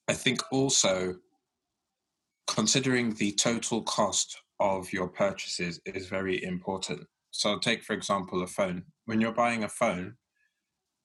I 0.07 0.13
think 0.13 0.41
also 0.51 1.15
considering 2.47 3.13
the 3.13 3.31
total 3.33 3.81
cost 3.83 4.37
of 4.59 4.91
your 4.93 5.07
purchases 5.07 5.79
is 5.85 6.07
very 6.07 6.43
important. 6.43 7.05
So, 7.31 7.59
take 7.59 7.83
for 7.83 7.93
example 7.93 8.41
a 8.43 8.47
phone. 8.47 8.83
When 9.05 9.19
you're 9.19 9.33
buying 9.33 9.63
a 9.63 9.69
phone, 9.69 10.15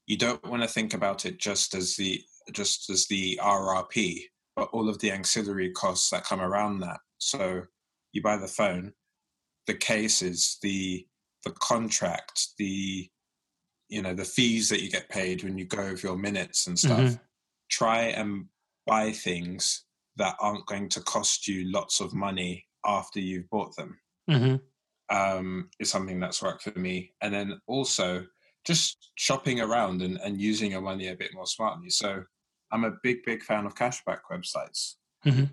you 0.07 0.17
don't 0.17 0.45
want 0.49 0.63
to 0.63 0.69
think 0.69 0.95
about 0.95 1.27
it 1.27 1.39
just 1.39 1.75
as 1.75 1.97
the 1.97 2.23
just 2.53 2.91
as 2.91 3.07
the 3.07 3.39
RRP, 3.43 4.23
but 4.57 4.71
all 4.73 4.89
of 4.89 4.99
the 5.01 5.11
ancillary 5.11 5.73
costs 5.73 6.11
that 6.11 6.25
come 6.25 6.41
around 6.41 6.81
that. 6.81 7.01
So, 7.19 7.65
you 8.13 8.23
buy 8.23 8.37
the 8.39 8.49
phone, 8.49 8.95
the 9.67 9.75
cases, 9.77 10.59
the 10.63 11.07
the 11.45 11.53
contract, 11.53 12.49
the 12.59 13.11
you 13.89 14.03
know 14.03 14.15
the 14.15 14.25
fees 14.25 14.69
that 14.69 14.83
you 14.83 14.91
get 14.91 15.09
paid 15.09 15.43
when 15.45 15.59
you 15.59 15.67
go 15.67 15.79
over 15.83 16.07
your 16.07 16.17
minutes 16.17 16.67
and 16.67 16.79
stuff 16.79 17.17
Mhm. 17.17 17.21
try 17.71 18.03
and 18.03 18.49
buy 18.87 19.13
things 19.13 19.85
that 20.17 20.37
aren't 20.41 20.67
going 20.67 20.89
to 20.91 21.01
cost 21.03 21.49
you 21.49 21.71
lots 21.71 22.01
of 22.01 22.15
money 22.15 22.67
after 22.85 23.21
you've 23.21 23.49
bought 23.51 23.75
them 23.77 24.01
Mm-hmm. 24.29 24.57
um, 25.15 25.71
is 25.81 25.91
something 25.91 26.21
that's 26.21 26.43
worked 26.43 26.63
for 26.63 26.79
me 26.79 27.15
and 27.21 27.35
then 27.35 27.61
also 27.67 28.27
just 28.65 29.11
shopping 29.17 29.61
around 29.61 30.03
and, 30.03 30.19
and 30.21 30.41
using 30.41 30.71
your 30.73 30.83
money 30.83 31.09
a 31.09 31.17
bit 31.17 31.35
more 31.35 31.47
smartly 31.47 31.91
so 31.91 32.25
i'm 32.73 32.85
a 32.85 32.93
big 33.03 33.19
big 33.25 33.43
fan 33.43 33.67
of 33.67 33.75
cashback 33.75 34.21
websites 34.31 34.95
Mhm. 35.27 35.51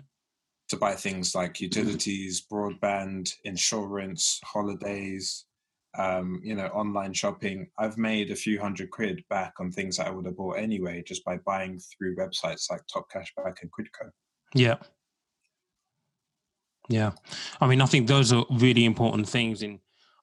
to 0.68 0.76
buy 0.76 0.94
things 0.94 1.34
like 1.34 1.60
utilities 1.60 2.44
broadband 2.50 3.32
insurance 3.44 4.40
holidays 4.44 5.44
um, 5.96 6.40
you 6.44 6.54
know 6.54 6.66
online 6.68 7.12
shopping 7.14 7.70
i've 7.78 7.96
made 7.98 8.30
a 8.30 8.36
few 8.36 8.60
hundred 8.60 8.90
quid 8.90 9.24
back 9.30 9.54
on 9.58 9.70
things 9.72 9.96
that 9.96 10.06
i 10.06 10.10
would 10.10 10.26
have 10.26 10.36
bought 10.36 10.58
anyway 10.58 11.02
just 11.06 11.24
by 11.24 11.36
buying 11.38 11.78
through 11.78 12.14
websites 12.16 12.70
like 12.70 12.82
top 12.92 13.06
cashback 13.12 13.56
and 13.62 13.70
quidco 13.72 14.10
Yeah. 14.54 14.76
Yeah. 16.88 17.12
I 17.60 17.66
mean, 17.66 17.80
I 17.82 17.86
think 17.86 18.08
those 18.08 18.32
are 18.32 18.46
really 18.50 18.84
important 18.86 19.28
things. 19.28 19.62
And 19.62 19.78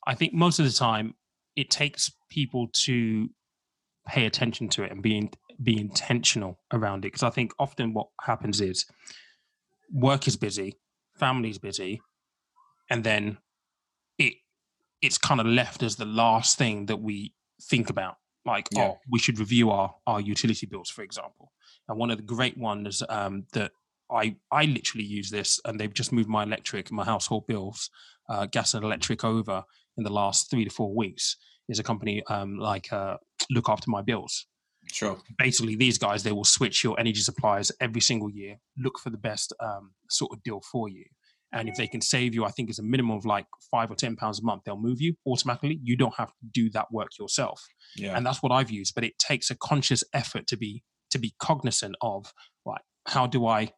I 0.08 0.16
think 0.16 0.34
most 0.34 0.58
of 0.60 0.66
the 0.66 0.72
time 0.72 1.14
it 1.56 1.70
takes 1.70 2.12
people 2.30 2.70
to 2.86 3.30
pay 4.08 4.26
attention 4.26 4.68
to 4.70 4.84
it 4.84 4.92
and 4.92 5.02
be, 5.04 5.16
in, 5.18 5.30
be 5.62 5.80
intentional 5.80 6.60
around 6.72 7.00
it. 7.06 7.08
Because 7.10 7.24
I 7.24 7.30
think 7.30 7.54
often 7.60 7.94
what 7.94 8.08
happens 8.22 8.62
is 8.62 8.86
work 9.92 10.28
is 10.28 10.36
busy, 10.36 10.76
family's 11.18 11.58
busy, 11.58 12.02
and 12.90 13.04
then 13.04 13.38
it 14.18 14.34
it's 15.02 15.18
kind 15.18 15.40
of 15.40 15.46
left 15.48 15.84
as 15.84 15.96
the 15.96 16.06
last 16.06 16.58
thing 16.58 16.86
that 16.88 16.98
we 17.02 17.34
think 17.62 17.90
about. 17.90 18.18
Like, 18.46 18.68
Yeah. 18.72 18.84
oh, 18.90 19.00
we 19.10 19.20
should 19.20 19.40
review 19.40 19.72
our, 19.72 19.96
our 20.06 20.22
utility 20.22 20.68
bills, 20.68 20.90
for 20.90 21.02
example. 21.02 21.52
And 21.88 21.98
one 21.98 22.12
of 22.12 22.18
the 22.18 22.24
great 22.24 22.58
ones 22.58 23.02
um, 23.10 23.46
that 23.54 23.72
I 24.12 24.36
I 24.52 24.66
literally 24.66 25.06
use 25.06 25.30
this, 25.32 25.60
and 25.66 25.80
they've 25.80 25.94
just 25.94 26.12
moved 26.12 26.30
my 26.30 26.44
electric, 26.44 26.92
my 26.92 27.04
household 27.04 27.48
bills, 27.48 27.90
uh, 28.30 28.46
gas 28.46 28.74
and 28.74 28.84
electric 28.84 29.24
over 29.24 29.64
in 29.98 30.04
the 30.04 30.12
last 30.12 30.50
three 30.50 30.64
to 30.64 30.70
four 30.70 30.94
weeks. 30.94 31.38
Is 31.68 31.80
a 31.80 31.84
company 31.84 32.24
um, 32.28 32.60
like 32.60 32.94
uh, 32.94 33.18
Look 33.50 33.70
After 33.70 33.90
My 33.90 34.04
Bills. 34.04 34.46
Sure 34.92 35.18
Basically, 35.38 35.76
these 35.76 35.98
guys 35.98 36.24
they 36.24 36.32
will 36.32 36.44
switch 36.44 36.84
your 36.84 37.00
energy 37.00 37.22
suppliers 37.22 37.72
every 37.80 38.02
single 38.02 38.30
year, 38.30 38.58
look 38.78 39.00
for 39.00 39.10
the 39.10 39.18
best 39.18 39.54
um, 39.60 39.92
sort 40.10 40.32
of 40.32 40.42
deal 40.44 40.62
for 40.62 40.90
you, 40.90 41.06
and 41.52 41.70
if 41.70 41.76
they 41.76 41.88
can 41.88 42.02
save 42.02 42.34
you, 42.34 42.44
I 42.46 42.52
think 42.52 42.70
it's 42.70 42.80
a 42.80 42.84
minimum 42.84 43.16
of 43.18 43.26
like 43.26 43.46
five 43.72 43.90
or 43.92 43.96
ten 43.96 44.16
pounds 44.16 44.40
a 44.40 44.44
month, 44.44 44.64
they'll 44.66 44.78
move 44.78 45.02
you 45.02 45.16
automatically. 45.26 45.80
You 45.82 45.96
don't 45.96 46.16
have 46.16 46.30
to 46.30 46.46
do 46.52 46.70
that 46.72 46.92
work 46.92 47.10
yourself 47.20 47.66
yeah 47.96 48.16
and 48.16 48.26
that's 48.26 48.44
what 48.44 48.52
I've 48.52 48.72
used. 48.72 48.96
But 48.96 49.04
it 49.04 49.18
takes 49.18 49.50
a 49.50 49.56
conscious 49.56 50.04
effort 50.14 50.48
to 50.48 50.58
be 50.58 50.84
to 51.12 51.20
be 51.20 51.34
cognizant 51.40 51.96
of 52.02 52.34
like 52.66 52.82
How 53.08 53.28
do 53.28 53.46
I 53.46 53.72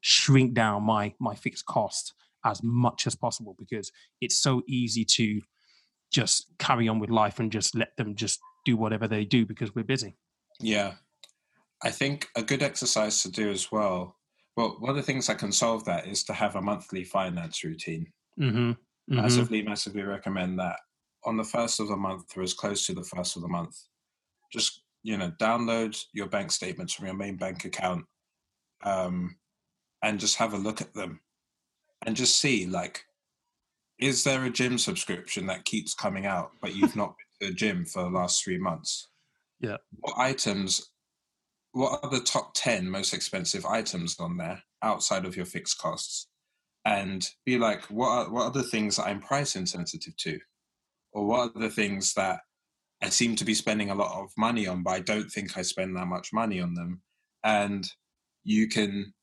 shrink 0.00 0.54
down 0.54 0.84
my 0.84 1.14
my 1.20 1.34
fixed 1.34 1.66
cost 1.66 2.14
as 2.44 2.60
much 2.62 3.06
as 3.06 3.14
possible? 3.14 3.54
Because 3.58 3.90
it's 4.20 4.38
so 4.38 4.62
easy 4.68 5.04
to 5.04 5.40
just 6.12 6.46
carry 6.58 6.88
on 6.88 6.98
with 6.98 7.10
life 7.10 7.40
and 7.40 7.50
just 7.50 7.74
let 7.74 7.96
them 7.96 8.14
just 8.14 8.38
do 8.64 8.76
whatever 8.76 9.08
they 9.08 9.24
do 9.24 9.44
because 9.44 9.74
we're 9.74 9.84
busy. 9.84 10.16
Yeah. 10.60 10.94
I 11.82 11.90
think 11.90 12.28
a 12.36 12.42
good 12.42 12.62
exercise 12.62 13.22
to 13.22 13.30
do 13.30 13.50
as 13.50 13.70
well. 13.70 14.16
Well, 14.56 14.76
one 14.78 14.90
of 14.90 14.96
the 14.96 15.02
things 15.02 15.26
that 15.26 15.38
can 15.38 15.52
solve 15.52 15.84
that 15.84 16.06
is 16.06 16.24
to 16.24 16.32
have 16.32 16.56
a 16.56 16.62
monthly 16.62 17.04
finance 17.04 17.64
routine. 17.64 18.06
Mm-hmm. 18.40 18.72
Massively, 19.08 19.62
massively 19.62 20.02
recommend 20.02 20.58
that. 20.58 20.76
On 21.26 21.36
the 21.36 21.44
first 21.44 21.80
of 21.80 21.88
the 21.88 21.96
month 21.96 22.36
or 22.36 22.42
as 22.42 22.54
close 22.54 22.86
to 22.86 22.94
the 22.94 23.02
first 23.02 23.36
of 23.36 23.42
the 23.42 23.48
month, 23.48 23.76
just 24.52 24.82
you 25.02 25.18
know, 25.18 25.30
download 25.38 26.02
your 26.12 26.26
bank 26.26 26.50
statements 26.50 26.94
from 26.94 27.06
your 27.06 27.14
main 27.14 27.36
bank 27.36 27.64
account, 27.64 28.04
um, 28.82 29.36
and 30.02 30.18
just 30.18 30.36
have 30.36 30.54
a 30.54 30.58
look 30.58 30.80
at 30.80 30.94
them, 30.94 31.20
and 32.06 32.16
just 32.16 32.38
see 32.38 32.66
like, 32.66 33.04
is 33.98 34.24
there 34.24 34.44
a 34.44 34.50
gym 34.50 34.78
subscription 34.78 35.46
that 35.46 35.66
keeps 35.66 35.94
coming 35.94 36.26
out, 36.26 36.52
but 36.60 36.74
you've 36.74 36.96
not 36.96 37.14
been 37.40 37.48
to 37.48 37.52
the 37.52 37.56
gym 37.56 37.84
for 37.84 38.02
the 38.02 38.10
last 38.10 38.42
three 38.42 38.58
months? 38.58 39.08
Yeah. 39.64 39.76
What 40.00 40.18
items? 40.18 40.90
What 41.72 42.00
are 42.02 42.10
the 42.10 42.20
top 42.20 42.54
ten 42.54 42.88
most 42.88 43.12
expensive 43.12 43.66
items 43.66 44.20
on 44.20 44.36
there 44.36 44.62
outside 44.82 45.24
of 45.24 45.36
your 45.36 45.46
fixed 45.46 45.78
costs? 45.78 46.28
and 46.84 47.28
be 47.46 47.58
like, 47.58 47.82
what 47.84 48.08
are, 48.08 48.30
what 48.30 48.44
are 48.44 48.50
the 48.50 48.62
things 48.62 48.96
that 48.96 49.06
I'm 49.06 49.20
price 49.20 49.56
insensitive 49.56 50.16
to? 50.18 50.38
Or 51.12 51.26
what 51.26 51.56
are 51.56 51.60
the 51.60 51.70
things 51.70 52.12
that 52.14 52.40
I 53.02 53.08
seem 53.08 53.36
to 53.36 53.44
be 53.44 53.54
spending 53.54 53.90
a 53.90 53.94
lot 53.94 54.20
of 54.20 54.30
money 54.36 54.66
on, 54.66 54.82
but 54.82 54.90
I 54.90 55.00
don't 55.00 55.30
think 55.30 55.56
I 55.56 55.62
spend 55.62 55.96
that 55.96 56.06
much 56.06 56.32
money 56.32 56.60
on 56.60 56.74
them? 56.74 57.02
And 57.42 57.88
you 58.42 58.68
can 58.68 59.14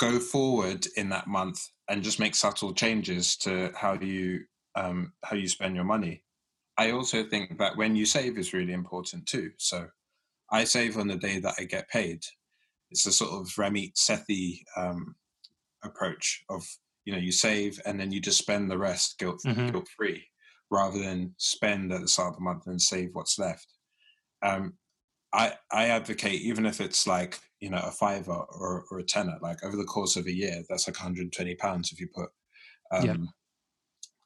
go 0.00 0.18
forward 0.18 0.86
in 0.96 1.08
that 1.10 1.26
month 1.26 1.60
and 1.88 2.02
just 2.02 2.20
make 2.20 2.34
subtle 2.34 2.72
changes 2.72 3.36
to 3.36 3.72
how 3.74 3.94
you 3.94 4.40
um, 4.74 5.12
how 5.24 5.36
you 5.36 5.48
spend 5.48 5.74
your 5.74 5.84
money. 5.84 6.22
I 6.78 6.92
also 6.92 7.24
think 7.24 7.58
that 7.58 7.76
when 7.76 7.96
you 7.96 8.06
save 8.06 8.38
is 8.38 8.52
really 8.52 8.72
important 8.72 9.26
too. 9.26 9.50
So 9.58 9.88
I 10.50 10.64
save 10.64 10.96
on 10.96 11.08
the 11.08 11.16
day 11.16 11.40
that 11.40 11.54
I 11.58 11.64
get 11.64 11.88
paid. 11.88 12.22
It's 12.90 13.06
a 13.06 13.12
sort 13.12 13.32
of 13.32 13.48
Ramit 13.56 13.92
Sethi 13.96 14.60
um, 14.76 15.14
approach 15.84 16.44
of 16.48 16.64
you 17.04 17.12
know 17.12 17.18
you 17.18 17.32
save 17.32 17.80
and 17.84 17.98
then 17.98 18.12
you 18.12 18.20
just 18.20 18.38
spend 18.38 18.70
the 18.70 18.78
rest 18.78 19.18
guilt 19.18 19.40
mm-hmm. 19.46 19.68
guilt 19.68 19.88
free 19.96 20.24
rather 20.70 20.98
than 20.98 21.34
spend 21.38 21.92
at 21.92 22.00
the 22.00 22.08
start 22.08 22.30
of 22.30 22.36
the 22.36 22.42
month 22.42 22.66
and 22.66 22.80
save 22.80 23.10
what's 23.12 23.38
left. 23.38 23.66
Um, 24.42 24.74
I 25.32 25.54
I 25.72 25.88
advocate 25.88 26.40
even 26.40 26.64
if 26.64 26.80
it's 26.80 27.06
like 27.06 27.38
you 27.60 27.70
know 27.70 27.82
a 27.84 27.90
fiver 27.90 28.32
or, 28.32 28.84
or 28.90 28.98
a 29.00 29.04
tenner, 29.04 29.36
like 29.42 29.62
over 29.64 29.76
the 29.76 29.84
course 29.84 30.16
of 30.16 30.26
a 30.26 30.34
year, 30.34 30.62
that's 30.68 30.88
like 30.88 30.96
120 30.96 31.54
pounds 31.56 31.92
if 31.92 32.00
you 32.00 32.08
put 32.14 32.30
um, 32.90 33.04
yeah. 33.04 33.16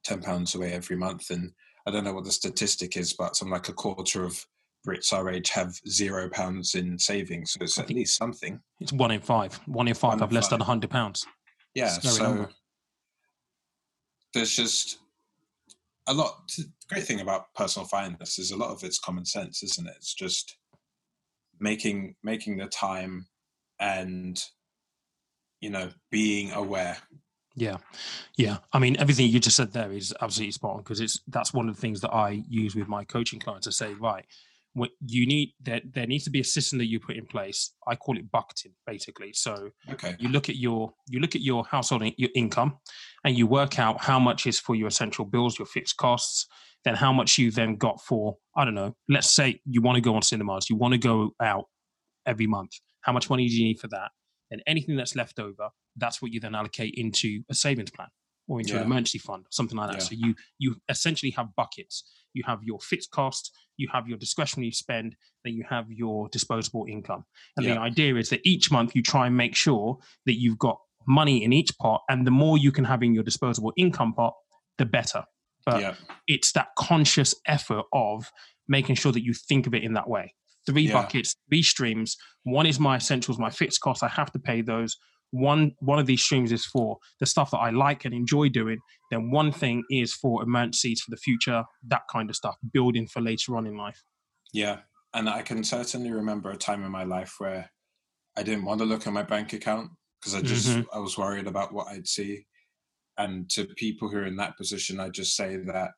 10 0.04 0.22
pounds 0.22 0.54
away 0.54 0.72
every 0.72 0.96
month. 0.96 1.30
And 1.30 1.50
I 1.86 1.90
don't 1.90 2.04
know 2.04 2.12
what 2.12 2.24
the 2.24 2.32
statistic 2.32 2.96
is, 2.96 3.12
but 3.12 3.36
something 3.36 3.52
like 3.52 3.68
a 3.68 3.72
quarter 3.72 4.24
of 4.24 4.44
Brits 4.86 5.12
our 5.12 5.30
age 5.30 5.50
have 5.50 5.74
zero 5.88 6.28
pounds 6.28 6.74
in 6.74 6.98
savings. 6.98 7.52
So 7.52 7.58
it's 7.62 7.78
at 7.78 7.90
least 7.90 8.16
something. 8.16 8.60
It's 8.80 8.92
one 8.92 9.12
in 9.12 9.20
five. 9.20 9.54
One 9.66 9.86
in 9.86 9.94
five 9.94 10.14
one 10.14 10.18
have 10.20 10.30
in 10.30 10.34
less 10.34 10.46
five. 10.46 10.50
than 10.50 10.60
100 10.60 10.90
pounds. 10.90 11.26
Yeah. 11.74 11.88
So 11.88 12.22
number. 12.22 12.48
there's 14.34 14.54
just 14.54 14.98
a 16.08 16.14
lot. 16.14 16.48
The 16.56 16.64
great 16.88 17.04
thing 17.04 17.20
about 17.20 17.54
personal 17.54 17.86
finance 17.86 18.38
is 18.38 18.50
a 18.50 18.56
lot 18.56 18.70
of 18.70 18.82
it's 18.82 18.98
common 18.98 19.24
sense, 19.24 19.62
isn't 19.62 19.86
it? 19.86 19.94
It's 19.96 20.14
just 20.14 20.56
making 21.60 22.16
making 22.24 22.56
the 22.56 22.66
time 22.66 23.28
and 23.78 24.42
you 25.60 25.70
know 25.70 25.90
being 26.10 26.50
aware 26.52 26.98
yeah. 27.54 27.76
Yeah. 28.36 28.58
I 28.72 28.78
mean 28.78 28.96
everything 28.98 29.28
you 29.28 29.40
just 29.40 29.56
said 29.56 29.72
there 29.72 29.92
is 29.92 30.14
absolutely 30.20 30.52
spot 30.52 30.72
on 30.72 30.78
because 30.78 31.00
it's 31.00 31.20
that's 31.28 31.52
one 31.52 31.68
of 31.68 31.74
the 31.74 31.80
things 31.80 32.00
that 32.00 32.12
i 32.12 32.42
use 32.48 32.74
with 32.74 32.88
my 32.88 33.04
coaching 33.04 33.40
clients. 33.40 33.66
To 33.66 33.72
say 33.72 33.94
right 33.94 34.24
what 34.74 34.90
you 35.06 35.26
need 35.26 35.52
there 35.60 35.82
there 35.92 36.06
needs 36.06 36.24
to 36.24 36.30
be 36.30 36.40
a 36.40 36.44
system 36.44 36.78
that 36.78 36.86
you 36.86 36.98
put 36.98 37.16
in 37.16 37.26
place. 37.26 37.72
I 37.86 37.94
call 37.94 38.16
it 38.16 38.30
bucketing 38.30 38.72
basically. 38.86 39.32
So 39.34 39.70
okay. 39.90 40.16
you 40.18 40.28
look 40.28 40.48
at 40.48 40.56
your 40.56 40.94
you 41.08 41.20
look 41.20 41.34
at 41.34 41.42
your 41.42 41.64
household 41.64 42.04
your 42.16 42.30
income 42.34 42.78
and 43.24 43.36
you 43.36 43.46
work 43.46 43.78
out 43.78 44.02
how 44.02 44.18
much 44.18 44.46
is 44.46 44.58
for 44.58 44.74
your 44.74 44.88
essential 44.88 45.24
bills 45.24 45.58
your 45.58 45.66
fixed 45.66 45.96
costs 45.96 46.46
then 46.84 46.94
how 46.96 47.12
much 47.12 47.38
you 47.38 47.52
then 47.52 47.76
got 47.76 48.00
for 48.02 48.36
i 48.56 48.64
don't 48.64 48.74
know 48.74 48.92
let's 49.08 49.30
say 49.30 49.60
you 49.64 49.80
want 49.80 49.94
to 49.94 50.00
go 50.00 50.16
on 50.16 50.22
cinemas 50.22 50.68
you 50.68 50.74
want 50.74 50.92
to 50.92 50.98
go 50.98 51.30
out 51.40 51.66
every 52.26 52.46
month. 52.46 52.72
How 53.02 53.12
much 53.12 53.28
money 53.28 53.48
do 53.48 53.54
you 53.54 53.64
need 53.64 53.80
for 53.80 53.88
that? 53.88 54.10
And 54.50 54.62
anything 54.66 54.96
that's 54.96 55.16
left 55.16 55.38
over 55.38 55.70
that's 55.96 56.20
what 56.22 56.32
you 56.32 56.40
then 56.40 56.54
allocate 56.54 56.94
into 56.96 57.42
a 57.50 57.54
savings 57.54 57.90
plan 57.90 58.08
or 58.48 58.60
into 58.60 58.74
yeah. 58.74 58.80
an 58.80 58.86
emergency 58.86 59.18
fund 59.18 59.44
something 59.50 59.76
like 59.76 59.90
that 59.90 59.98
yeah. 59.98 60.04
so 60.04 60.14
you 60.14 60.34
you 60.58 60.76
essentially 60.88 61.30
have 61.30 61.54
buckets 61.56 62.04
you 62.34 62.42
have 62.46 62.62
your 62.62 62.78
fixed 62.80 63.10
cost 63.10 63.56
you 63.76 63.88
have 63.92 64.08
your 64.08 64.18
discretionary 64.18 64.70
spend 64.70 65.16
then 65.44 65.54
you 65.54 65.64
have 65.68 65.86
your 65.90 66.28
disposable 66.30 66.86
income 66.88 67.24
and 67.56 67.66
yeah. 67.66 67.74
the 67.74 67.80
idea 67.80 68.16
is 68.16 68.30
that 68.30 68.40
each 68.44 68.70
month 68.70 68.94
you 68.94 69.02
try 69.02 69.26
and 69.26 69.36
make 69.36 69.54
sure 69.54 69.98
that 70.26 70.40
you've 70.40 70.58
got 70.58 70.78
money 71.06 71.42
in 71.42 71.52
each 71.52 71.76
pot 71.78 72.02
and 72.08 72.26
the 72.26 72.30
more 72.30 72.58
you 72.58 72.72
can 72.72 72.84
have 72.84 73.02
in 73.02 73.14
your 73.14 73.24
disposable 73.24 73.72
income 73.76 74.12
pot 74.14 74.34
the 74.78 74.86
better 74.86 75.24
but 75.64 75.96
it's 76.26 76.52
that 76.52 76.68
conscious 76.76 77.34
effort 77.46 77.84
of 77.92 78.30
making 78.68 78.96
sure 78.96 79.12
that 79.12 79.24
you 79.24 79.34
think 79.34 79.66
of 79.66 79.74
it 79.74 79.82
in 79.82 79.94
that 79.94 80.08
way. 80.08 80.34
Three 80.66 80.90
buckets, 80.90 81.34
three 81.48 81.62
streams. 81.62 82.16
One 82.44 82.66
is 82.66 82.78
my 82.78 82.96
essentials, 82.96 83.38
my 83.38 83.50
fixed 83.50 83.80
costs. 83.80 84.02
I 84.02 84.08
have 84.08 84.30
to 84.32 84.38
pay 84.38 84.62
those. 84.62 84.96
One 85.32 85.72
one 85.80 85.98
of 85.98 86.06
these 86.06 86.22
streams 86.22 86.52
is 86.52 86.64
for 86.64 86.98
the 87.18 87.26
stuff 87.26 87.50
that 87.50 87.58
I 87.58 87.70
like 87.70 88.04
and 88.04 88.14
enjoy 88.14 88.48
doing. 88.48 88.78
Then 89.10 89.30
one 89.30 89.50
thing 89.52 89.82
is 89.90 90.14
for 90.14 90.42
emergencies 90.42 91.00
for 91.02 91.10
the 91.10 91.16
future, 91.16 91.64
that 91.88 92.02
kind 92.10 92.30
of 92.30 92.36
stuff, 92.36 92.56
building 92.72 93.06
for 93.06 93.20
later 93.20 93.56
on 93.56 93.66
in 93.66 93.76
life. 93.76 94.02
Yeah, 94.52 94.80
and 95.14 95.28
I 95.28 95.42
can 95.42 95.64
certainly 95.64 96.12
remember 96.12 96.50
a 96.50 96.56
time 96.56 96.84
in 96.84 96.90
my 96.90 97.04
life 97.04 97.34
where 97.38 97.70
I 98.36 98.42
didn't 98.42 98.64
want 98.64 98.80
to 98.80 98.86
look 98.86 99.06
at 99.06 99.12
my 99.12 99.22
bank 99.22 99.52
account 99.52 99.90
because 100.20 100.34
I 100.34 100.42
just 100.42 100.68
mm-hmm. 100.68 100.82
I 100.94 100.98
was 100.98 101.18
worried 101.18 101.46
about 101.46 101.72
what 101.72 101.88
I'd 101.88 102.06
see 102.06 102.46
and 103.18 103.48
to 103.50 103.64
people 103.64 104.08
who 104.08 104.18
are 104.18 104.26
in 104.26 104.36
that 104.36 104.56
position, 104.56 105.00
I 105.00 105.10
just 105.10 105.36
say 105.36 105.56
that 105.56 105.90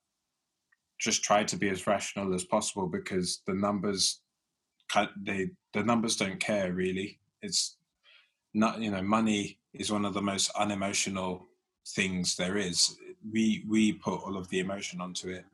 just 1.01 1.23
try 1.23 1.45
to 1.45 1.57
be 1.57 1.69
as 1.69 1.87
rational 1.87 2.35
as 2.35 2.45
possible 2.45 2.87
because 2.87 3.43
the 3.47 3.55
numbers, 3.55 4.21
they 5.21 5.51
the 5.73 5.83
numbers 5.83 6.17
don't 6.17 6.41
care 6.41 6.73
really. 6.73 7.19
It's 7.43 7.77
not 8.55 8.81
you 8.81 8.91
know 8.91 9.03
money 9.03 9.59
is 9.75 9.91
one 9.91 10.05
of 10.05 10.15
the 10.15 10.23
most 10.23 10.51
unemotional 10.57 11.47
things 11.89 12.37
there 12.37 12.57
is. 12.57 12.97
We 13.31 13.65
we 13.69 13.93
put 13.93 14.21
all 14.21 14.37
of 14.37 14.49
the 14.49 14.61
emotion 14.61 15.01
onto 15.01 15.29
it. 15.29 15.45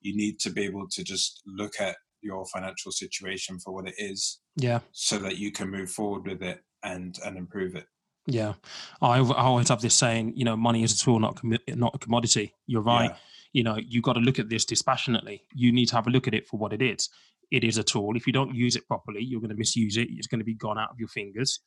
You 0.00 0.16
need 0.16 0.40
to 0.40 0.50
be 0.50 0.64
able 0.64 0.88
to 0.88 1.04
just 1.04 1.42
look 1.46 1.80
at 1.80 1.96
your 2.20 2.46
financial 2.46 2.92
situation 2.92 3.58
for 3.58 3.72
what 3.72 3.88
it 3.88 3.94
is. 3.98 4.40
Yeah. 4.56 4.80
So 4.92 5.18
that 5.18 5.38
you 5.38 5.52
can 5.52 5.70
move 5.70 5.90
forward 5.90 6.26
with 6.26 6.42
it 6.42 6.62
and 6.82 7.18
and 7.24 7.36
improve 7.36 7.74
it. 7.74 7.86
Yeah, 8.30 8.54
I, 9.00 9.20
I 9.20 9.42
always 9.42 9.70
have 9.70 9.80
this 9.80 9.94
saying, 9.94 10.34
you 10.36 10.44
know, 10.44 10.54
money 10.54 10.82
is 10.82 10.92
a 10.92 10.98
tool, 10.98 11.18
not 11.18 11.40
not 11.42 11.94
a 11.94 11.98
commodity. 11.98 12.54
You're 12.66 12.82
right. 12.82 13.10
Yeah. 13.10 13.16
You 13.54 13.62
know, 13.62 13.76
you 13.76 14.02
got 14.02 14.12
to 14.12 14.20
look 14.20 14.38
at 14.38 14.50
this 14.50 14.66
dispassionately. 14.66 15.44
You 15.54 15.72
need 15.72 15.86
to 15.86 15.94
have 15.94 16.06
a 16.06 16.10
look 16.10 16.28
at 16.28 16.34
it 16.34 16.46
for 16.46 16.58
what 16.58 16.74
it 16.74 16.82
is. 16.82 17.08
It 17.50 17.64
is 17.64 17.78
a 17.78 17.82
tool. 17.82 18.14
If 18.16 18.26
you 18.26 18.34
don't 18.34 18.54
use 18.54 18.76
it 18.76 18.86
properly, 18.86 19.22
you're 19.22 19.40
going 19.40 19.50
to 19.50 19.56
misuse 19.56 19.96
it. 19.96 20.08
It's 20.10 20.26
going 20.26 20.40
to 20.40 20.44
be 20.44 20.54
gone 20.54 20.78
out 20.78 20.90
of 20.90 20.98
your 20.98 21.08
fingers, 21.08 21.60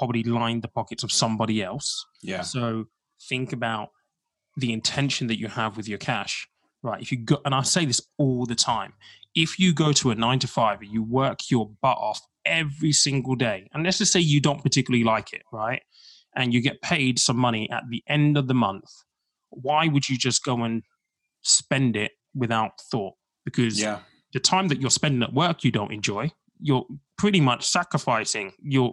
probably 0.00 0.22
lined 0.22 0.62
the 0.62 0.68
pockets 0.68 1.02
of 1.04 1.12
somebody 1.12 1.62
else. 1.62 2.06
Yeah. 2.22 2.42
So 2.42 2.86
think 3.28 3.52
about 3.52 3.90
the 4.56 4.72
intention 4.72 5.26
that 5.28 5.38
you 5.38 5.48
have 5.48 5.76
with 5.76 5.88
your 5.88 5.98
cash. 5.98 6.48
Right. 6.82 7.02
If 7.02 7.12
you 7.12 7.18
go, 7.18 7.38
and 7.44 7.54
I 7.54 7.62
say 7.62 7.84
this 7.84 8.00
all 8.18 8.46
the 8.46 8.54
time, 8.54 8.94
if 9.34 9.58
you 9.58 9.74
go 9.74 9.92
to 9.92 10.10
a 10.10 10.14
nine 10.14 10.38
to 10.40 10.48
five 10.48 10.80
and 10.80 10.90
you 10.90 11.02
work 11.02 11.50
your 11.50 11.70
butt 11.82 11.98
off 11.98 12.20
every 12.44 12.92
single 12.92 13.36
day, 13.36 13.68
and 13.72 13.84
let's 13.84 13.98
just 13.98 14.12
say 14.12 14.20
you 14.20 14.40
don't 14.40 14.62
particularly 14.62 15.04
like 15.04 15.32
it, 15.32 15.42
right? 15.52 15.82
and 16.34 16.54
you 16.54 16.60
get 16.60 16.80
paid 16.82 17.18
some 17.18 17.36
money 17.36 17.68
at 17.70 17.84
the 17.88 18.02
end 18.08 18.36
of 18.36 18.48
the 18.48 18.54
month, 18.54 18.90
why 19.50 19.86
would 19.86 20.08
you 20.08 20.16
just 20.16 20.44
go 20.44 20.62
and 20.62 20.82
spend 21.42 21.96
it 21.96 22.12
without 22.34 22.80
thought? 22.90 23.14
Because 23.44 23.80
yeah. 23.80 24.00
the 24.32 24.40
time 24.40 24.68
that 24.68 24.80
you're 24.80 24.90
spending 24.90 25.22
at 25.22 25.32
work 25.32 25.64
you 25.64 25.70
don't 25.70 25.92
enjoy, 25.92 26.30
you're 26.60 26.86
pretty 27.18 27.40
much 27.40 27.66
sacrificing 27.66 28.52
your 28.62 28.92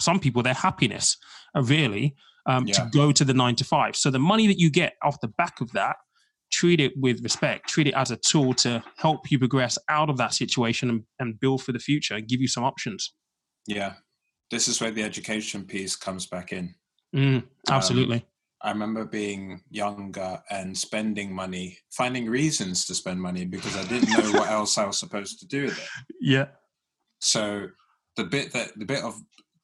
some 0.00 0.20
people 0.20 0.42
their 0.42 0.54
happiness 0.54 1.16
uh, 1.56 1.62
really 1.62 2.14
um, 2.46 2.66
yeah. 2.66 2.74
to 2.74 2.90
go 2.92 3.12
to 3.12 3.24
the 3.24 3.34
nine 3.34 3.54
to 3.56 3.64
five. 3.64 3.96
So 3.96 4.10
the 4.10 4.18
money 4.18 4.46
that 4.46 4.58
you 4.58 4.70
get 4.70 4.94
off 5.02 5.20
the 5.20 5.28
back 5.28 5.60
of 5.60 5.70
that, 5.72 5.96
treat 6.50 6.80
it 6.80 6.92
with 6.96 7.22
respect, 7.22 7.68
treat 7.68 7.86
it 7.86 7.94
as 7.94 8.10
a 8.10 8.16
tool 8.16 8.54
to 8.54 8.82
help 8.96 9.30
you 9.30 9.38
progress 9.38 9.78
out 9.88 10.10
of 10.10 10.16
that 10.16 10.34
situation 10.34 10.90
and, 10.90 11.02
and 11.18 11.38
build 11.38 11.62
for 11.62 11.72
the 11.72 11.78
future 11.78 12.14
and 12.14 12.26
give 12.26 12.40
you 12.40 12.48
some 12.48 12.64
options. 12.64 13.12
Yeah, 13.66 13.94
this 14.50 14.68
is 14.68 14.80
where 14.80 14.90
the 14.90 15.02
education 15.02 15.64
piece 15.64 15.96
comes 15.96 16.26
back 16.26 16.52
in. 16.52 16.74
Mm, 17.14 17.44
absolutely. 17.68 18.16
Um, 18.16 18.22
I 18.62 18.70
remember 18.72 19.06
being 19.06 19.62
younger 19.70 20.42
and 20.50 20.76
spending 20.76 21.34
money, 21.34 21.78
finding 21.90 22.28
reasons 22.28 22.84
to 22.86 22.94
spend 22.94 23.20
money 23.20 23.46
because 23.46 23.76
I 23.76 23.84
didn't 23.84 24.10
know 24.10 24.38
what 24.38 24.50
else 24.50 24.76
I 24.76 24.84
was 24.84 24.98
supposed 24.98 25.40
to 25.40 25.46
do 25.46 25.64
with 25.64 25.78
it. 25.78 25.88
Yeah. 26.20 26.46
So 27.20 27.68
the 28.16 28.24
bit 28.24 28.52
that 28.52 28.78
the 28.78 28.84
bit 28.84 29.02
of 29.02 29.14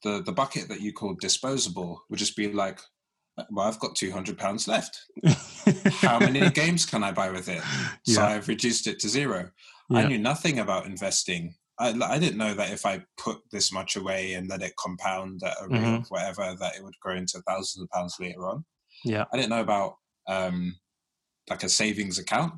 the 0.03 0.21
the 0.23 0.31
bucket 0.31 0.69
that 0.69 0.81
you 0.81 0.93
call 0.93 1.15
disposable 1.15 2.01
would 2.09 2.19
just 2.19 2.35
be 2.35 2.51
like, 2.51 2.79
well, 3.51 3.67
I've 3.67 3.79
got 3.79 3.95
two 3.95 4.11
hundred 4.11 4.37
pounds 4.37 4.67
left. 4.67 4.99
How 6.01 6.19
many 6.19 6.49
games 6.51 6.85
can 6.85 7.03
I 7.03 7.11
buy 7.11 7.29
with 7.31 7.49
it? 7.49 7.61
So 8.05 8.21
yeah. 8.21 8.27
I've 8.27 8.47
reduced 8.47 8.87
it 8.87 8.99
to 8.99 9.09
zero. 9.09 9.51
Yeah. 9.89 9.99
I 9.99 10.07
knew 10.07 10.17
nothing 10.17 10.59
about 10.59 10.85
investing 10.85 11.55
I, 11.79 11.93
I 12.01 12.17
didn't 12.17 12.37
know 12.37 12.53
that 12.53 12.71
if 12.71 12.85
I 12.85 13.03
put 13.17 13.37
this 13.51 13.71
much 13.71 13.95
away 13.95 14.33
and 14.33 14.49
let 14.49 14.61
it 14.61 14.75
compound 14.77 15.41
at 15.45 15.57
a 15.61 15.67
rate 15.67 15.81
mm-hmm. 15.81 15.95
of 15.95 16.07
whatever, 16.07 16.55
that 16.59 16.75
it 16.75 16.83
would 16.83 16.99
grow 17.01 17.15
into 17.15 17.41
thousands 17.41 17.83
of 17.83 17.89
pounds 17.89 18.15
later 18.19 18.47
on. 18.47 18.65
Yeah, 19.05 19.25
I 19.31 19.37
didn't 19.37 19.51
know 19.51 19.61
about 19.61 19.95
um, 20.27 20.75
like 21.49 21.63
a 21.63 21.69
savings 21.69 22.17
account, 22.17 22.53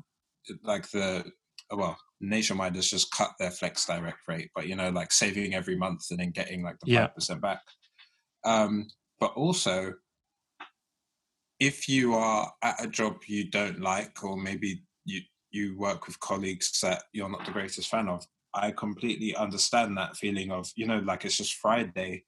like 0.62 0.90
the 0.90 1.24
well, 1.70 1.98
Nationwide 2.20 2.76
has 2.76 2.88
just 2.88 3.10
cut 3.12 3.30
their 3.38 3.50
flex 3.50 3.86
direct 3.86 4.28
rate, 4.28 4.50
but 4.54 4.66
you 4.66 4.76
know, 4.76 4.90
like 4.90 5.12
saving 5.12 5.54
every 5.54 5.76
month 5.76 6.06
and 6.10 6.20
then 6.20 6.30
getting 6.30 6.62
like 6.62 6.78
the 6.80 6.86
five 6.86 6.92
yeah. 6.92 7.06
percent 7.08 7.40
back. 7.40 7.60
Um, 8.44 8.88
but 9.18 9.32
also, 9.34 9.94
if 11.58 11.88
you 11.88 12.14
are 12.14 12.50
at 12.62 12.82
a 12.82 12.88
job 12.88 13.18
you 13.26 13.50
don't 13.50 13.80
like, 13.80 14.24
or 14.24 14.36
maybe 14.36 14.82
you 15.04 15.20
you 15.50 15.76
work 15.78 16.06
with 16.06 16.20
colleagues 16.20 16.78
that 16.80 17.02
you're 17.12 17.28
not 17.28 17.44
the 17.44 17.52
greatest 17.52 17.88
fan 17.88 18.08
of, 18.08 18.24
I 18.54 18.70
completely 18.70 19.34
understand 19.34 19.96
that 19.96 20.16
feeling 20.16 20.50
of, 20.50 20.70
you 20.76 20.86
know, 20.86 20.98
like 21.00 21.24
it's 21.24 21.36
just 21.36 21.54
Friday 21.54 22.24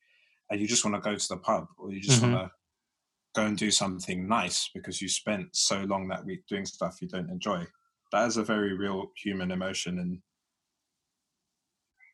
and 0.51 0.61
you 0.61 0.67
just 0.67 0.85
want 0.85 0.97
to 0.97 1.11
go 1.11 1.17
to 1.17 1.29
the 1.29 1.37
pub 1.37 1.67
or 1.79 1.93
you 1.93 2.01
just 2.01 2.21
mm-hmm. 2.23 2.35
want 2.35 2.49
to 2.49 3.41
go 3.41 3.47
and 3.47 3.57
do 3.57 3.71
something 3.71 4.29
nice 4.29 4.71
because 4.75 5.01
you 5.01 5.09
spent 5.09 5.49
so 5.53 5.83
long 5.85 6.09
that 6.09 6.25
week 6.25 6.47
doing 6.49 6.67
stuff 6.67 7.01
you 7.01 7.09
don't 7.09 7.31
enjoy. 7.31 7.65
That 8.13 8.27
is 8.27 8.37
a 8.37 8.45
very 8.45 8.77
real 8.77 9.11
human 9.17 9.51
emotion, 9.51 9.99
and 9.99 10.19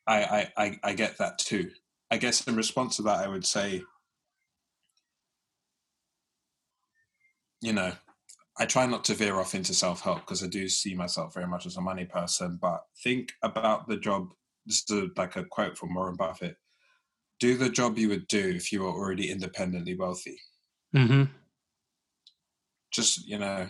I, 0.07 0.23
I, 0.57 0.65
I, 0.65 0.81
I 0.85 0.95
get 0.95 1.19
that 1.19 1.39
too. 1.39 1.71
I 2.11 2.17
guess 2.17 2.47
in 2.47 2.57
response 2.57 2.97
to 2.97 3.03
that, 3.03 3.19
I 3.19 3.29
would 3.29 3.45
say, 3.45 3.83
you 7.61 7.73
know, 7.73 7.93
I 8.59 8.65
try 8.65 8.87
not 8.87 9.05
to 9.05 9.15
veer 9.15 9.37
off 9.37 9.55
into 9.55 9.75
self 9.75 10.01
help 10.01 10.21
because 10.21 10.43
I 10.43 10.47
do 10.47 10.69
see 10.69 10.95
myself 10.95 11.35
very 11.35 11.47
much 11.47 11.67
as 11.67 11.77
a 11.77 11.81
money 11.81 12.07
person. 12.07 12.59
But 12.61 12.81
think 13.03 13.33
about 13.43 13.89
the 13.89 13.97
job. 13.97 14.29
This 14.65 14.85
is 14.89 14.97
a, 14.97 15.09
like 15.17 15.37
a 15.37 15.45
quote 15.45 15.77
from 15.77 15.95
Warren 15.95 16.17
Buffett 16.17 16.57
do 17.41 17.57
the 17.57 17.71
job 17.71 17.99
you 17.99 18.09
would 18.09 18.27
do 18.29 18.53
if 18.55 18.73
you 18.73 18.83
were 18.83 18.89
already 18.89 19.31
independently 19.31 19.95
wealthy. 19.95 20.41
Mm-hmm. 20.95 21.25
Just 22.93 23.27
you 23.27 23.39
know, 23.39 23.69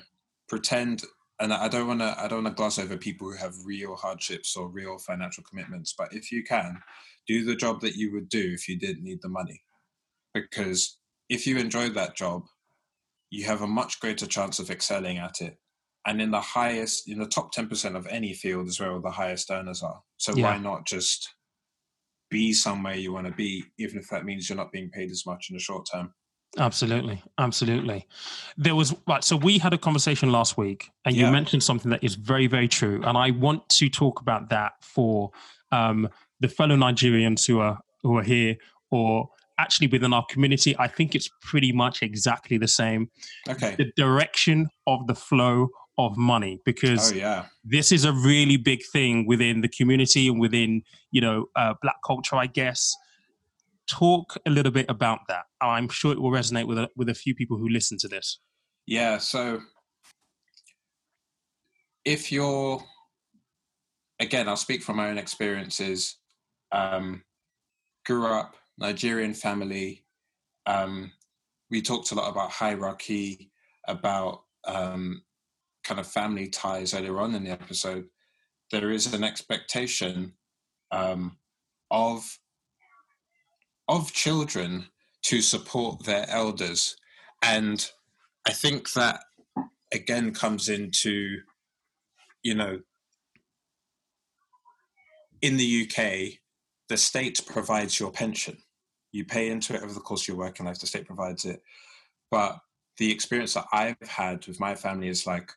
pretend. 0.48 1.04
And 1.40 1.52
I 1.52 1.68
don't 1.68 1.86
want 1.86 2.00
to. 2.00 2.16
I 2.18 2.26
don't 2.26 2.42
want 2.42 2.56
to 2.56 2.60
gloss 2.60 2.78
over 2.78 2.96
people 2.96 3.30
who 3.30 3.36
have 3.36 3.54
real 3.64 3.94
hardships 3.94 4.56
or 4.56 4.68
real 4.68 4.98
financial 4.98 5.44
commitments. 5.44 5.94
But 5.96 6.12
if 6.12 6.32
you 6.32 6.42
can, 6.42 6.80
do 7.28 7.44
the 7.44 7.54
job 7.54 7.80
that 7.82 7.94
you 7.94 8.12
would 8.12 8.28
do 8.28 8.50
if 8.52 8.68
you 8.68 8.76
didn't 8.78 9.04
need 9.04 9.20
the 9.22 9.28
money, 9.28 9.62
because 10.34 10.98
if 11.28 11.46
you 11.46 11.58
enjoy 11.58 11.90
that 11.90 12.16
job, 12.16 12.42
you 13.30 13.44
have 13.44 13.62
a 13.62 13.66
much 13.68 14.00
greater 14.00 14.26
chance 14.26 14.58
of 14.58 14.70
excelling 14.70 15.18
at 15.18 15.40
it. 15.40 15.58
And 16.06 16.20
in 16.20 16.30
the 16.30 16.40
highest, 16.40 17.08
in 17.08 17.18
the 17.18 17.26
top 17.26 17.52
ten 17.52 17.68
percent 17.68 17.94
of 17.94 18.06
any 18.08 18.32
field 18.32 18.66
is 18.66 18.80
where 18.80 18.98
the 18.98 19.10
highest 19.10 19.50
earners 19.50 19.82
are. 19.82 20.00
So 20.16 20.34
yeah. 20.34 20.44
why 20.44 20.58
not 20.58 20.86
just 20.86 21.34
be 22.30 22.52
somewhere 22.52 22.94
you 22.94 23.12
want 23.12 23.26
to 23.26 23.32
be, 23.32 23.64
even 23.78 23.98
if 23.98 24.08
that 24.08 24.24
means 24.24 24.48
you're 24.48 24.56
not 24.56 24.72
being 24.72 24.90
paid 24.90 25.10
as 25.10 25.24
much 25.24 25.48
in 25.50 25.54
the 25.54 25.60
short 25.60 25.86
term. 25.92 26.12
Absolutely, 26.58 27.22
absolutely. 27.38 28.06
There 28.56 28.74
was 28.74 28.94
right. 29.06 29.22
So 29.22 29.36
we 29.36 29.58
had 29.58 29.72
a 29.72 29.78
conversation 29.78 30.32
last 30.32 30.56
week, 30.56 30.90
and 31.04 31.14
yeah. 31.14 31.26
you 31.26 31.32
mentioned 31.32 31.62
something 31.62 31.90
that 31.90 32.02
is 32.02 32.16
very, 32.16 32.46
very 32.46 32.68
true, 32.68 33.00
and 33.04 33.16
I 33.16 33.30
want 33.30 33.68
to 33.70 33.88
talk 33.88 34.20
about 34.20 34.50
that 34.50 34.72
for 34.80 35.30
um, 35.70 36.08
the 36.40 36.48
fellow 36.48 36.76
Nigerians 36.76 37.46
who 37.46 37.60
are 37.60 37.78
who 38.02 38.18
are 38.18 38.22
here, 38.22 38.56
or 38.90 39.28
actually 39.58 39.86
within 39.86 40.12
our 40.12 40.24
community. 40.28 40.74
I 40.78 40.88
think 40.88 41.14
it's 41.14 41.30
pretty 41.42 41.72
much 41.72 42.02
exactly 42.02 42.58
the 42.58 42.68
same. 42.68 43.10
Okay. 43.48 43.74
The 43.76 43.92
direction 43.96 44.68
of 44.86 45.06
the 45.06 45.14
flow 45.14 45.68
of 45.98 46.16
money 46.16 46.60
because 46.64 47.12
oh, 47.12 47.16
yeah. 47.16 47.44
this 47.64 47.90
is 47.90 48.04
a 48.04 48.12
really 48.12 48.56
big 48.56 48.80
thing 48.92 49.26
within 49.26 49.60
the 49.62 49.68
community 49.68 50.28
and 50.28 50.38
within 50.38 50.80
you 51.10 51.20
know 51.20 51.46
uh, 51.56 51.74
black 51.82 51.96
culture 52.06 52.36
i 52.36 52.46
guess 52.46 52.94
talk 53.88 54.36
a 54.46 54.50
little 54.50 54.72
bit 54.72 54.86
about 54.88 55.20
that. 55.28 55.44
I'm 55.60 55.88
sure 55.88 56.12
it 56.12 56.20
will 56.20 56.30
resonate 56.30 56.66
with 56.66 56.78
a, 56.78 56.88
with 56.96 57.08
a 57.08 57.14
few 57.14 57.34
people 57.34 57.58
who 57.58 57.68
listen 57.68 57.98
to 57.98 58.08
this. 58.08 58.40
Yeah 58.86 59.18
so 59.18 59.60
if 62.04 62.32
you're 62.32 62.82
again 64.20 64.48
i'll 64.48 64.56
speak 64.56 64.82
from 64.82 64.96
my 64.96 65.10
own 65.10 65.18
experiences. 65.18 66.16
Um, 66.70 67.22
grew 68.04 68.26
up 68.26 68.56
nigerian 68.78 69.34
family. 69.34 70.04
Um, 70.66 71.12
we 71.70 71.82
talked 71.82 72.12
a 72.12 72.14
lot 72.14 72.30
about 72.30 72.50
hierarchy 72.50 73.50
about 73.86 74.42
um, 74.66 75.22
kind 75.88 75.98
of 75.98 76.06
family 76.06 76.48
ties 76.48 76.94
earlier 76.94 77.18
on 77.18 77.34
in 77.34 77.44
the 77.44 77.50
episode, 77.50 78.06
there 78.70 78.90
is 78.90 79.12
an 79.12 79.24
expectation 79.24 80.34
um, 80.90 81.38
of 81.90 82.38
of 83.88 84.12
children 84.12 84.86
to 85.22 85.40
support 85.42 86.04
their 86.04 86.28
elders, 86.28 86.96
and 87.42 87.90
I 88.46 88.52
think 88.52 88.92
that 88.92 89.20
again 89.92 90.34
comes 90.34 90.68
into 90.68 91.38
you 92.42 92.54
know 92.54 92.80
in 95.40 95.56
the 95.56 95.86
UK, 95.86 96.38
the 96.88 96.96
state 96.96 97.40
provides 97.46 98.00
your 98.00 98.10
pension. 98.10 98.58
You 99.12 99.24
pay 99.24 99.50
into 99.50 99.74
it 99.74 99.82
over 99.82 99.92
the 99.92 100.00
course 100.00 100.22
of 100.22 100.28
your 100.28 100.36
working 100.36 100.66
life. 100.66 100.80
The 100.80 100.86
state 100.86 101.06
provides 101.06 101.44
it, 101.44 101.62
but 102.30 102.58
the 102.98 103.10
experience 103.10 103.54
that 103.54 103.66
I've 103.72 103.96
had 104.06 104.46
with 104.46 104.60
my 104.60 104.74
family 104.74 105.08
is 105.08 105.26
like 105.26 105.50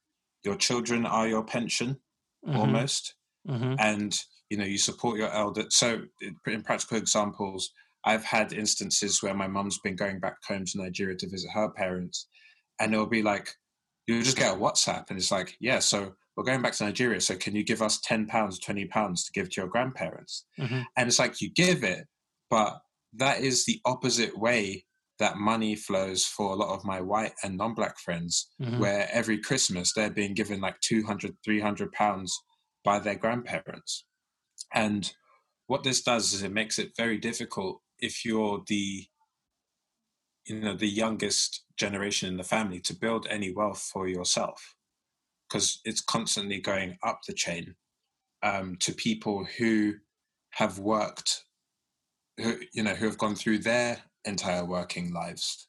your 0.43 0.55
children 0.55 1.05
are 1.05 1.27
your 1.27 1.43
pension 1.43 1.97
mm-hmm. 2.45 2.57
almost 2.57 3.15
mm-hmm. 3.47 3.75
and 3.79 4.17
you 4.49 4.57
know 4.57 4.65
you 4.65 4.77
support 4.77 5.17
your 5.17 5.31
elder 5.31 5.65
so 5.69 6.01
in 6.47 6.63
practical 6.63 6.97
examples 6.97 7.71
i've 8.05 8.23
had 8.23 8.53
instances 8.53 9.21
where 9.21 9.33
my 9.33 9.47
mum's 9.47 9.79
been 9.79 9.95
going 9.95 10.19
back 10.19 10.37
home 10.47 10.65
to 10.65 10.77
nigeria 10.77 11.15
to 11.15 11.29
visit 11.29 11.49
her 11.51 11.69
parents 11.69 12.27
and 12.79 12.93
it'll 12.93 13.05
be 13.05 13.21
like 13.23 13.53
you'll 14.07 14.23
just 14.23 14.37
get 14.37 14.53
a 14.53 14.57
whatsapp 14.57 15.09
and 15.09 15.17
it's 15.17 15.31
like 15.31 15.55
yeah 15.59 15.79
so 15.79 16.13
we're 16.35 16.43
going 16.43 16.61
back 16.61 16.73
to 16.73 16.83
nigeria 16.83 17.21
so 17.21 17.35
can 17.35 17.55
you 17.55 17.63
give 17.63 17.81
us 17.81 17.99
10 18.01 18.27
pounds 18.27 18.59
20 18.59 18.85
pounds 18.85 19.25
to 19.25 19.31
give 19.31 19.49
to 19.49 19.61
your 19.61 19.69
grandparents 19.69 20.45
mm-hmm. 20.59 20.81
and 20.97 21.07
it's 21.07 21.19
like 21.19 21.41
you 21.41 21.49
give 21.51 21.83
it 21.83 22.07
but 22.49 22.79
that 23.13 23.41
is 23.41 23.65
the 23.65 23.79
opposite 23.85 24.37
way 24.37 24.85
that 25.19 25.37
money 25.37 25.75
flows 25.75 26.25
for 26.25 26.51
a 26.51 26.55
lot 26.55 26.73
of 26.73 26.83
my 26.83 26.99
white 26.99 27.33
and 27.43 27.57
non-black 27.57 27.99
friends 27.99 28.49
mm-hmm. 28.61 28.79
where 28.79 29.07
every 29.11 29.37
christmas 29.37 29.93
they're 29.93 30.09
being 30.09 30.33
given 30.33 30.59
like 30.59 30.79
200 30.81 31.35
300 31.43 31.91
pounds 31.91 32.37
by 32.83 32.97
their 32.97 33.15
grandparents 33.15 34.05
and 34.73 35.13
what 35.67 35.83
this 35.83 36.01
does 36.01 36.33
is 36.33 36.43
it 36.43 36.51
makes 36.51 36.79
it 36.79 36.91
very 36.97 37.17
difficult 37.17 37.81
if 38.01 38.25
you're 38.25 38.63
the 38.67 39.05
you 40.45 40.59
know 40.59 40.75
the 40.75 40.87
youngest 40.87 41.65
generation 41.77 42.27
in 42.27 42.37
the 42.37 42.43
family 42.43 42.79
to 42.79 42.95
build 42.95 43.27
any 43.29 43.53
wealth 43.53 43.89
for 43.93 44.07
yourself 44.07 44.75
because 45.47 45.81
it's 45.85 46.01
constantly 46.01 46.59
going 46.59 46.97
up 47.03 47.19
the 47.27 47.33
chain 47.33 47.75
um, 48.43 48.75
to 48.79 48.93
people 48.93 49.45
who 49.57 49.93
have 50.51 50.79
worked 50.79 51.43
who 52.37 52.57
you 52.73 52.83
know 52.83 52.93
who 52.93 53.05
have 53.05 53.17
gone 53.17 53.35
through 53.35 53.59
their 53.59 53.97
entire 54.25 54.65
working 54.65 55.13
lives. 55.13 55.67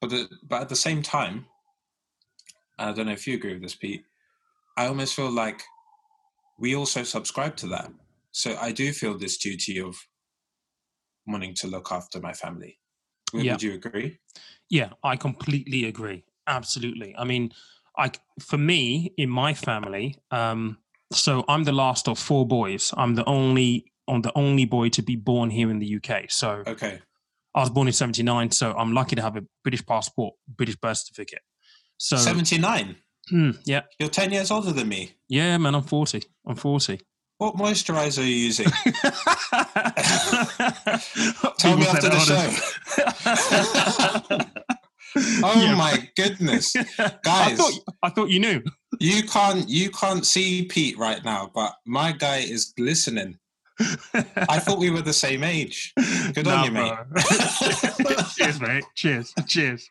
But 0.00 0.10
the, 0.10 0.28
but 0.48 0.62
at 0.62 0.68
the 0.68 0.76
same 0.76 1.02
time, 1.02 1.46
I 2.78 2.92
don't 2.92 3.06
know 3.06 3.12
if 3.12 3.26
you 3.26 3.34
agree 3.34 3.52
with 3.52 3.62
this, 3.62 3.74
Pete. 3.74 4.04
I 4.76 4.86
almost 4.86 5.14
feel 5.14 5.30
like 5.30 5.62
we 6.58 6.74
also 6.74 7.02
subscribe 7.02 7.56
to 7.56 7.68
that. 7.68 7.90
So 8.32 8.56
I 8.60 8.72
do 8.72 8.92
feel 8.92 9.16
this 9.16 9.36
duty 9.36 9.80
of 9.80 9.96
wanting 11.26 11.54
to 11.54 11.66
look 11.66 11.92
after 11.92 12.20
my 12.20 12.32
family. 12.32 12.78
Would, 13.32 13.44
yeah. 13.44 13.52
would 13.52 13.62
you 13.62 13.74
agree? 13.74 14.18
Yeah, 14.68 14.90
I 15.02 15.16
completely 15.16 15.86
agree. 15.86 16.24
Absolutely. 16.46 17.14
I 17.16 17.24
mean, 17.24 17.52
I 17.96 18.10
for 18.40 18.58
me 18.58 19.12
in 19.16 19.30
my 19.30 19.54
family, 19.54 20.16
um, 20.30 20.78
so 21.12 21.44
I'm 21.48 21.64
the 21.64 21.72
last 21.72 22.08
of 22.08 22.18
four 22.18 22.46
boys. 22.46 22.92
I'm 22.96 23.14
the 23.14 23.24
only 23.24 23.92
on 24.08 24.22
the 24.22 24.32
only 24.34 24.64
boy 24.64 24.88
to 24.90 25.02
be 25.02 25.16
born 25.16 25.50
here 25.50 25.70
in 25.70 25.78
the 25.78 25.96
UK. 25.96 26.30
So 26.30 26.62
okay, 26.66 27.00
I 27.54 27.60
was 27.60 27.70
born 27.70 27.86
in 27.86 27.92
79, 27.92 28.50
so 28.50 28.72
I'm 28.72 28.92
lucky 28.92 29.16
to 29.16 29.22
have 29.22 29.36
a 29.36 29.44
British 29.62 29.84
passport, 29.84 30.34
British 30.48 30.76
birth 30.76 30.98
certificate. 30.98 31.42
So 31.98 32.16
79? 32.16 32.96
Mm, 33.30 33.58
yeah. 33.64 33.82
You're 33.98 34.08
10 34.08 34.32
years 34.32 34.50
older 34.50 34.72
than 34.72 34.88
me. 34.88 35.12
Yeah, 35.28 35.56
man, 35.58 35.74
I'm 35.74 35.82
40. 35.82 36.22
I'm 36.46 36.56
40. 36.56 37.00
What 37.42 37.56
moisturizer 37.56 38.20
are 38.20 38.22
you 38.22 38.36
using? 38.36 38.66
Tell 41.58 41.76
me 41.76 41.88
after 41.88 42.08
the 42.08 42.20
show. 42.20 42.48
oh 45.44 45.60
yeah. 45.60 45.74
my 45.74 46.08
goodness, 46.16 46.72
guys! 47.24 47.26
I 47.26 47.56
thought, 47.56 47.72
I 48.04 48.10
thought 48.10 48.30
you 48.30 48.38
knew. 48.38 48.62
You 49.00 49.24
can't 49.24 49.68
you 49.68 49.90
can't 49.90 50.24
see 50.24 50.66
Pete 50.66 50.96
right 50.96 51.24
now, 51.24 51.50
but 51.52 51.74
my 51.84 52.12
guy 52.12 52.36
is 52.36 52.66
glistening. 52.76 53.40
I 53.80 54.60
thought 54.60 54.78
we 54.78 54.90
were 54.90 55.02
the 55.02 55.12
same 55.12 55.42
age. 55.42 55.92
Good 56.34 56.46
on 56.46 56.66
you, 56.66 56.70
mate. 56.70 56.94
Cheers, 58.36 58.60
mate. 58.60 58.84
Cheers. 58.94 59.34
Cheers. 59.48 59.88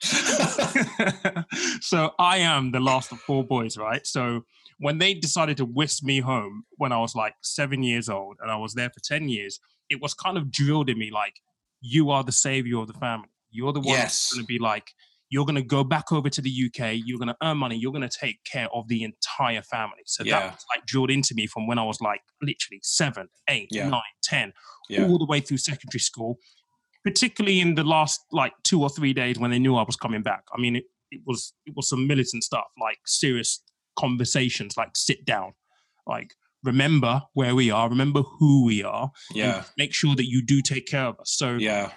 so 1.81 2.11
I 2.17 2.37
am 2.37 2.71
the 2.71 2.79
last 2.79 3.11
of 3.11 3.19
four 3.19 3.43
boys, 3.43 3.75
right? 3.75 4.07
So 4.07 4.45
when 4.81 4.97
they 4.97 5.13
decided 5.13 5.57
to 5.57 5.65
whisk 5.65 6.03
me 6.03 6.19
home 6.19 6.63
when 6.77 6.91
I 6.91 6.97
was 6.97 7.13
like 7.13 7.35
seven 7.43 7.83
years 7.83 8.09
old 8.09 8.37
and 8.41 8.49
I 8.49 8.55
was 8.55 8.73
there 8.73 8.89
for 8.89 8.99
10 8.99 9.29
years, 9.29 9.59
it 9.91 10.01
was 10.01 10.15
kind 10.15 10.37
of 10.37 10.49
drilled 10.51 10.89
in 10.89 10.97
me 10.97 11.11
like, 11.11 11.35
you 11.81 12.09
are 12.09 12.23
the 12.23 12.31
savior 12.31 12.79
of 12.79 12.87
the 12.87 12.95
family. 12.95 13.29
You're 13.51 13.73
the 13.73 13.79
one 13.79 13.89
yes. 13.89 14.01
that's 14.01 14.33
going 14.33 14.43
to 14.43 14.47
be 14.47 14.57
like, 14.57 14.91
you're 15.29 15.45
going 15.45 15.55
to 15.55 15.61
go 15.61 15.83
back 15.83 16.11
over 16.11 16.29
to 16.29 16.41
the 16.41 16.49
UK, 16.49 16.93
you're 16.95 17.19
going 17.19 17.27
to 17.27 17.37
earn 17.43 17.59
money, 17.59 17.77
you're 17.77 17.91
going 17.91 18.07
to 18.07 18.17
take 18.19 18.43
care 18.43 18.67
of 18.73 18.87
the 18.87 19.03
entire 19.03 19.61
family. 19.61 20.01
So 20.07 20.23
yeah. 20.23 20.39
that 20.39 20.53
was 20.53 20.65
like 20.75 20.83
drilled 20.87 21.11
into 21.11 21.35
me 21.35 21.45
from 21.45 21.67
when 21.67 21.77
I 21.77 21.83
was 21.83 22.01
like 22.01 22.21
literally 22.41 22.79
seven, 22.81 23.27
eight, 23.49 23.67
yeah. 23.69 23.87
nine, 23.87 24.01
ten, 24.23 24.51
yeah. 24.89 25.05
all 25.05 25.19
the 25.19 25.27
way 25.27 25.41
through 25.41 25.57
secondary 25.57 25.99
school, 25.99 26.39
particularly 27.05 27.59
in 27.59 27.75
the 27.75 27.83
last 27.83 28.19
like 28.31 28.53
two 28.63 28.81
or 28.81 28.89
three 28.89 29.13
days 29.13 29.37
when 29.37 29.51
they 29.51 29.59
knew 29.59 29.75
I 29.75 29.83
was 29.83 29.95
coming 29.95 30.23
back. 30.23 30.43
I 30.55 30.59
mean, 30.59 30.77
it, 30.77 30.85
it 31.11 31.21
was 31.25 31.53
it 31.67 31.73
was 31.75 31.87
some 31.87 32.07
militant 32.07 32.43
stuff, 32.43 32.65
like 32.79 32.97
serious 33.05 33.61
conversations, 33.97 34.77
like 34.77 34.95
sit 34.95 35.25
down, 35.25 35.53
like 36.07 36.33
remember 36.63 37.21
where 37.33 37.55
we 37.55 37.71
are, 37.71 37.89
remember 37.89 38.21
who 38.21 38.65
we 38.65 38.83
are, 38.83 39.11
yeah, 39.33 39.63
make 39.77 39.93
sure 39.93 40.15
that 40.15 40.27
you 40.27 40.43
do 40.43 40.61
take 40.61 40.87
care 40.87 41.05
of 41.05 41.19
us. 41.19 41.31
So 41.31 41.55
yeah, 41.55 41.91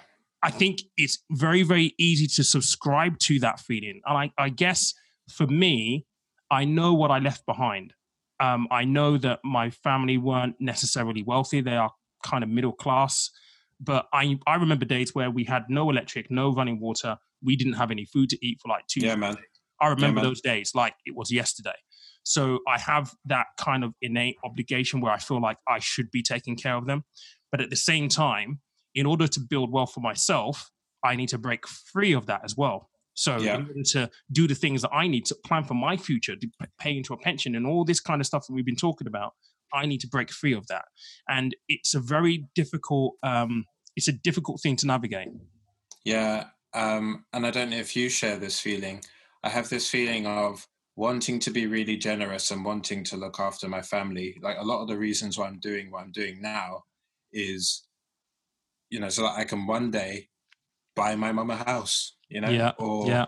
I 0.45 0.51
think 0.51 0.83
it's 0.95 1.23
very, 1.31 1.63
very 1.63 1.95
easy 1.97 2.27
to 2.35 2.43
subscribe 2.43 3.17
to 3.19 3.39
that 3.39 3.59
feeling. 3.59 4.01
And 4.05 4.17
I, 4.17 4.31
I 4.37 4.49
guess 4.49 4.93
for 5.31 5.47
me, 5.47 6.05
I 6.51 6.65
know 6.65 6.93
what 6.93 7.09
I 7.09 7.17
left 7.17 7.47
behind. 7.47 7.93
Um, 8.39 8.67
I 8.69 8.85
know 8.85 9.17
that 9.17 9.39
my 9.43 9.71
family 9.71 10.19
weren't 10.19 10.55
necessarily 10.59 11.23
wealthy. 11.23 11.61
They 11.61 11.75
are 11.75 11.91
kind 12.23 12.43
of 12.43 12.49
middle 12.49 12.73
class. 12.73 13.31
But 13.79 14.07
I, 14.13 14.37
I 14.45 14.55
remember 14.55 14.85
days 14.85 15.15
where 15.15 15.31
we 15.31 15.45
had 15.45 15.63
no 15.67 15.89
electric, 15.89 16.29
no 16.29 16.53
running 16.53 16.79
water. 16.79 17.17
We 17.41 17.55
didn't 17.55 17.73
have 17.73 17.89
any 17.89 18.05
food 18.05 18.29
to 18.29 18.45
eat 18.45 18.59
for 18.61 18.69
like 18.69 18.85
two 18.87 19.01
Yeah, 19.01 19.15
man. 19.15 19.37
I 19.81 19.87
remember 19.87 20.21
man. 20.21 20.29
those 20.29 20.41
days 20.41 20.71
like 20.73 20.93
it 21.05 21.15
was 21.15 21.31
yesterday. 21.31 21.75
So 22.23 22.59
I 22.67 22.79
have 22.79 23.13
that 23.25 23.47
kind 23.59 23.83
of 23.83 23.93
innate 24.01 24.37
obligation 24.43 24.99
where 24.99 25.11
I 25.11 25.19
feel 25.19 25.39
like 25.41 25.57
I 25.67 25.79
should 25.79 26.09
be 26.09 26.23
taking 26.23 26.55
care 26.55 26.75
of 26.75 26.87
them. 26.87 27.03
But 27.51 27.61
at 27.61 27.69
the 27.69 27.75
same 27.75 28.09
time, 28.09 28.61
in 28.95 29.05
order 29.05 29.27
to 29.27 29.39
build 29.39 29.71
wealth 29.71 29.93
for 29.93 29.99
myself, 29.99 30.71
I 31.03 31.15
need 31.15 31.29
to 31.29 31.37
break 31.37 31.67
free 31.67 32.13
of 32.13 32.25
that 32.25 32.41
as 32.43 32.55
well. 32.57 32.89
So 33.13 33.37
Yeah. 33.37 33.55
in 33.55 33.67
order 33.67 33.83
to 33.91 34.09
do 34.31 34.47
the 34.47 34.55
things 34.55 34.81
that 34.81 34.91
I 34.91 35.07
need 35.07 35.25
to 35.27 35.35
plan 35.45 35.63
for 35.63 35.75
my 35.75 35.97
future, 35.97 36.35
to 36.35 36.47
pay 36.79 36.97
into 36.97 37.13
a 37.13 37.17
pension 37.17 37.55
and 37.55 37.67
all 37.67 37.85
this 37.85 37.99
kind 37.99 38.19
of 38.21 38.25
stuff 38.25 38.47
that 38.47 38.53
we've 38.53 38.65
been 38.65 38.75
talking 38.75 39.07
about, 39.07 39.33
I 39.73 39.85
need 39.85 40.01
to 40.01 40.07
break 40.07 40.31
free 40.31 40.53
of 40.53 40.67
that. 40.67 40.85
And 41.29 41.55
it's 41.67 41.93
a 41.93 41.99
very 41.99 42.47
difficult, 42.55 43.15
um, 43.23 43.65
it's 43.95 44.07
a 44.07 44.13
difficult 44.13 44.61
thing 44.61 44.75
to 44.77 44.87
navigate. 44.87 45.29
Yeah, 46.03 46.45
um, 46.73 47.25
and 47.33 47.45
I 47.45 47.51
don't 47.51 47.69
know 47.69 47.77
if 47.77 47.95
you 47.95 48.09
share 48.09 48.37
this 48.37 48.59
feeling. 48.59 49.03
I 49.45 49.49
have 49.49 49.69
this 49.69 49.87
feeling 49.87 50.25
of 50.25 50.67
wanting 50.95 51.39
to 51.39 51.51
be 51.51 51.67
really 51.67 51.97
generous 51.97 52.49
and 52.49 52.65
wanting 52.65 53.03
to 53.05 53.15
look 53.15 53.39
after 53.39 53.69
my 53.69 53.81
family. 53.81 54.37
Like 54.41 54.57
a 54.59 54.65
lot 54.65 54.81
of 54.81 54.87
the 54.87 54.97
reasons 54.97 55.37
why 55.37 55.45
I'm 55.47 55.59
doing 55.59 55.91
what 55.91 56.01
I'm 56.01 56.11
doing 56.11 56.41
now 56.41 56.83
is, 57.31 57.83
you 58.89 58.99
know, 58.99 59.09
so 59.09 59.21
that 59.21 59.37
I 59.37 59.43
can 59.43 59.67
one 59.67 59.91
day 59.91 60.29
buy 60.95 61.15
my 61.15 61.31
mum 61.31 61.51
a 61.51 61.57
house. 61.57 62.15
You 62.29 62.41
know, 62.41 62.49
yeah, 62.49 62.71
or 62.79 63.07
yeah, 63.07 63.25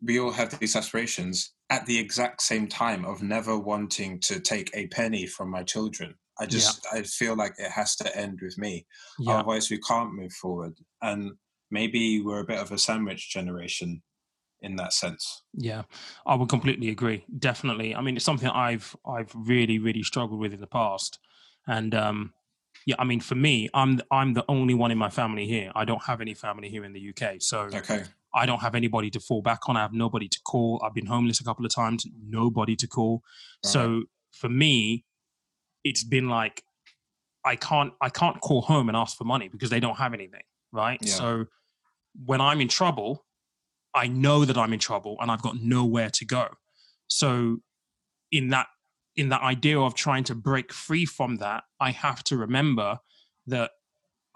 we 0.00 0.20
all 0.20 0.30
have 0.30 0.56
these 0.60 0.76
aspirations 0.76 1.52
at 1.68 1.84
the 1.86 1.98
exact 1.98 2.42
same 2.42 2.68
time 2.68 3.04
of 3.04 3.22
never 3.22 3.58
wanting 3.58 4.20
to 4.20 4.38
take 4.38 4.70
a 4.74 4.86
penny 4.88 5.26
from 5.26 5.50
my 5.50 5.64
children. 5.64 6.14
I 6.38 6.46
just 6.46 6.86
I 6.92 7.02
feel 7.02 7.34
like 7.34 7.54
it 7.58 7.72
has 7.72 7.96
to 7.96 8.16
end 8.16 8.38
with 8.40 8.56
me. 8.56 8.86
yeah. 9.18 9.34
Otherwise, 9.34 9.68
we 9.68 9.78
can't 9.78 10.14
move 10.14 10.32
forward. 10.32 10.74
And 11.02 11.32
maybe 11.72 12.22
we're 12.22 12.40
a 12.40 12.46
bit 12.46 12.58
of 12.58 12.70
a 12.70 12.78
sandwich 12.78 13.30
generation 13.30 14.00
in 14.62 14.76
that 14.76 14.92
sense. 14.92 15.42
Yeah, 15.54 15.82
I 16.26 16.34
would 16.34 16.48
completely 16.48 16.88
agree. 16.88 17.24
Definitely. 17.38 17.94
I 17.94 18.00
mean, 18.00 18.16
it's 18.16 18.24
something 18.24 18.48
I've 18.48 18.96
I've 19.06 19.32
really 19.34 19.78
really 19.78 20.02
struggled 20.02 20.40
with 20.40 20.52
in 20.52 20.60
the 20.60 20.66
past, 20.66 21.18
and 21.66 21.94
um, 21.94 22.34
yeah, 22.86 22.96
I 22.98 23.04
mean, 23.04 23.20
for 23.20 23.34
me, 23.34 23.68
I'm 23.74 24.00
I'm 24.10 24.34
the 24.34 24.44
only 24.48 24.74
one 24.74 24.90
in 24.90 24.98
my 24.98 25.10
family 25.10 25.46
here. 25.46 25.72
I 25.74 25.84
don't 25.84 26.02
have 26.04 26.20
any 26.20 26.34
family 26.34 26.68
here 26.68 26.84
in 26.84 26.92
the 26.92 27.10
UK, 27.10 27.36
so 27.40 27.68
Okay. 27.72 28.04
I 28.32 28.46
don't 28.46 28.60
have 28.60 28.74
anybody 28.74 29.10
to 29.10 29.20
fall 29.20 29.42
back 29.42 29.68
on. 29.68 29.76
I 29.76 29.80
have 29.80 29.92
nobody 29.92 30.28
to 30.28 30.40
call. 30.44 30.80
I've 30.84 30.94
been 30.94 31.06
homeless 31.06 31.40
a 31.40 31.44
couple 31.44 31.66
of 31.66 31.74
times. 31.74 32.06
Nobody 32.28 32.76
to 32.76 32.86
call. 32.86 33.22
So 33.64 34.04
for 34.30 34.48
me, 34.48 35.04
it's 35.84 36.04
been 36.04 36.28
like 36.28 36.62
I 37.44 37.56
can't 37.56 37.92
I 38.00 38.08
can't 38.08 38.40
call 38.40 38.62
home 38.62 38.88
and 38.88 38.96
ask 38.96 39.16
for 39.16 39.24
money 39.24 39.48
because 39.48 39.70
they 39.70 39.80
don't 39.80 39.96
have 39.96 40.14
anything, 40.14 40.42
right? 40.72 40.98
Yeah. 41.02 41.14
So 41.14 41.44
when 42.24 42.40
I'm 42.40 42.60
in 42.60 42.68
trouble, 42.68 43.24
I 43.94 44.06
know 44.06 44.44
that 44.44 44.56
I'm 44.56 44.72
in 44.72 44.78
trouble 44.78 45.16
and 45.20 45.30
I've 45.30 45.42
got 45.42 45.60
nowhere 45.60 46.10
to 46.10 46.24
go. 46.24 46.48
So 47.08 47.58
in 48.30 48.48
that 48.50 48.66
in 49.16 49.28
that 49.30 49.42
idea 49.42 49.78
of 49.78 49.94
trying 49.94 50.22
to 50.24 50.34
break 50.34 50.72
free 50.72 51.04
from 51.04 51.36
that, 51.38 51.64
I 51.80 51.90
have 51.90 52.22
to 52.24 52.36
remember 52.36 52.98
that 53.48 53.72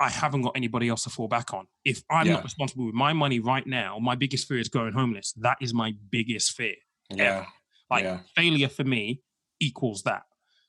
I 0.01 0.11
haven't 0.11 0.43
got 0.43 0.57
anybody 0.57 0.89
else 0.89 1.05
to 1.05 1.11
fall 1.11 1.29
back 1.29 1.55
on. 1.55 1.69
If 1.85 2.03
I'm 2.11 2.27
Yeah. 2.27 2.35
not 2.35 2.45
responsible 2.45 2.87
with 2.87 2.95
my 2.95 3.13
money 3.13 3.39
right 3.39 3.67
now, 3.67 3.99
my 4.01 4.17
biggest 4.17 4.49
fear 4.49 4.59
is 4.59 4.69
going 4.69 4.93
homeless. 4.93 5.33
That 5.35 5.57
is 5.61 5.73
my 5.73 5.93
biggest 6.11 6.53
fear. 6.53 6.75
Yeah. 7.11 7.47
Like 7.89 8.03
Yeah. 8.03 8.21
failure 8.35 8.69
for 8.69 8.83
me 8.85 9.23
equals 9.61 10.03
that. 10.03 10.25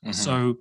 Mhm. 0.05 0.13
So 0.13 0.57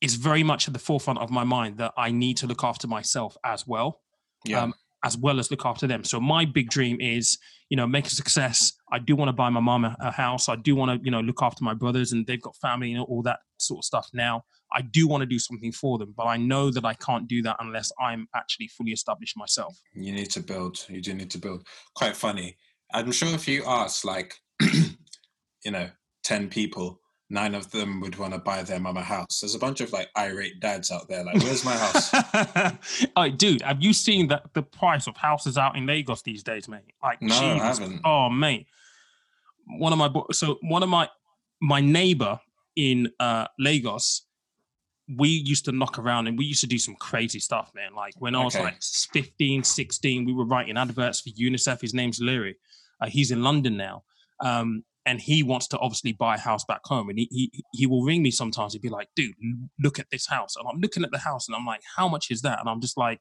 it's 0.00 0.14
very 0.14 0.42
much 0.42 0.66
at 0.66 0.72
the 0.74 0.80
forefront 0.80 1.20
of 1.20 1.30
my 1.30 1.44
mind 1.44 1.78
that 1.78 1.92
I 1.96 2.10
need 2.10 2.36
to 2.38 2.46
look 2.48 2.64
after 2.64 2.88
myself 2.88 3.36
as 3.44 3.66
well, 3.66 4.02
yeah. 4.44 4.62
um, 4.62 4.74
as 5.04 5.16
well 5.16 5.38
as 5.38 5.50
look 5.50 5.64
after 5.64 5.86
them. 5.86 6.04
So 6.04 6.20
my 6.20 6.44
big 6.44 6.70
dream 6.70 7.00
is, 7.00 7.38
you 7.68 7.76
know, 7.76 7.86
make 7.86 8.06
a 8.06 8.10
success. 8.10 8.72
I 8.90 8.98
do 8.98 9.14
want 9.14 9.28
to 9.28 9.32
buy 9.32 9.50
my 9.50 9.60
mom 9.60 9.84
a, 9.84 9.96
a 10.00 10.10
house. 10.10 10.48
I 10.48 10.56
do 10.56 10.74
want 10.74 10.90
to, 10.90 11.04
you 11.04 11.10
know, 11.10 11.20
look 11.20 11.42
after 11.42 11.62
my 11.64 11.74
brothers 11.74 12.12
and 12.12 12.26
they've 12.26 12.40
got 12.40 12.56
family 12.56 12.92
and 12.92 13.04
all 13.04 13.22
that 13.22 13.40
sort 13.58 13.80
of 13.80 13.84
stuff 13.84 14.08
now. 14.12 14.44
I 14.72 14.82
do 14.82 15.08
want 15.08 15.22
to 15.22 15.26
do 15.26 15.38
something 15.38 15.72
for 15.72 15.98
them, 15.98 16.14
but 16.16 16.24
I 16.24 16.36
know 16.36 16.70
that 16.70 16.84
I 16.84 16.94
can't 16.94 17.26
do 17.26 17.42
that 17.42 17.56
unless 17.60 17.90
I'm 18.00 18.28
actually 18.34 18.68
fully 18.68 18.92
established 18.92 19.36
myself. 19.36 19.78
you 19.94 20.12
need 20.12 20.30
to 20.30 20.40
build. 20.40 20.84
You 20.88 21.00
do 21.00 21.14
need 21.14 21.30
to 21.30 21.38
build. 21.38 21.66
Quite 21.94 22.16
funny. 22.16 22.56
I'm 22.92 23.12
sure 23.12 23.28
if 23.34 23.48
you 23.48 23.64
ask 23.66 24.04
like, 24.04 24.34
you 24.62 25.70
know, 25.70 25.88
10 26.24 26.48
people, 26.48 27.00
nine 27.30 27.54
of 27.54 27.70
them 27.70 28.00
would 28.00 28.16
want 28.16 28.32
to 28.32 28.38
buy 28.38 28.62
their 28.62 28.80
mum 28.80 28.96
a 28.96 29.02
house. 29.02 29.40
There's 29.40 29.54
a 29.54 29.58
bunch 29.58 29.80
of 29.80 29.92
like 29.92 30.08
irate 30.16 30.60
dads 30.60 30.90
out 30.90 31.08
there, 31.08 31.24
like, 31.24 31.36
where's 31.42 31.64
my 31.64 31.76
house? 31.76 33.04
oh, 33.16 33.28
dude, 33.28 33.62
have 33.62 33.82
you 33.82 33.92
seen 33.92 34.28
the, 34.28 34.42
the 34.54 34.62
price 34.62 35.06
of 35.06 35.16
houses 35.16 35.58
out 35.58 35.76
in 35.76 35.86
Lagos 35.86 36.22
these 36.22 36.42
days, 36.42 36.68
mate? 36.68 36.80
Like, 37.02 37.20
No, 37.20 37.34
I 37.34 37.58
haven't. 37.58 38.00
Oh, 38.04 38.30
mate. 38.30 38.66
One 39.66 39.92
of 39.92 39.98
my 39.98 40.08
bo- 40.08 40.26
so 40.32 40.58
one 40.62 40.82
of 40.82 40.88
my 40.88 41.08
my 41.60 41.80
neighbor 41.80 42.40
in 42.76 43.10
uh 43.20 43.46
Lagos, 43.58 44.22
we 45.16 45.28
used 45.28 45.64
to 45.66 45.72
knock 45.72 45.98
around 45.98 46.26
and 46.28 46.38
we 46.38 46.46
used 46.46 46.60
to 46.62 46.66
do 46.66 46.78
some 46.78 46.94
crazy 46.94 47.38
stuff, 47.40 47.70
man. 47.74 47.94
Like 47.94 48.14
when 48.18 48.34
I 48.34 48.42
was 48.44 48.54
Okay. 48.54 48.64
like 48.64 48.82
15, 48.82 49.62
16, 49.64 50.24
we 50.24 50.32
were 50.32 50.44
writing 50.46 50.78
adverts 50.78 51.20
for 51.20 51.28
UNICEF. 51.30 51.80
His 51.82 51.92
name's 51.92 52.20
Leary. 52.20 52.56
Uh, 53.00 53.08
he's 53.08 53.30
in 53.30 53.42
London 53.42 53.76
now. 53.76 54.04
Um, 54.40 54.84
and 55.06 55.20
he 55.20 55.42
wants 55.42 55.68
to 55.68 55.78
obviously 55.78 56.12
buy 56.12 56.34
a 56.34 56.38
house 56.38 56.64
back 56.64 56.80
home. 56.84 57.08
And 57.08 57.18
he, 57.18 57.28
he 57.30 57.64
he 57.72 57.86
will 57.86 58.02
ring 58.02 58.22
me 58.22 58.30
sometimes. 58.30 58.72
He'd 58.72 58.82
be 58.82 58.88
like, 58.88 59.08
dude, 59.16 59.34
look 59.80 59.98
at 59.98 60.10
this 60.10 60.26
house. 60.26 60.56
And 60.56 60.66
I'm 60.70 60.80
looking 60.80 61.02
at 61.02 61.10
the 61.10 61.18
house 61.18 61.48
and 61.48 61.56
I'm 61.56 61.64
like, 61.64 61.80
how 61.96 62.08
much 62.08 62.30
is 62.30 62.42
that? 62.42 62.60
And 62.60 62.68
I'm 62.68 62.80
just 62.80 62.96
like, 62.98 63.20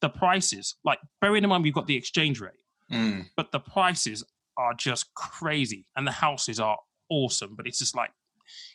the 0.00 0.08
prices, 0.08 0.76
like 0.84 0.98
bearing 1.20 1.44
in 1.44 1.50
mind 1.50 1.64
we've 1.64 1.74
got 1.74 1.86
the 1.86 1.96
exchange 1.96 2.40
rate, 2.40 2.52
Mm, 2.90 3.26
but 3.36 3.52
the 3.52 3.60
prices 3.60 4.22
are 4.58 4.74
just 4.74 5.14
crazy. 5.14 5.86
And 5.96 6.06
the 6.06 6.12
houses 6.12 6.60
are 6.60 6.78
awesome. 7.08 7.54
But 7.56 7.66
it's 7.66 7.78
just 7.78 7.96
like 7.96 8.10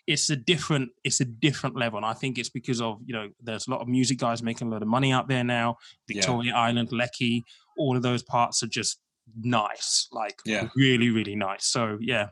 it's 0.08 0.30
a 0.30 0.36
different, 0.36 0.90
it's 1.04 1.20
a 1.20 1.26
different 1.26 1.76
level. 1.76 1.98
And 1.98 2.06
I 2.06 2.14
think 2.14 2.38
it's 2.38 2.50
because 2.50 2.82
of, 2.82 3.00
you 3.06 3.14
know, 3.14 3.30
there's 3.42 3.68
a 3.68 3.72
lot 3.72 3.82
of 3.82 3.88
music 3.88 4.18
guys 4.18 4.42
making 4.42 4.68
a 4.68 4.72
lot 4.72 4.82
of 4.82 4.88
money 4.88 5.12
out 5.12 5.28
there 5.28 5.44
now. 5.44 5.78
Yeah. 6.08 6.16
Victoria 6.16 6.56
Island, 6.56 6.90
Lekki, 6.90 7.44
all 7.78 7.96
of 7.96 8.02
those 8.02 8.24
parts 8.24 8.64
are 8.64 8.68
just 8.68 9.00
nice. 9.36 10.08
Like 10.12 10.40
Yeah. 10.46 10.70
really, 10.76 11.10
really 11.10 11.36
nice. 11.36 11.66
So 11.66 11.98
yeah. 12.02 12.30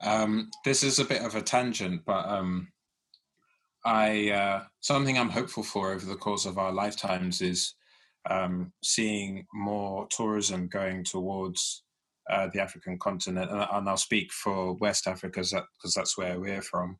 Um, 0.00 0.50
this 0.64 0.84
is 0.84 0.98
a 0.98 1.04
bit 1.04 1.22
of 1.22 1.34
a 1.34 1.42
tangent, 1.42 2.02
but 2.06 2.28
um, 2.28 2.68
I 3.84 4.30
uh, 4.30 4.64
something 4.80 5.18
I'm 5.18 5.30
hopeful 5.30 5.62
for 5.62 5.92
over 5.92 6.06
the 6.06 6.16
course 6.16 6.46
of 6.46 6.58
our 6.58 6.72
lifetimes 6.72 7.40
is 7.40 7.74
um, 8.28 8.72
seeing 8.82 9.46
more 9.52 10.06
tourism 10.08 10.68
going 10.68 11.04
towards 11.04 11.82
uh, 12.30 12.48
the 12.52 12.60
African 12.60 12.98
continent, 12.98 13.50
and, 13.50 13.66
and 13.70 13.88
I'll 13.88 13.96
speak 13.96 14.32
for 14.32 14.74
West 14.74 15.06
Africa 15.06 15.40
because 15.40 15.50
that, 15.50 15.64
that's 15.96 16.18
where 16.18 16.38
we're 16.38 16.62
from. 16.62 16.98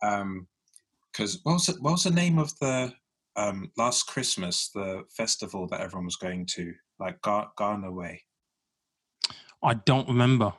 Because 0.00 1.38
what 1.44 1.54
was 1.54 1.68
it, 1.68 1.76
what 1.80 1.92
was 1.92 2.02
the 2.02 2.10
name 2.10 2.38
of 2.38 2.52
the 2.58 2.92
um, 3.36 3.70
last 3.76 4.06
Christmas 4.06 4.70
the 4.74 5.04
festival 5.10 5.66
that 5.68 5.80
everyone 5.80 6.06
was 6.06 6.16
going 6.16 6.46
to, 6.56 6.74
like 6.98 7.20
Ga- 7.22 7.50
Ghana 7.56 7.90
Way? 7.92 8.22
I 9.62 9.74
don't 9.74 10.08
remember. 10.08 10.52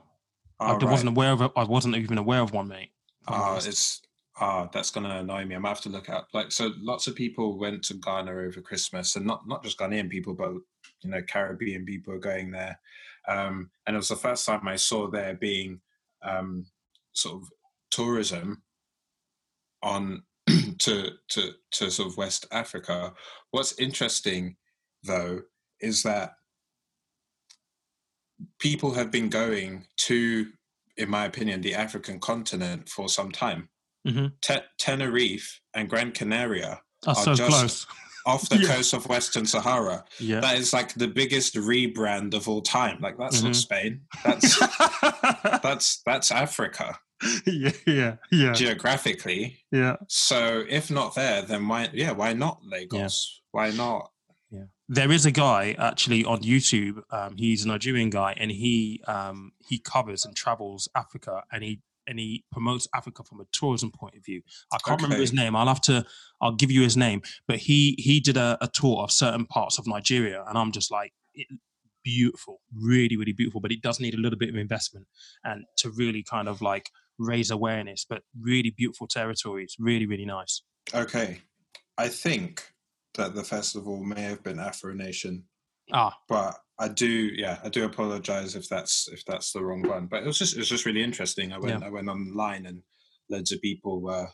I 0.59 0.73
Oh, 0.73 0.79
d- 0.79 0.85
right. 0.85 0.91
wasn't 0.91 1.09
aware 1.09 1.31
of 1.31 1.41
it. 1.41 1.51
I 1.55 1.63
wasn't 1.63 1.95
even 1.95 2.17
aware 2.17 2.41
of 2.41 2.51
one, 2.51 2.67
mate. 2.67 2.91
Ah, 3.27 3.51
honest. 3.51 3.67
it's 3.67 4.01
ah, 4.39 4.67
that's 4.73 4.89
gonna 4.91 5.19
annoy 5.19 5.45
me. 5.45 5.55
I'm 5.55 5.61
gonna 5.61 5.69
have 5.69 5.81
to 5.81 5.89
look 5.89 6.09
out. 6.09 6.25
Like, 6.33 6.51
so 6.51 6.71
lots 6.77 7.07
of 7.07 7.15
people 7.15 7.57
went 7.59 7.83
to 7.85 7.93
Ghana 7.95 8.31
over 8.31 8.61
Christmas, 8.61 9.15
and 9.15 9.25
not 9.25 9.47
not 9.47 9.63
just 9.63 9.77
Ghanaian 9.77 10.09
people, 10.09 10.33
but 10.33 10.51
you 11.01 11.09
know, 11.11 11.21
Caribbean 11.21 11.85
people 11.85 12.13
are 12.13 12.19
going 12.19 12.51
there. 12.51 12.79
Um, 13.27 13.69
and 13.85 13.95
it 13.95 13.97
was 13.99 14.07
the 14.07 14.15
first 14.15 14.45
time 14.45 14.67
I 14.67 14.77
saw 14.77 15.09
there 15.09 15.35
being 15.35 15.81
um, 16.23 16.65
sort 17.13 17.41
of 17.41 17.49
tourism 17.91 18.63
on 19.83 20.23
to 20.79 21.11
to 21.29 21.51
to 21.71 21.91
sort 21.91 22.09
of 22.09 22.17
West 22.17 22.45
Africa. 22.51 23.13
What's 23.51 23.77
interesting, 23.79 24.55
though, 25.03 25.41
is 25.81 26.03
that 26.03 26.33
people 28.59 28.93
have 28.93 29.11
been 29.11 29.29
going 29.29 29.85
to, 29.97 30.47
in 30.97 31.09
my 31.09 31.25
opinion, 31.25 31.61
the 31.61 31.73
African 31.75 32.19
continent 32.19 32.89
for 32.89 33.09
some 33.09 33.31
time. 33.31 33.69
Mhm. 34.07 34.33
Te- 34.41 34.65
Tenerife 34.79 35.59
and 35.73 35.89
Gran 35.89 36.11
Canaria 36.11 36.81
That's 37.03 37.19
are 37.19 37.23
so 37.23 37.35
just- 37.35 37.49
close. 37.49 37.87
off 38.25 38.49
the 38.49 38.57
Yeah. 38.57 38.75
coast 38.75 38.93
of 38.93 39.07
Western 39.07 39.45
Sahara. 39.45 40.03
Yeah. 40.19 40.39
That 40.41 40.57
is 40.57 40.73
like 40.73 40.93
the 40.93 41.07
biggest 41.07 41.55
rebrand 41.55 42.33
of 42.33 42.47
all 42.47 42.61
time. 42.61 42.99
Like 43.01 43.17
that's 43.17 43.39
Mhm. 43.39 43.43
not 43.45 43.55
Spain. 43.55 44.01
That's 44.25 44.59
that's 45.63 46.01
that's 46.05 46.31
Africa 46.31 46.99
yeah, 47.47 47.71
yeah, 47.87 48.15
yeah, 48.31 48.53
geographically. 48.53 49.57
yeah. 49.71 49.95
So 50.07 50.63
if 50.69 50.91
not 50.91 51.15
there, 51.15 51.41
then 51.41 51.67
why? 51.67 51.89
Yeah, 51.93 52.11
why 52.11 52.33
not 52.33 52.59
Lagos? 52.63 53.41
Why 53.51 53.71
not? 53.71 54.11
There 54.89 55.11
is 55.11 55.25
a 55.25 55.31
guy 55.31 55.75
actually 55.77 56.23
on 56.23 56.41
YouTube. 56.41 57.01
Um, 57.11 57.35
he's 57.37 57.65
a 57.65 57.67
Nigerian 57.67 58.09
guy, 58.09 58.33
and 58.37 58.49
he 58.49 59.01
um, 59.07 59.51
he 59.67 59.79
covers 59.79 60.25
and 60.25 60.35
travels 60.35 60.87
Africa, 60.95 61.43
and 61.51 61.63
he 61.63 61.81
and 62.07 62.19
he 62.19 62.45
promotes 62.51 62.87
Africa 62.95 63.23
from 63.23 63.41
a 63.41 63.45
tourism 63.51 63.91
point 63.91 64.15
of 64.15 64.23
view. 64.25 64.41
I 64.71 64.77
can't 64.77 64.95
okay. 64.95 65.03
remember 65.03 65.21
his 65.21 65.33
name. 65.33 65.55
I'll 65.55 65.67
have 65.67 65.81
to. 65.81 66.05
I'll 66.41 66.55
give 66.55 66.71
you 66.71 66.81
his 66.81 66.97
name. 66.97 67.21
But 67.47 67.57
he 67.57 67.95
he 67.97 68.19
did 68.19 68.37
a, 68.37 68.57
a 68.61 68.67
tour 68.67 69.03
of 69.03 69.11
certain 69.11 69.45
parts 69.45 69.77
of 69.77 69.87
Nigeria, 69.87 70.43
and 70.47 70.57
I'm 70.57 70.71
just 70.71 70.89
like, 70.89 71.13
it, 71.33 71.47
beautiful, 72.03 72.61
really 72.73 73.17
really 73.17 73.33
beautiful. 73.33 73.59
But 73.59 73.71
it 73.71 73.81
does 73.81 73.99
need 73.99 74.13
a 74.13 74.17
little 74.17 74.39
bit 74.39 74.49
of 74.49 74.55
investment 74.55 75.07
and 75.43 75.65
to 75.77 75.89
really 75.89 76.23
kind 76.23 76.47
of 76.47 76.61
like 76.61 76.89
raise 77.19 77.51
awareness. 77.51 78.05
But 78.09 78.23
really 78.39 78.73
beautiful 78.75 79.07
territories, 79.07 79.75
really 79.77 80.05
really 80.05 80.25
nice. 80.25 80.61
Okay, 80.93 81.41
I 81.97 82.07
think 82.07 82.71
that 83.17 83.35
the 83.35 83.43
festival 83.43 84.03
may 84.03 84.21
have 84.21 84.43
been 84.43 84.59
Afro 84.59 84.93
Nation. 84.93 85.43
Ah, 85.93 86.17
but 86.27 86.55
I 86.79 86.89
do, 86.89 87.07
yeah, 87.07 87.59
I 87.63 87.69
do 87.69 87.85
apologize 87.85 88.55
if 88.55 88.67
that's 88.69 89.07
if 89.09 89.23
that's 89.25 89.51
the 89.51 89.63
wrong 89.63 89.81
one. 89.87 90.07
But 90.07 90.23
it 90.23 90.25
was 90.25 90.37
just 90.37 90.55
it 90.55 90.59
was 90.59 90.69
just 90.69 90.85
really 90.85 91.03
interesting. 91.03 91.53
I 91.53 91.59
went 91.59 91.81
yeah. 91.81 91.87
I 91.87 91.89
went 91.89 92.09
online 92.09 92.65
and 92.65 92.81
loads 93.29 93.51
of 93.51 93.61
people 93.61 94.01
were, 94.01 94.27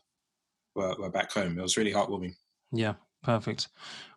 were 0.75 0.95
were 0.99 1.11
back 1.11 1.31
home. 1.31 1.57
It 1.57 1.61
was 1.61 1.77
really 1.77 1.93
heartwarming. 1.93 2.33
Yeah, 2.71 2.93
perfect. 3.23 3.69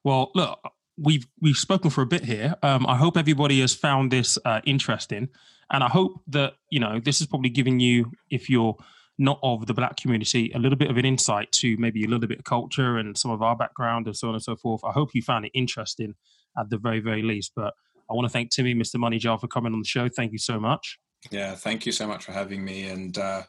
Well, 0.05 0.31
look, 0.35 0.59
we've 0.97 1.27
we've 1.41 1.57
spoken 1.57 1.91
for 1.91 2.03
a 2.03 2.07
bit 2.07 2.25
here. 2.25 2.55
Um, 2.63 2.87
I 2.87 2.97
hope 2.97 3.17
everybody 3.17 3.61
has 3.61 3.75
found 3.75 4.11
this 4.11 4.39
uh, 4.45 4.61
interesting, 4.65 5.29
and 5.71 5.85
I 5.85 5.89
hope 5.89 6.23
that 6.29 6.55
you 6.71 6.81
know 6.81 7.01
this 7.01 7.21
is 7.21 7.27
probably 7.27 7.51
giving 7.51 7.81
you, 7.81 8.13
if 8.31 8.49
you're 8.49 8.77
not 9.19 9.39
of 9.43 9.67
the 9.67 9.75
black 9.75 9.97
community, 9.97 10.53
a 10.55 10.59
little 10.59 10.77
bit 10.77 10.91
of 10.91 10.97
an 10.97 11.05
insight 11.05 11.51
to 11.51 11.77
maybe 11.79 12.05
a 12.05 12.09
little 12.09 12.29
bit 12.29 12.39
of 12.39 12.45
culture 12.45 12.99
and 12.99 13.17
some 13.17 13.31
of 13.31 13.43
our 13.43 13.57
background 13.57 14.07
and 14.07 14.17
so 14.17 14.29
on 14.29 14.35
and 14.35 14.43
so 14.43 14.57
forth. 14.57 14.83
I 14.85 14.93
hope 14.93 15.11
you 15.15 15.23
found 15.23 15.47
it 15.47 15.53
interesting 15.55 16.15
at 16.59 16.69
the 16.71 16.79
very, 16.79 17.01
very 17.01 17.23
least. 17.23 17.53
But 17.57 17.75
I 18.11 18.15
want 18.15 18.27
to 18.27 18.33
thank 18.33 18.51
Timmy, 18.51 18.75
Mr. 18.75 18.99
Money 18.99 19.19
Jar, 19.19 19.39
for 19.39 19.49
coming 19.49 19.73
on 19.73 19.81
the 19.81 19.87
show. 19.87 20.09
Thank 20.09 20.33
you 20.33 20.39
so 20.39 20.61
much. 20.61 20.99
Yeah, 21.31 21.55
thank 21.55 21.87
you 21.87 21.93
so 21.93 22.07
much 22.07 22.25
for 22.25 22.33
having 22.33 22.65
me, 22.65 22.89
and 22.89 23.17
uh, 23.17 23.43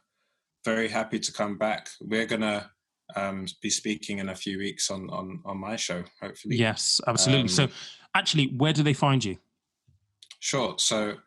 very 0.66 0.88
happy 0.88 1.20
to 1.20 1.34
come 1.34 1.58
back. 1.58 1.90
We're 2.02 2.26
gonna 2.26 2.72
um, 3.16 3.46
be 3.62 3.70
speaking 3.70 4.20
in 4.20 4.30
a 4.30 4.36
few 4.36 4.58
weeks 4.58 4.90
on 4.90 5.10
on 5.10 5.42
on 5.46 5.60
my 5.60 5.76
show, 5.76 6.04
hopefully. 6.22 6.56
Yes, 6.56 7.02
absolutely. 7.06 7.44
Um, 7.44 7.48
so, 7.50 7.68
actually, 8.16 8.48
where 8.58 8.74
do 8.74 8.84
they 8.84 8.94
find 8.94 9.24
you? 9.24 9.38
Sure. 10.40 10.76
So 10.78 11.18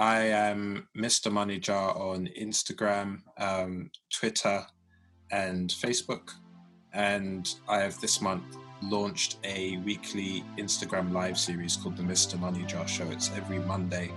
I 0.00 0.20
am 0.28 0.88
Mr. 0.96 1.30
Money 1.30 1.58
Jar 1.58 1.94
on 1.94 2.26
Instagram, 2.28 3.18
um, 3.36 3.90
Twitter, 4.10 4.64
and 5.30 5.68
Facebook. 5.68 6.30
And 6.94 7.46
I 7.68 7.80
have 7.80 8.00
this 8.00 8.22
month 8.22 8.56
launched 8.82 9.36
a 9.44 9.76
weekly 9.84 10.42
Instagram 10.56 11.12
live 11.12 11.38
series 11.38 11.76
called 11.76 11.98
the 11.98 12.02
Mr. 12.02 12.40
Money 12.40 12.64
Jar 12.64 12.88
Show. 12.88 13.04
It's 13.10 13.30
every 13.36 13.58
Monday 13.58 14.10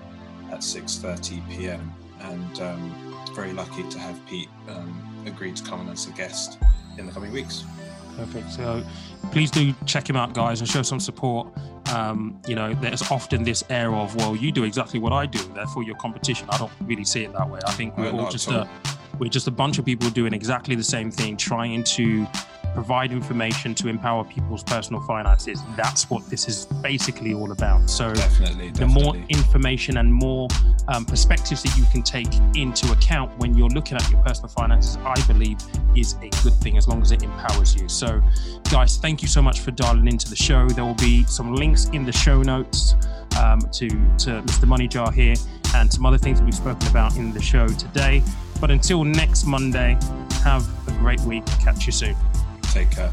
at 0.54 0.60
6:30 0.60 1.50
p.m. 1.50 1.94
And 2.22 2.62
um, 2.62 3.16
very 3.36 3.52
lucky 3.52 3.84
to 3.90 4.00
have 4.00 4.26
Pete 4.26 4.48
um, 4.70 5.26
agree 5.26 5.52
to 5.52 5.64
come 5.66 5.82
on 5.82 5.90
as 5.90 6.08
a 6.08 6.12
guest 6.12 6.60
in 6.98 7.08
the 7.08 7.12
coming 7.12 7.34
weeks. 7.34 7.66
Perfect. 8.16 8.54
So 8.54 8.82
please 9.34 9.52
do 9.52 9.76
check 9.86 10.10
him 10.10 10.16
out, 10.16 10.34
guys, 10.34 10.62
and 10.62 10.70
show 10.70 10.82
some 10.82 11.02
support. 11.02 11.50
Um, 11.92 12.42
you 12.48 12.56
know, 12.56 12.74
there's 12.76 13.02
often 13.12 13.44
this 13.44 13.64
air 13.70 13.94
of, 13.94 14.16
well, 14.16 14.36
you 14.36 14.52
do 14.52 14.64
exactly 14.64 15.00
what 15.00 15.14
I 15.14 15.26
do, 15.26 15.40
therefore 15.54 15.84
your 15.84 15.96
competition. 15.96 16.48
I 16.50 16.58
don't 16.58 16.72
really 16.82 17.06
see 17.06 17.24
it 17.24 17.34
that 17.34 17.50
way. 17.50 17.60
I 17.66 17.72
think 17.72 17.98
we're 17.98 18.12
all 18.12 18.30
just 18.30 18.50
a 18.50 18.68
we're 19.20 19.30
just 19.30 19.48
a 19.48 19.52
bunch 19.52 19.78
of 19.78 19.86
people 19.86 20.10
doing 20.10 20.34
exactly 20.34 20.76
the 20.76 20.84
same 20.84 21.12
thing, 21.12 21.38
trying 21.38 21.84
to 21.84 22.26
provide 22.74 23.12
information 23.12 23.76
to 23.76 23.88
empower 23.88 24.24
people's 24.24 24.64
personal 24.64 25.02
finances. 25.02 25.62
That's 25.76 26.10
what 26.10 26.28
this 26.30 26.48
is 26.48 26.66
basically 26.82 27.34
all 27.34 27.52
about. 27.52 27.90
So, 27.90 28.14
definitely, 28.14 28.72
the 28.72 28.88
more 28.88 29.16
information 29.30 29.98
and 29.98 30.14
more 30.14 30.48
um, 30.88 31.06
perspectives 31.06 31.64
that 31.64 31.78
you 31.78 31.86
can 31.92 32.02
take 32.02 32.34
into 32.56 32.92
account 32.92 33.38
when 33.38 33.56
you're 33.56 33.70
looking 33.70 33.98
at 33.98 34.10
your 34.10 34.22
personal 34.24 34.50
finances, 34.50 34.98
I 34.98 35.16
believe, 35.28 35.58
is 35.96 36.14
a 36.22 36.30
good 36.44 36.54
thing 36.56 36.78
as 36.78 36.88
long 36.88 37.02
as 37.02 37.12
it 37.12 37.24
empowers 37.24 37.76
you. 37.76 37.88
So, 37.90 38.22
guys, 38.72 38.98
thank 38.98 39.22
you 39.22 39.28
so 39.28 39.42
much 39.42 39.60
for 39.60 39.72
dialing 39.72 40.08
into 40.08 40.30
the 40.30 40.36
show. 40.36 40.68
There 40.70 40.86
will 40.86 40.94
be 40.96 41.24
some 41.26 41.56
links 41.56 41.90
in 41.94 42.06
the 42.06 42.12
show 42.12 42.42
notes 42.42 42.96
um, 43.40 43.60
to, 43.74 43.88
to 43.88 44.42
Mr. 44.42 44.68
Money 44.68 44.88
Jar 44.88 45.12
here 45.12 45.36
and 45.76 45.92
some 45.92 46.06
other 46.06 46.18
things 46.18 46.40
that 46.40 46.46
we've 46.46 46.54
spoken 46.54 46.88
about 46.90 47.16
in 47.18 47.34
the 47.34 47.42
show 47.42 47.68
today. 47.68 48.22
But 48.60 48.72
until 48.72 49.04
next 49.04 49.46
Monday, 49.46 49.98
have 50.44 50.66
a 50.88 50.92
great 51.00 51.20
week. 51.22 51.46
Catch 51.60 51.86
you 51.86 51.92
soon 51.92 52.16
take 52.74 52.90
care 52.90 53.12